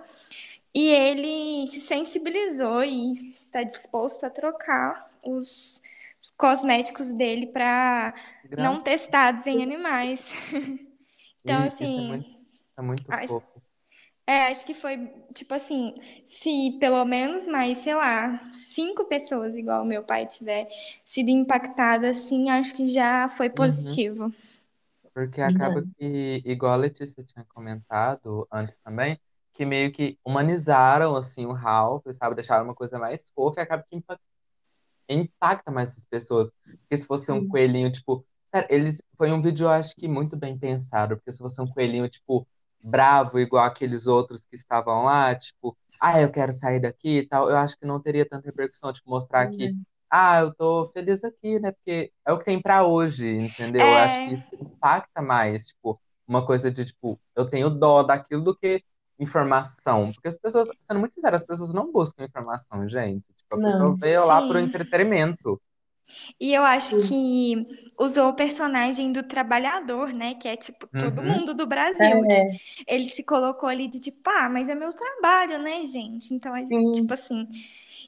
e 0.74 0.88
ele 0.88 1.66
se 1.68 1.80
sensibilizou 1.80 2.84
e 2.84 3.30
está 3.30 3.62
disposto 3.62 4.24
a 4.24 4.30
trocar 4.30 5.10
os, 5.22 5.82
os 6.20 6.30
cosméticos 6.30 7.14
dele 7.14 7.46
para 7.46 8.14
não 8.58 8.80
testados 8.80 9.46
em 9.46 9.62
animais. 9.62 10.30
então, 11.42 11.64
E 11.64 11.68
assim. 11.68 11.98
É 11.98 12.02
muito, 12.02 12.30
é 12.78 12.82
muito 12.82 13.12
acho- 13.12 13.26
fofo. 13.26 13.55
É, 14.28 14.48
acho 14.48 14.66
que 14.66 14.74
foi, 14.74 15.08
tipo 15.32 15.54
assim, 15.54 15.94
se 16.24 16.76
pelo 16.80 17.04
menos 17.04 17.46
mais, 17.46 17.78
sei 17.78 17.94
lá, 17.94 18.50
cinco 18.52 19.04
pessoas 19.04 19.54
igual 19.54 19.84
meu 19.84 20.02
pai 20.02 20.26
tiver 20.26 20.68
sido 21.04 21.30
impactadas, 21.30 22.18
assim, 22.18 22.50
acho 22.50 22.74
que 22.74 22.86
já 22.86 23.28
foi 23.28 23.48
positivo. 23.48 24.32
Porque 25.14 25.40
acaba 25.40 25.82
Verdade. 25.82 25.94
que, 25.98 26.42
igual 26.44 26.72
a 26.74 26.76
Letícia 26.76 27.24
tinha 27.24 27.44
comentado 27.46 28.46
antes 28.52 28.78
também, 28.78 29.18
que 29.54 29.64
meio 29.64 29.90
que 29.92 30.18
humanizaram, 30.24 31.16
assim, 31.16 31.46
o 31.46 31.52
Ralph, 31.52 32.04
sabe? 32.12 32.34
Deixaram 32.34 32.64
uma 32.64 32.74
coisa 32.74 32.98
mais 32.98 33.30
fofa 33.30 33.60
e 33.60 33.62
acaba 33.62 33.82
que 33.82 33.96
impa- 33.96 34.20
impacta 35.08 35.70
mais 35.72 35.96
as 35.98 36.04
pessoas. 36.06 36.50
Porque 36.82 36.98
se 36.98 37.06
fosse 37.06 37.32
um 37.32 37.42
Sim. 37.42 37.46
coelhinho, 37.46 37.92
tipo... 37.92 38.26
Sério, 38.48 38.68
eles... 38.70 39.02
Foi 39.18 39.32
um 39.32 39.42
vídeo, 39.42 39.64
eu 39.66 39.70
acho 39.70 39.96
que 39.96 40.08
muito 40.08 40.36
bem 40.36 40.58
pensado. 40.58 41.16
Porque 41.16 41.32
se 41.32 41.38
fosse 41.38 41.60
um 41.62 41.66
coelhinho, 41.68 42.08
tipo, 42.10 42.46
bravo, 42.82 43.38
igual 43.38 43.64
aqueles 43.64 44.06
outros 44.06 44.40
que 44.46 44.56
estavam 44.56 45.04
lá, 45.04 45.34
tipo... 45.34 45.76
Ah, 46.00 46.20
eu 46.20 46.30
quero 46.30 46.52
sair 46.52 46.80
daqui 46.80 47.18
e 47.20 47.26
tal. 47.28 47.48
Eu 47.50 47.56
acho 47.56 47.76
que 47.78 47.86
não 47.86 48.00
teria 48.00 48.28
tanta 48.28 48.46
repercussão, 48.46 48.92
tipo, 48.92 49.10
mostrar 49.10 49.48
que... 49.50 49.74
Ah, 50.10 50.40
eu 50.40 50.54
tô 50.54 50.86
feliz 50.86 51.24
aqui, 51.24 51.58
né? 51.58 51.72
Porque 51.72 52.12
é 52.24 52.32
o 52.32 52.38
que 52.38 52.44
tem 52.44 52.60
pra 52.62 52.84
hoje, 52.84 53.28
entendeu? 53.28 53.82
Eu 53.82 53.96
acho 53.96 54.24
que 54.24 54.30
É, 54.30 54.34
isso 54.34 54.54
impacta 54.54 55.20
mais, 55.20 55.68
tipo, 55.68 56.00
uma 56.26 56.44
coisa 56.46 56.70
de, 56.70 56.84
tipo, 56.84 57.20
eu 57.34 57.48
tenho 57.48 57.68
dó 57.70 58.02
daquilo 58.02 58.42
do 58.44 58.56
que 58.56 58.82
informação. 59.18 60.12
Porque 60.12 60.28
as 60.28 60.38
pessoas, 60.38 60.68
sendo 60.80 61.00
muito 61.00 61.14
sincero, 61.14 61.34
as 61.36 61.44
pessoas 61.44 61.72
não 61.72 61.90
buscam 61.92 62.24
informação, 62.24 62.88
gente. 62.88 63.32
Tipo, 63.34 63.56
a 63.56 63.60
pessoa 63.60 63.88
Não. 63.90 63.96
veio 63.96 64.26
lá 64.26 64.40
por 64.42 64.56
sim. 64.56 64.64
entretenimento. 64.64 65.60
E 66.40 66.52
eu 66.54 66.62
acho 66.64 66.96
que 66.98 67.66
usou 67.98 68.28
o 68.30 68.34
personagem 68.36 69.12
do 69.12 69.22
trabalhador, 69.22 70.12
né? 70.12 70.34
Que 70.34 70.48
é 70.48 70.56
tipo 70.56 70.86
todo 70.96 71.22
Uhum. 71.22 71.22
mundo 71.22 71.54
do 71.54 71.66
Brasil. 71.66 72.20
É, 72.30 72.58
Ele 72.86 73.08
se 73.08 73.22
colocou 73.24 73.68
ali 73.68 73.88
de 73.88 74.00
tipo, 74.00 74.28
ah, 74.30 74.48
mas 74.48 74.68
é 74.68 74.74
meu 74.74 74.90
trabalho, 74.90 75.62
né, 75.62 75.86
gente? 75.86 76.34
Então, 76.34 76.54
é 76.56 76.64
sim. 76.68 76.82
tipo 76.92 77.14
assim. 77.14 77.48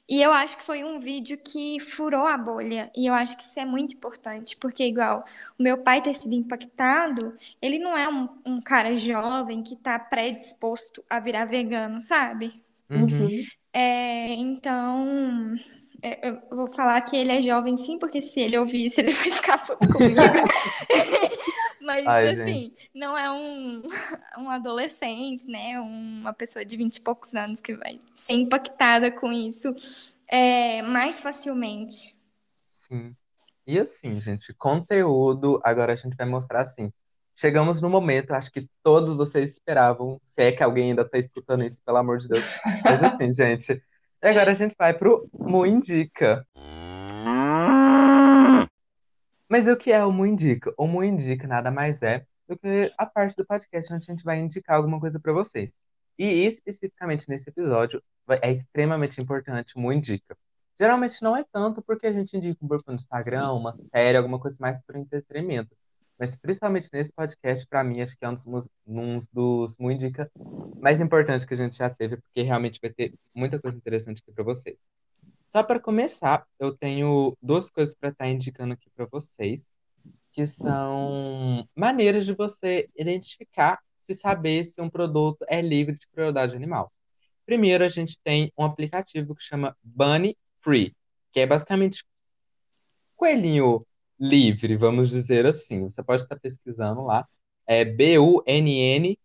E 0.07 0.21
eu 0.21 0.31
acho 0.33 0.57
que 0.57 0.63
foi 0.63 0.83
um 0.83 0.99
vídeo 0.99 1.37
que 1.37 1.79
furou 1.79 2.25
a 2.27 2.37
bolha. 2.37 2.91
E 2.95 3.05
eu 3.07 3.13
acho 3.13 3.37
que 3.37 3.43
isso 3.43 3.59
é 3.59 3.65
muito 3.65 3.93
importante, 3.93 4.57
porque, 4.57 4.83
igual, 4.85 5.23
o 5.57 5.63
meu 5.63 5.77
pai 5.83 6.01
ter 6.01 6.13
sido 6.15 6.33
impactado, 6.33 7.37
ele 7.61 7.79
não 7.79 7.97
é 7.97 8.07
um, 8.09 8.27
um 8.45 8.61
cara 8.61 8.95
jovem 8.97 9.61
que 9.63 9.75
tá 9.75 9.97
predisposto 9.99 11.03
a 11.09 11.19
virar 11.19 11.45
vegano, 11.45 12.01
sabe? 12.01 12.61
Uhum. 12.89 13.29
Uhum. 13.29 13.51
É, 13.71 14.33
então, 14.33 15.55
é, 16.01 16.29
eu 16.29 16.41
vou 16.51 16.67
falar 16.67 17.01
que 17.01 17.15
ele 17.15 17.31
é 17.31 17.41
jovem 17.41 17.77
sim, 17.77 17.97
porque 17.97 18.21
se 18.21 18.39
ele 18.39 18.57
ouvir 18.57 18.87
isso, 18.87 18.99
ele 18.99 19.11
vai 19.11 19.31
ficar 19.31 19.57
puto 19.65 19.87
comigo. 19.93 20.19
Mas, 21.81 22.05
Ai, 22.05 22.29
assim, 22.29 22.59
gente. 22.59 22.89
não 22.93 23.17
é 23.17 23.31
um, 23.31 23.81
um 24.37 24.49
adolescente, 24.49 25.47
né? 25.47 25.79
Uma 25.79 26.33
pessoa 26.33 26.63
de 26.63 26.77
vinte 26.77 26.97
e 26.97 27.01
poucos 27.01 27.33
anos 27.33 27.59
que 27.61 27.73
vai 27.73 27.99
ser 28.15 28.33
impactada 28.33 29.11
com 29.11 29.31
isso 29.31 29.73
é, 30.29 30.81
mais 30.83 31.19
facilmente. 31.19 32.15
Sim. 32.67 33.15
E 33.65 33.79
assim, 33.79 34.19
gente, 34.21 34.53
conteúdo, 34.53 35.59
agora 35.63 35.93
a 35.93 35.95
gente 35.95 36.15
vai 36.15 36.27
mostrar 36.27 36.61
assim. 36.61 36.91
chegamos 37.35 37.81
no 37.81 37.89
momento, 37.89 38.33
acho 38.33 38.51
que 38.51 38.69
todos 38.83 39.13
vocês 39.13 39.53
esperavam, 39.53 40.19
se 40.25 40.41
é 40.41 40.51
que 40.51 40.63
alguém 40.63 40.89
ainda 40.89 41.07
tá 41.07 41.17
escutando 41.17 41.63
isso, 41.63 41.81
pelo 41.83 41.97
amor 41.97 42.17
de 42.19 42.27
Deus. 42.27 42.45
Mas 42.83 43.03
assim, 43.03 43.31
gente, 43.33 43.81
agora 44.21 44.51
a 44.51 44.55
gente 44.55 44.75
vai 44.77 44.93
pro 44.93 45.29
Mu 45.33 45.65
Indica. 45.65 46.45
Mas 49.47 49.67
o 49.67 49.75
que 49.75 49.91
é 49.91 50.03
o 50.03 50.11
Mu 50.11 50.25
Indica? 50.25 50.73
O 50.77 50.85
Mu 50.85 51.03
Indica 51.03 51.47
nada 51.47 51.71
mais 51.71 52.01
é 52.03 52.25
do 52.47 52.57
que 52.57 52.91
a 52.97 53.05
parte 53.05 53.35
do 53.35 53.45
podcast 53.45 53.93
onde 53.93 54.05
a 54.07 54.13
gente 54.13 54.23
vai 54.23 54.39
indicar 54.39 54.77
alguma 54.77 54.99
coisa 54.99 55.19
para 55.19 55.33
vocês. 55.33 55.71
E 56.17 56.45
especificamente 56.45 57.29
nesse 57.29 57.49
episódio, 57.49 58.03
é 58.41 58.51
extremamente 58.51 59.21
importante 59.21 59.75
o 59.75 59.79
Mu 59.79 59.93
Indica. 59.93 60.37
Geralmente 60.77 61.21
não 61.21 61.35
é 61.35 61.43
tanto 61.51 61.81
porque 61.81 62.07
a 62.07 62.11
gente 62.13 62.35
indica 62.37 62.63
um 62.63 62.67
grupo 62.67 62.91
no 62.91 62.95
Instagram, 62.95 63.51
uma 63.53 63.73
série, 63.73 64.17
alguma 64.17 64.39
coisa 64.39 64.57
mais 64.59 64.81
para 64.81 64.99
entretenimento. 64.99 65.75
Mas 66.19 66.35
principalmente 66.35 66.89
nesse 66.91 67.13
podcast, 67.13 67.65
para 67.67 67.83
mim, 67.83 68.01
acho 68.01 68.17
que 68.17 68.25
é 68.25 68.29
um 68.29 68.33
dos, 68.33 68.45
um 68.85 69.17
dos 69.31 69.77
Mu 69.77 69.89
Indica 69.89 70.29
mais 70.81 70.99
importantes 70.99 71.45
que 71.45 71.53
a 71.53 71.57
gente 71.57 71.77
já 71.77 71.89
teve, 71.89 72.17
porque 72.17 72.41
realmente 72.41 72.79
vai 72.81 72.91
ter 72.91 73.13
muita 73.33 73.57
coisa 73.57 73.77
interessante 73.77 74.21
aqui 74.21 74.31
para 74.33 74.43
vocês. 74.43 74.77
Só 75.47 75.63
para 75.63 75.79
começar, 75.79 76.45
eu 76.59 76.75
tenho 76.75 77.37
duas 77.41 77.69
coisas 77.69 77.95
para 77.95 78.09
estar 78.09 78.25
tá 78.25 78.29
indicando 78.29 78.73
aqui 78.73 78.89
para 78.95 79.05
vocês 79.05 79.69
que 80.31 80.45
são 80.45 81.67
maneiras 81.75 82.25
de 82.25 82.33
você 82.33 82.87
identificar 82.95 83.79
se 83.97 84.13
saber 84.13 84.63
se 84.63 84.81
um 84.81 84.89
produto 84.89 85.43
é 85.47 85.61
livre 85.61 85.97
de 85.97 86.07
crueldade 86.07 86.55
animal. 86.55 86.91
Primeiro, 87.45 87.83
a 87.83 87.89
gente 87.89 88.19
tem 88.23 88.51
um 88.57 88.63
aplicativo 88.63 89.33
que 89.35 89.41
chama 89.41 89.75
Bunny 89.83 90.37
Free, 90.61 90.95
que 91.31 91.39
é 91.39 91.47
basicamente 91.47 92.05
coelhinho 93.15 93.85
livre, 94.19 94.75
vamos 94.75 95.09
dizer 95.09 95.45
assim. 95.45 95.83
Você 95.83 96.03
pode 96.03 96.23
estar 96.23 96.39
pesquisando 96.39 97.03
lá, 97.03 97.27
é 97.67 97.85
B-U-N-N-Y 97.85 99.17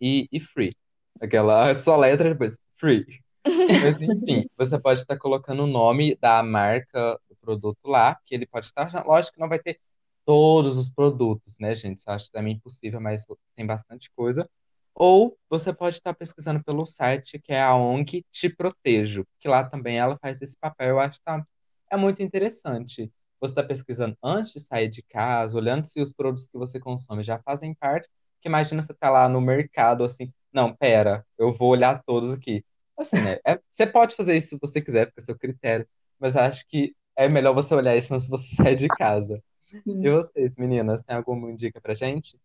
e, 0.00 0.28
e 0.32 0.40
free. 0.40 0.76
Aquela 1.20 1.74
só 1.74 1.96
letra 1.96 2.30
depois, 2.30 2.58
free. 2.76 3.04
Mas 3.44 4.00
enfim, 4.00 4.46
você 4.56 4.78
pode 4.78 5.00
estar 5.00 5.16
colocando 5.18 5.64
o 5.64 5.66
nome 5.66 6.16
da 6.16 6.42
marca 6.42 7.18
produto 7.48 7.86
lá, 7.86 8.18
que 8.26 8.34
ele 8.34 8.46
pode 8.46 8.66
estar. 8.66 9.06
Lógico 9.06 9.34
que 9.34 9.40
não 9.40 9.48
vai 9.48 9.58
ter 9.58 9.80
todos 10.24 10.76
os 10.76 10.90
produtos, 10.90 11.58
né, 11.58 11.74
gente? 11.74 11.98
Isso 11.98 12.10
acho 12.10 12.30
também 12.30 12.54
impossível, 12.54 13.00
mas 13.00 13.24
tem 13.56 13.66
bastante 13.66 14.10
coisa. 14.14 14.48
Ou 14.94 15.38
você 15.48 15.72
pode 15.72 15.96
estar 15.96 16.12
pesquisando 16.12 16.62
pelo 16.62 16.84
site 16.84 17.38
que 17.38 17.52
é 17.52 17.62
a 17.62 17.74
ONG 17.74 18.24
Te 18.30 18.50
Protejo, 18.50 19.24
que 19.40 19.48
lá 19.48 19.64
também 19.64 19.98
ela 19.98 20.18
faz 20.18 20.42
esse 20.42 20.56
papel. 20.58 20.90
Eu 20.90 21.00
acho 21.00 21.18
que 21.18 21.24
tá, 21.24 21.46
é 21.90 21.96
muito 21.96 22.22
interessante. 22.22 23.10
Você 23.40 23.52
está 23.52 23.62
pesquisando 23.62 24.16
antes 24.22 24.52
de 24.52 24.60
sair 24.60 24.88
de 24.88 25.02
casa, 25.02 25.56
olhando 25.56 25.84
se 25.84 26.00
os 26.00 26.12
produtos 26.12 26.48
que 26.48 26.58
você 26.58 26.80
consome 26.80 27.22
já 27.22 27.38
fazem 27.38 27.74
parte. 27.74 28.08
Que 28.40 28.48
imagina 28.48 28.82
você 28.82 28.94
tá 28.94 29.10
lá 29.10 29.28
no 29.28 29.40
mercado 29.40 30.04
assim, 30.04 30.32
não, 30.52 30.74
pera, 30.74 31.24
eu 31.38 31.52
vou 31.52 31.70
olhar 31.70 32.02
todos 32.04 32.32
aqui. 32.32 32.64
Assim, 32.96 33.20
né? 33.20 33.38
É, 33.46 33.60
você 33.70 33.86
pode 33.86 34.16
fazer 34.16 34.36
isso 34.36 34.48
se 34.50 34.58
você 34.60 34.80
quiser, 34.80 35.06
fica 35.06 35.20
a 35.20 35.24
seu 35.24 35.38
critério. 35.38 35.86
Mas 36.18 36.36
acho 36.36 36.66
que 36.66 36.94
é 37.16 37.28
melhor 37.28 37.54
você 37.54 37.74
olhar 37.74 37.96
isso 37.96 38.12
antes 38.12 38.26
de 38.26 38.30
você 38.30 38.54
sair 38.56 38.76
de 38.76 38.88
casa. 38.88 39.42
E 39.86 40.10
vocês, 40.10 40.56
meninas, 40.56 41.02
tem 41.02 41.14
alguma 41.16 41.54
dica 41.54 41.80
pra 41.80 41.94
gente? 41.94 42.38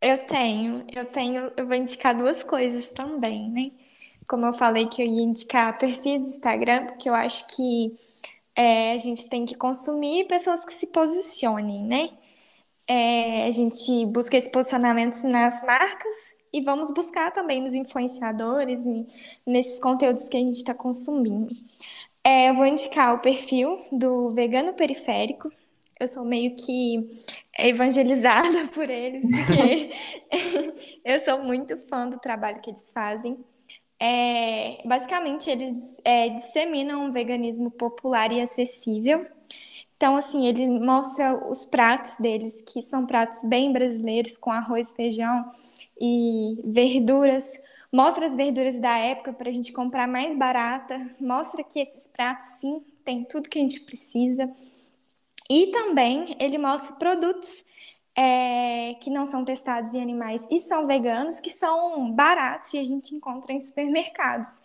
Eu 0.00 0.26
tenho, 0.26 0.84
eu 0.92 1.04
tenho, 1.06 1.52
eu 1.56 1.66
vou 1.66 1.76
indicar 1.76 2.16
duas 2.16 2.42
coisas 2.42 2.88
também, 2.88 3.50
né? 3.50 3.70
Como 4.28 4.44
eu 4.44 4.52
falei 4.52 4.86
que 4.86 5.00
eu 5.00 5.06
ia 5.06 5.22
indicar 5.22 5.78
perfis 5.78 6.20
do 6.20 6.26
Instagram, 6.28 6.86
porque 6.86 7.08
eu 7.08 7.14
acho 7.14 7.46
que 7.46 7.94
é, 8.56 8.92
a 8.92 8.98
gente 8.98 9.28
tem 9.28 9.44
que 9.44 9.54
consumir 9.54 10.26
pessoas 10.26 10.64
que 10.64 10.74
se 10.74 10.86
posicionem, 10.86 11.84
né? 11.84 12.10
É, 12.86 13.44
a 13.46 13.50
gente 13.50 14.06
busca 14.06 14.36
esse 14.36 14.50
posicionamento 14.50 15.22
nas 15.24 15.62
marcas 15.64 16.14
e 16.52 16.60
vamos 16.60 16.90
buscar 16.92 17.32
também 17.32 17.62
nos 17.62 17.72
influenciadores 17.74 18.84
e 18.84 19.06
nesses 19.46 19.78
conteúdos 19.80 20.28
que 20.28 20.36
a 20.36 20.40
gente 20.40 20.56
está 20.56 20.74
consumindo. 20.74 21.54
É, 22.24 22.50
eu 22.50 22.54
vou 22.54 22.66
indicar 22.66 23.14
o 23.14 23.20
perfil 23.20 23.76
do 23.90 24.30
Vegano 24.30 24.74
Periférico. 24.74 25.50
Eu 25.98 26.08
sou 26.08 26.24
meio 26.24 26.54
que 26.56 27.10
evangelizada 27.58 28.68
por 28.74 28.88
eles, 28.90 29.24
porque 29.24 29.90
eu 31.04 31.20
sou 31.24 31.42
muito 31.44 31.76
fã 31.88 32.08
do 32.08 32.18
trabalho 32.18 32.60
que 32.60 32.70
eles 32.70 32.90
fazem. 32.92 33.38
É, 34.04 34.80
basicamente, 34.84 35.48
eles 35.48 36.00
é, 36.04 36.30
disseminam 36.30 37.04
um 37.04 37.12
veganismo 37.12 37.70
popular 37.70 38.32
e 38.32 38.40
acessível. 38.40 39.26
Então, 39.96 40.16
assim, 40.16 40.46
ele 40.46 40.66
mostra 40.66 41.48
os 41.48 41.64
pratos 41.64 42.16
deles, 42.16 42.62
que 42.66 42.82
são 42.82 43.06
pratos 43.06 43.42
bem 43.44 43.72
brasileiros, 43.72 44.36
com 44.36 44.50
arroz, 44.50 44.90
feijão 44.90 45.52
e 46.00 46.58
verduras 46.64 47.60
Mostra 47.92 48.24
as 48.24 48.34
verduras 48.34 48.78
da 48.78 48.96
época 48.96 49.34
para 49.34 49.50
a 49.50 49.52
gente 49.52 49.70
comprar 49.70 50.08
mais 50.08 50.34
barata. 50.38 50.96
Mostra 51.20 51.62
que 51.62 51.78
esses 51.78 52.06
pratos, 52.06 52.46
sim, 52.58 52.82
tem 53.04 53.22
tudo 53.22 53.50
que 53.50 53.58
a 53.58 53.62
gente 53.62 53.80
precisa. 53.80 54.50
E 55.50 55.66
também 55.66 56.34
ele 56.40 56.56
mostra 56.56 56.96
produtos 56.96 57.66
é, 58.16 58.94
que 59.00 59.10
não 59.10 59.26
são 59.26 59.44
testados 59.44 59.94
em 59.94 60.02
animais 60.02 60.46
e 60.50 60.58
são 60.58 60.86
veganos, 60.86 61.40
que 61.40 61.50
são 61.50 62.12
baratos 62.12 62.72
e 62.74 62.78
a 62.78 62.84
gente 62.84 63.14
encontra 63.14 63.52
em 63.52 63.60
supermercados. 63.60 64.62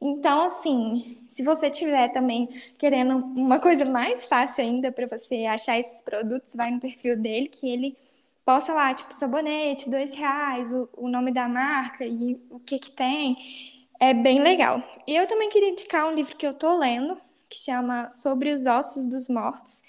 Então, 0.00 0.46
assim, 0.46 1.18
se 1.26 1.42
você 1.42 1.68
tiver 1.68 2.08
também 2.08 2.48
querendo 2.78 3.16
uma 3.16 3.60
coisa 3.60 3.84
mais 3.84 4.24
fácil 4.26 4.64
ainda 4.64 4.90
para 4.90 5.06
você 5.06 5.44
achar 5.44 5.78
esses 5.78 6.00
produtos, 6.00 6.54
vai 6.54 6.70
no 6.70 6.80
perfil 6.80 7.16
dele, 7.18 7.48
que 7.48 7.68
ele 7.68 7.96
posta 8.44 8.72
lá, 8.72 8.94
tipo, 8.94 9.12
sabonete, 9.14 9.90
dois 9.90 10.14
reais, 10.14 10.72
o, 10.72 10.88
o 10.96 11.08
nome 11.08 11.32
da 11.32 11.46
marca 11.48 12.04
e 12.04 12.40
o 12.50 12.58
que 12.58 12.78
que 12.78 12.90
tem. 12.90 13.36
É 14.00 14.14
bem 14.14 14.42
legal. 14.42 14.82
Eu 15.06 15.26
também 15.26 15.50
queria 15.50 15.68
indicar 15.68 16.08
um 16.08 16.14
livro 16.14 16.34
que 16.36 16.46
eu 16.46 16.54
tô 16.54 16.78
lendo, 16.78 17.18
que 17.48 17.58
chama 17.58 18.10
Sobre 18.10 18.52
os 18.52 18.64
Ossos 18.64 19.06
dos 19.06 19.28
Mortos, 19.28 19.82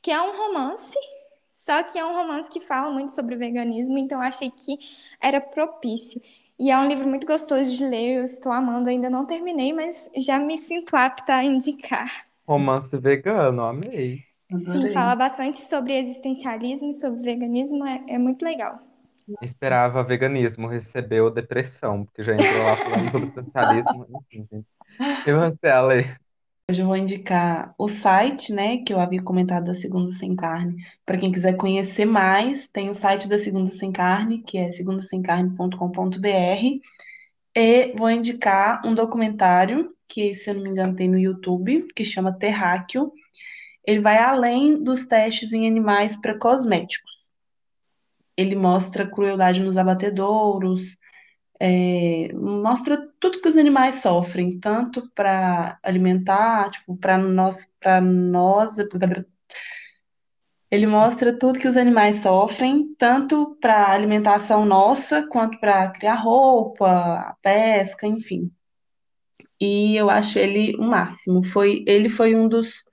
que 0.00 0.12
é 0.12 0.20
um 0.20 0.36
romance, 0.36 0.96
só 1.66 1.82
que 1.82 1.98
é 1.98 2.04
um 2.04 2.14
romance 2.14 2.48
que 2.48 2.60
fala 2.60 2.92
muito 2.92 3.10
sobre 3.10 3.34
veganismo, 3.34 3.98
então 3.98 4.20
achei 4.20 4.50
que 4.52 4.78
era 5.20 5.40
propício. 5.40 6.22
E 6.56 6.70
é 6.70 6.78
um 6.78 6.86
livro 6.86 7.08
muito 7.08 7.26
gostoso 7.26 7.68
de 7.76 7.84
ler, 7.84 8.18
eu 8.20 8.24
estou 8.24 8.52
amando, 8.52 8.88
ainda 8.88 9.10
não 9.10 9.26
terminei, 9.26 9.72
mas 9.72 10.08
já 10.16 10.38
me 10.38 10.56
sinto 10.58 10.94
apta 10.96 11.34
a 11.34 11.44
indicar. 11.44 12.28
Romance 12.46 12.96
vegano, 12.96 13.62
amei. 13.62 14.22
Sim, 14.48 14.92
fala 14.92 15.16
bastante 15.16 15.58
sobre 15.58 15.98
existencialismo, 15.98 16.92
sobre 16.92 17.20
veganismo, 17.20 17.84
é, 17.84 18.04
é 18.10 18.16
muito 18.18 18.44
legal. 18.44 18.78
Esperava 19.42 20.04
veganismo, 20.04 20.68
recebeu 20.68 21.28
depressão, 21.32 22.04
porque 22.04 22.22
já 22.22 22.32
entrou 22.32 22.62
lá 22.62 22.76
falando 22.76 23.10
sobre 23.10 23.26
existencialismo. 23.26 24.06
Enfim, 24.08 24.46
gente. 24.52 24.68
E 25.26 25.32
você, 25.32 25.66
Ale? 25.68 26.16
Hoje 26.68 26.82
eu 26.82 26.86
vou 26.86 26.96
indicar 26.96 27.74
o 27.78 27.88
site, 27.88 28.52
né, 28.52 28.78
que 28.78 28.92
eu 28.92 28.98
havia 28.98 29.22
comentado 29.22 29.66
da 29.66 29.74
Segunda 29.74 30.10
Sem 30.12 30.34
Carne. 30.34 30.84
Para 31.04 31.18
quem 31.18 31.30
quiser 31.30 31.56
conhecer 31.56 32.04
mais, 32.04 32.68
tem 32.68 32.88
o 32.88 32.94
site 32.94 33.28
da 33.28 33.38
Segunda 33.38 33.70
Sem 33.70 33.92
Carne, 33.92 34.42
que 34.42 34.58
é 34.58 34.72
segundasemcarne.com.br. 34.72 36.80
E 37.54 37.92
vou 37.96 38.10
indicar 38.10 38.82
um 38.84 38.94
documentário 38.94 39.94
que, 40.08 40.34
se 40.34 40.50
eu 40.50 40.54
não 40.54 40.62
me 40.62 40.70
engano, 40.70 40.96
tem 40.96 41.08
no 41.08 41.18
YouTube, 41.18 41.86
que 41.94 42.04
chama 42.04 42.36
Terráqueo 42.36 43.12
ele 43.86 44.00
vai 44.00 44.18
além 44.18 44.82
dos 44.82 45.06
testes 45.06 45.52
em 45.52 45.66
animais 45.66 46.16
para 46.16 46.36
cosméticos. 46.36 47.12
Ele 48.36 48.56
mostra 48.56 49.08
crueldade 49.08 49.60
nos 49.60 49.76
abatedouros, 49.76 50.98
é, 51.60 52.32
mostra 52.34 53.08
tudo 53.18 53.40
que 53.40 53.48
os 53.48 53.56
animais 53.56 53.96
sofrem, 53.96 54.58
tanto 54.58 55.10
para 55.14 55.78
alimentar, 55.82 56.70
tipo, 56.70 56.96
para 56.96 57.18
nós, 57.18 57.66
para 57.80 58.00
nós, 58.00 58.76
ele 60.70 60.86
mostra 60.86 61.36
tudo 61.38 61.58
que 61.58 61.68
os 61.68 61.76
animais 61.76 62.16
sofrem, 62.16 62.94
tanto 62.98 63.56
para 63.60 63.92
alimentação 63.92 64.64
nossa, 64.66 65.26
quanto 65.26 65.58
para 65.58 65.90
criar 65.90 66.16
roupa, 66.16 67.36
pesca, 67.42 68.06
enfim. 68.06 68.50
E 69.60 69.96
eu 69.96 70.10
acho 70.10 70.38
ele 70.38 70.76
o 70.76 70.82
máximo. 70.82 71.42
Foi, 71.42 71.84
ele 71.86 72.08
foi 72.08 72.34
um 72.34 72.48
dos 72.48 72.84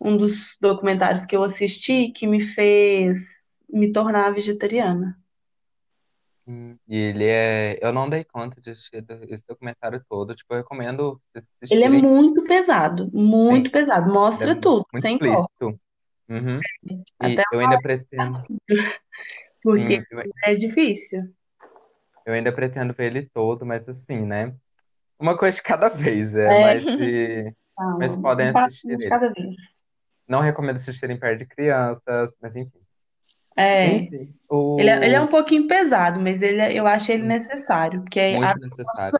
um 0.00 0.16
dos 0.16 0.56
documentários 0.60 1.26
que 1.26 1.36
eu 1.36 1.42
assisti 1.42 2.10
que 2.10 2.26
me 2.26 2.40
fez 2.40 3.62
me 3.68 3.92
tornar 3.92 4.32
vegetariana. 4.32 5.19
Sim, 6.50 6.76
e 6.88 6.96
ele 6.96 7.26
é. 7.26 7.78
Eu 7.80 7.92
não 7.92 8.10
dei 8.10 8.24
conta 8.24 8.60
de 8.60 8.70
assistir 8.70 9.04
esse 9.28 9.46
documentário 9.46 10.04
todo. 10.08 10.34
Tipo, 10.34 10.54
eu 10.54 10.58
recomendo 10.58 11.20
vocês 11.32 11.70
Ele 11.70 11.84
é 11.84 11.88
muito 11.88 12.42
pesado, 12.42 13.08
muito 13.12 13.66
Sim, 13.66 13.72
pesado. 13.72 14.12
Mostra 14.12 14.52
é 14.52 14.54
tudo, 14.56 14.84
muito 14.92 15.02
sem 15.02 15.16
corte. 15.16 15.78
Uhum. 16.28 16.60
Até 17.20 17.42
eu 17.52 17.60
ainda 17.60 17.80
pretendo. 17.80 18.42
porque 19.62 20.00
Sim, 20.00 20.06
eu, 20.10 20.22
é 20.44 20.54
difícil. 20.56 21.22
eu 22.26 22.34
ainda 22.34 22.52
pretendo 22.52 22.92
ver 22.92 23.06
ele 23.06 23.30
todo, 23.32 23.64
mas 23.64 23.88
assim, 23.88 24.20
né? 24.26 24.52
Uma 25.18 25.38
coisa 25.38 25.56
de 25.56 25.62
cada 25.62 25.88
vez, 26.18 26.34
é, 26.34 26.46
É, 26.46 26.60
mas 26.62 26.80
se. 26.80 27.56
Mas 27.98 28.12
calma, 28.12 28.28
podem 28.28 28.48
assistir 28.48 28.90
ele. 28.90 29.56
Não 30.28 30.40
recomendo 30.40 30.76
assistirem 30.76 31.18
perto 31.18 31.38
de 31.38 31.46
crianças, 31.46 32.36
mas 32.38 32.54
enfim. 32.54 32.78
É, 33.56 33.86
Enfim, 33.96 34.34
ele 34.78 34.90
é, 34.90 35.04
ele 35.06 35.14
é 35.14 35.20
o... 35.20 35.24
um 35.24 35.28
pouquinho 35.28 35.66
pesado, 35.66 36.20
mas 36.20 36.42
ele, 36.42 36.60
é- 36.60 36.74
eu 36.78 36.86
acho 36.86 37.12
ele 37.12 37.24
necessário, 37.24 38.02
porque 38.02 38.20
é 38.20 38.36
muito 38.38 38.58
necessário. 38.58 39.18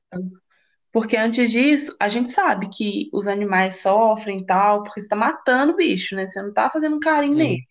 Porque 0.93 1.17
antes 1.17 1.51
disso, 1.53 1.95
a 2.01 2.09
gente 2.09 2.33
sabe 2.33 2.69
que 2.69 3.09
os 3.13 3.27
animais 3.29 3.77
sofrem 3.77 4.41
e 4.41 4.47
tal, 4.47 4.83
porque 4.83 5.01
você 5.01 5.07
está 5.07 5.15
matando 5.17 5.73
o 5.73 5.77
bicho, 5.77 6.17
né? 6.17 6.27
Você 6.27 6.43
não 6.43 6.49
está 6.51 6.69
fazendo 6.71 6.99
carinho 6.99 7.37
nele. 7.37 7.61
Sim. 7.61 7.67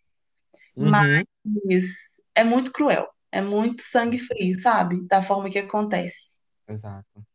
Mas 0.77 1.07
Uhum. 1.45 1.65
é 2.35 2.43
muito 2.43 2.71
cruel, 2.71 3.07
é 3.31 3.41
muito 3.41 3.83
sangue 3.83 4.19
frio, 4.19 4.59
sabe? 4.59 5.05
Da 5.07 5.21
forma 5.21 5.49
que 5.49 5.59
acontece. 5.59 6.37
Exato. 6.67 7.25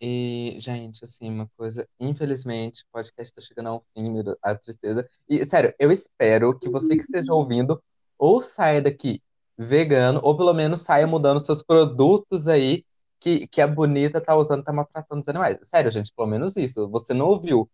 E, 0.00 0.56
gente, 0.60 1.04
assim, 1.04 1.30
uma 1.30 1.48
coisa, 1.56 1.88
infelizmente, 1.98 2.82
o 2.82 2.86
podcast 2.92 3.34
tá 3.34 3.40
chegando 3.40 3.68
ao 3.70 3.86
fim, 3.94 4.10
meu 4.10 4.22
Deus, 4.22 4.36
a 4.42 4.54
tristeza. 4.54 5.08
E, 5.28 5.44
sério, 5.44 5.74
eu 5.78 5.90
espero 5.90 6.58
que 6.58 6.68
você 6.68 6.96
que 6.96 7.02
esteja 7.02 7.32
ouvindo, 7.32 7.82
ou 8.18 8.42
saia 8.42 8.80
daqui 8.82 9.22
vegano, 9.58 10.20
ou 10.22 10.36
pelo 10.36 10.52
menos 10.52 10.82
saia 10.82 11.06
mudando 11.06 11.40
seus 11.40 11.62
produtos 11.62 12.46
aí, 12.48 12.84
que, 13.18 13.46
que 13.46 13.60
a 13.60 13.66
Bonita 13.66 14.20
tá 14.20 14.36
usando, 14.36 14.62
tá 14.62 14.72
maltratando 14.72 15.20
os 15.22 15.28
animais. 15.28 15.58
Sério, 15.62 15.90
gente, 15.90 16.12
pelo 16.14 16.28
menos 16.28 16.56
isso. 16.56 16.88
Você 16.90 17.14
não 17.14 17.26
ouviu, 17.26 17.68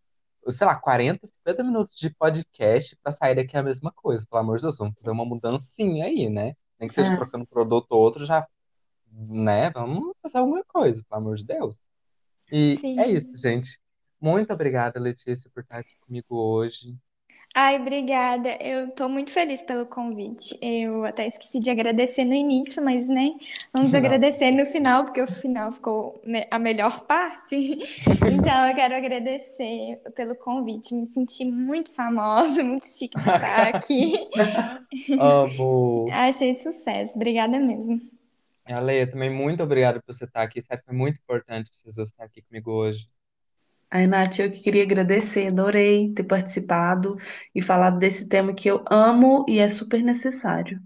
sei 0.48 0.66
lá, 0.66 0.76
40, 0.76 1.26
50 1.26 1.62
minutos 1.64 1.98
de 1.98 2.10
podcast 2.10 2.96
pra 3.02 3.10
sair 3.12 3.34
daqui 3.34 3.56
a 3.56 3.62
mesma 3.62 3.92
coisa, 3.92 4.24
pelo 4.30 4.40
amor 4.40 4.56
de 4.58 4.62
Deus, 4.62 4.78
vamos 4.78 4.94
fazer 4.94 5.10
uma 5.10 5.24
mudancinha 5.24 6.04
aí, 6.06 6.28
né? 6.30 6.54
Nem 6.78 6.88
que 6.88 6.94
seja 6.94 7.12
É. 7.12 7.16
trocando 7.16 7.42
um 7.42 7.46
produto 7.46 7.86
ou 7.90 8.00
outro, 8.00 8.24
já, 8.24 8.46
né? 9.10 9.70
Vamos 9.70 10.14
fazer 10.22 10.38
alguma 10.38 10.64
coisa, 10.64 11.02
pelo 11.08 11.20
amor 11.20 11.36
de 11.36 11.44
Deus. 11.44 11.80
E 12.50 12.74
é 12.74 12.78
Sim. 12.78 13.16
isso, 13.16 13.36
gente. 13.36 13.78
Muito 14.20 14.52
obrigada, 14.52 15.00
Letícia, 15.00 15.50
por 15.52 15.62
estar 15.64 15.78
aqui 15.78 15.96
comigo 16.06 16.36
hoje. 16.36 16.96
Ai, 17.54 17.76
obrigada. 17.78 18.56
Eu 18.62 18.90
tô 18.92 19.08
muito 19.10 19.30
feliz 19.30 19.62
pelo 19.62 19.84
convite. 19.86 20.56
Eu 20.62 21.04
até 21.04 21.26
esqueci 21.26 21.60
de 21.60 21.70
agradecer 21.70 22.24
no 22.24 22.32
início, 22.34 22.82
mas 22.82 23.06
né, 23.06 23.30
vamos 23.72 23.94
agradecer 23.94 24.50
no 24.50 24.64
final, 24.64 25.04
porque 25.04 25.20
o 25.20 25.26
final 25.26 25.70
ficou 25.70 26.18
me- 26.24 26.46
a 26.50 26.58
melhor 26.58 27.00
parte. 27.06 27.78
Então, 28.24 28.68
eu 28.68 28.74
quero 28.74 28.94
agradecer 28.94 30.00
pelo 30.16 30.34
convite. 30.36 30.94
Me 30.94 31.06
senti 31.08 31.44
muito 31.44 31.90
famosa, 31.94 32.62
muito 32.64 32.86
chique 32.86 33.20
de 33.20 33.30
estar 33.30 33.68
aqui. 33.68 34.14
Amo. 35.16 36.20
Achei 36.26 36.54
sucesso. 36.60 37.14
Obrigada 37.16 37.58
mesmo. 37.58 38.00
Ale, 38.64 39.06
também 39.06 39.30
muito 39.30 39.62
obrigado 39.62 40.00
por 40.02 40.12
você 40.14 40.24
estar 40.24 40.42
aqui. 40.42 40.60
Sério, 40.62 40.82
foi 40.84 40.94
muito 40.94 41.16
importante 41.20 41.70
vocês 41.72 41.96
estar 41.98 42.24
aqui 42.24 42.42
comigo 42.42 42.70
hoje. 42.72 43.08
Ai, 43.94 44.06
Nath, 44.06 44.38
eu 44.38 44.50
que 44.50 44.62
queria 44.62 44.84
agradecer, 44.84 45.48
adorei 45.48 46.14
ter 46.14 46.24
participado 46.24 47.18
e 47.54 47.60
falado 47.60 47.98
desse 47.98 48.26
tema 48.26 48.54
que 48.54 48.66
eu 48.66 48.82
amo 48.90 49.44
e 49.46 49.58
é 49.58 49.68
super 49.68 50.02
necessário. 50.02 50.80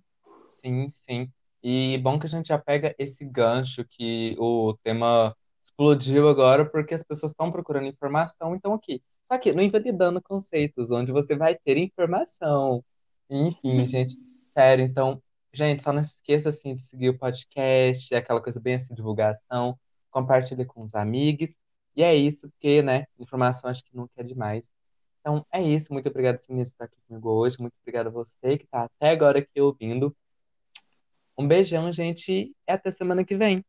Sim, 0.45 0.89
sim. 0.89 1.31
E 1.63 1.99
bom 1.99 2.19
que 2.19 2.27
a 2.27 2.29
gente 2.29 2.49
já 2.49 2.59
pega 2.59 2.97
esse 2.99 3.25
gancho 3.25 3.85
que 3.85 4.35
o 4.41 4.77
tema 4.83 5.37
explodiu 5.63 6.29
agora, 6.29 6.69
porque 6.69 6.95
as 6.95 7.05
pessoas 7.05 7.31
estão 7.31 7.49
procurando 7.49 7.87
informação, 7.87 8.57
então 8.57 8.73
aqui. 8.73 9.01
Só 9.25 9.39
que 9.39 9.53
não 9.53 9.63
invalidando 9.63 10.21
conceitos, 10.21 10.91
onde 10.91 11.13
você 11.13 11.37
vai 11.37 11.55
ter 11.55 11.79
informação. 11.79 12.85
Enfim, 13.31 13.87
gente, 13.87 14.17
sério, 14.49 14.85
então, 14.85 15.23
gente, 15.55 15.81
só 15.81 15.93
não 15.93 16.03
se 16.03 16.17
esqueça 16.17 16.49
assim 16.49 16.75
de 16.75 16.83
seguir 16.83 17.11
o 17.11 17.19
podcast, 17.19 18.13
é 18.13 18.19
aquela 18.19 18.43
coisa 18.43 18.59
bem 18.59 18.75
assim, 18.75 18.97
divulgação, 18.97 19.79
compartilha 20.11 20.67
com 20.67 20.83
os 20.83 20.93
amigos. 20.97 21.57
E 21.97 22.03
é 22.03 22.15
isso, 22.15 22.49
porque, 22.51 22.83
né, 22.83 23.07
informação 23.19 23.71
acho 23.71 23.83
que 23.83 23.97
nunca 23.97 24.13
é 24.19 24.23
demais. 24.23 24.71
Então 25.21 25.45
é 25.53 25.63
isso, 25.63 25.93
muito 25.93 26.09
obrigado, 26.09 26.39
sim, 26.39 26.55
por 26.55 26.63
estar 26.63 26.85
aqui 26.85 26.97
comigo 27.09 27.31
hoje. 27.31 27.57
Muito 27.59 27.75
obrigado 27.83 28.09
a 28.09 28.11
você 28.11 28.59
que 28.59 28.65
está 28.65 28.85
até 28.85 29.11
agora 29.11 29.39
aqui 29.41 29.61
ouvindo. 29.61 30.15
Um 31.39 31.49
beijão, 31.49 31.93
gente, 31.93 32.33
e 32.33 32.55
até 32.69 32.91
semana 32.91 33.25
que 33.25 33.37
vem. 33.37 33.65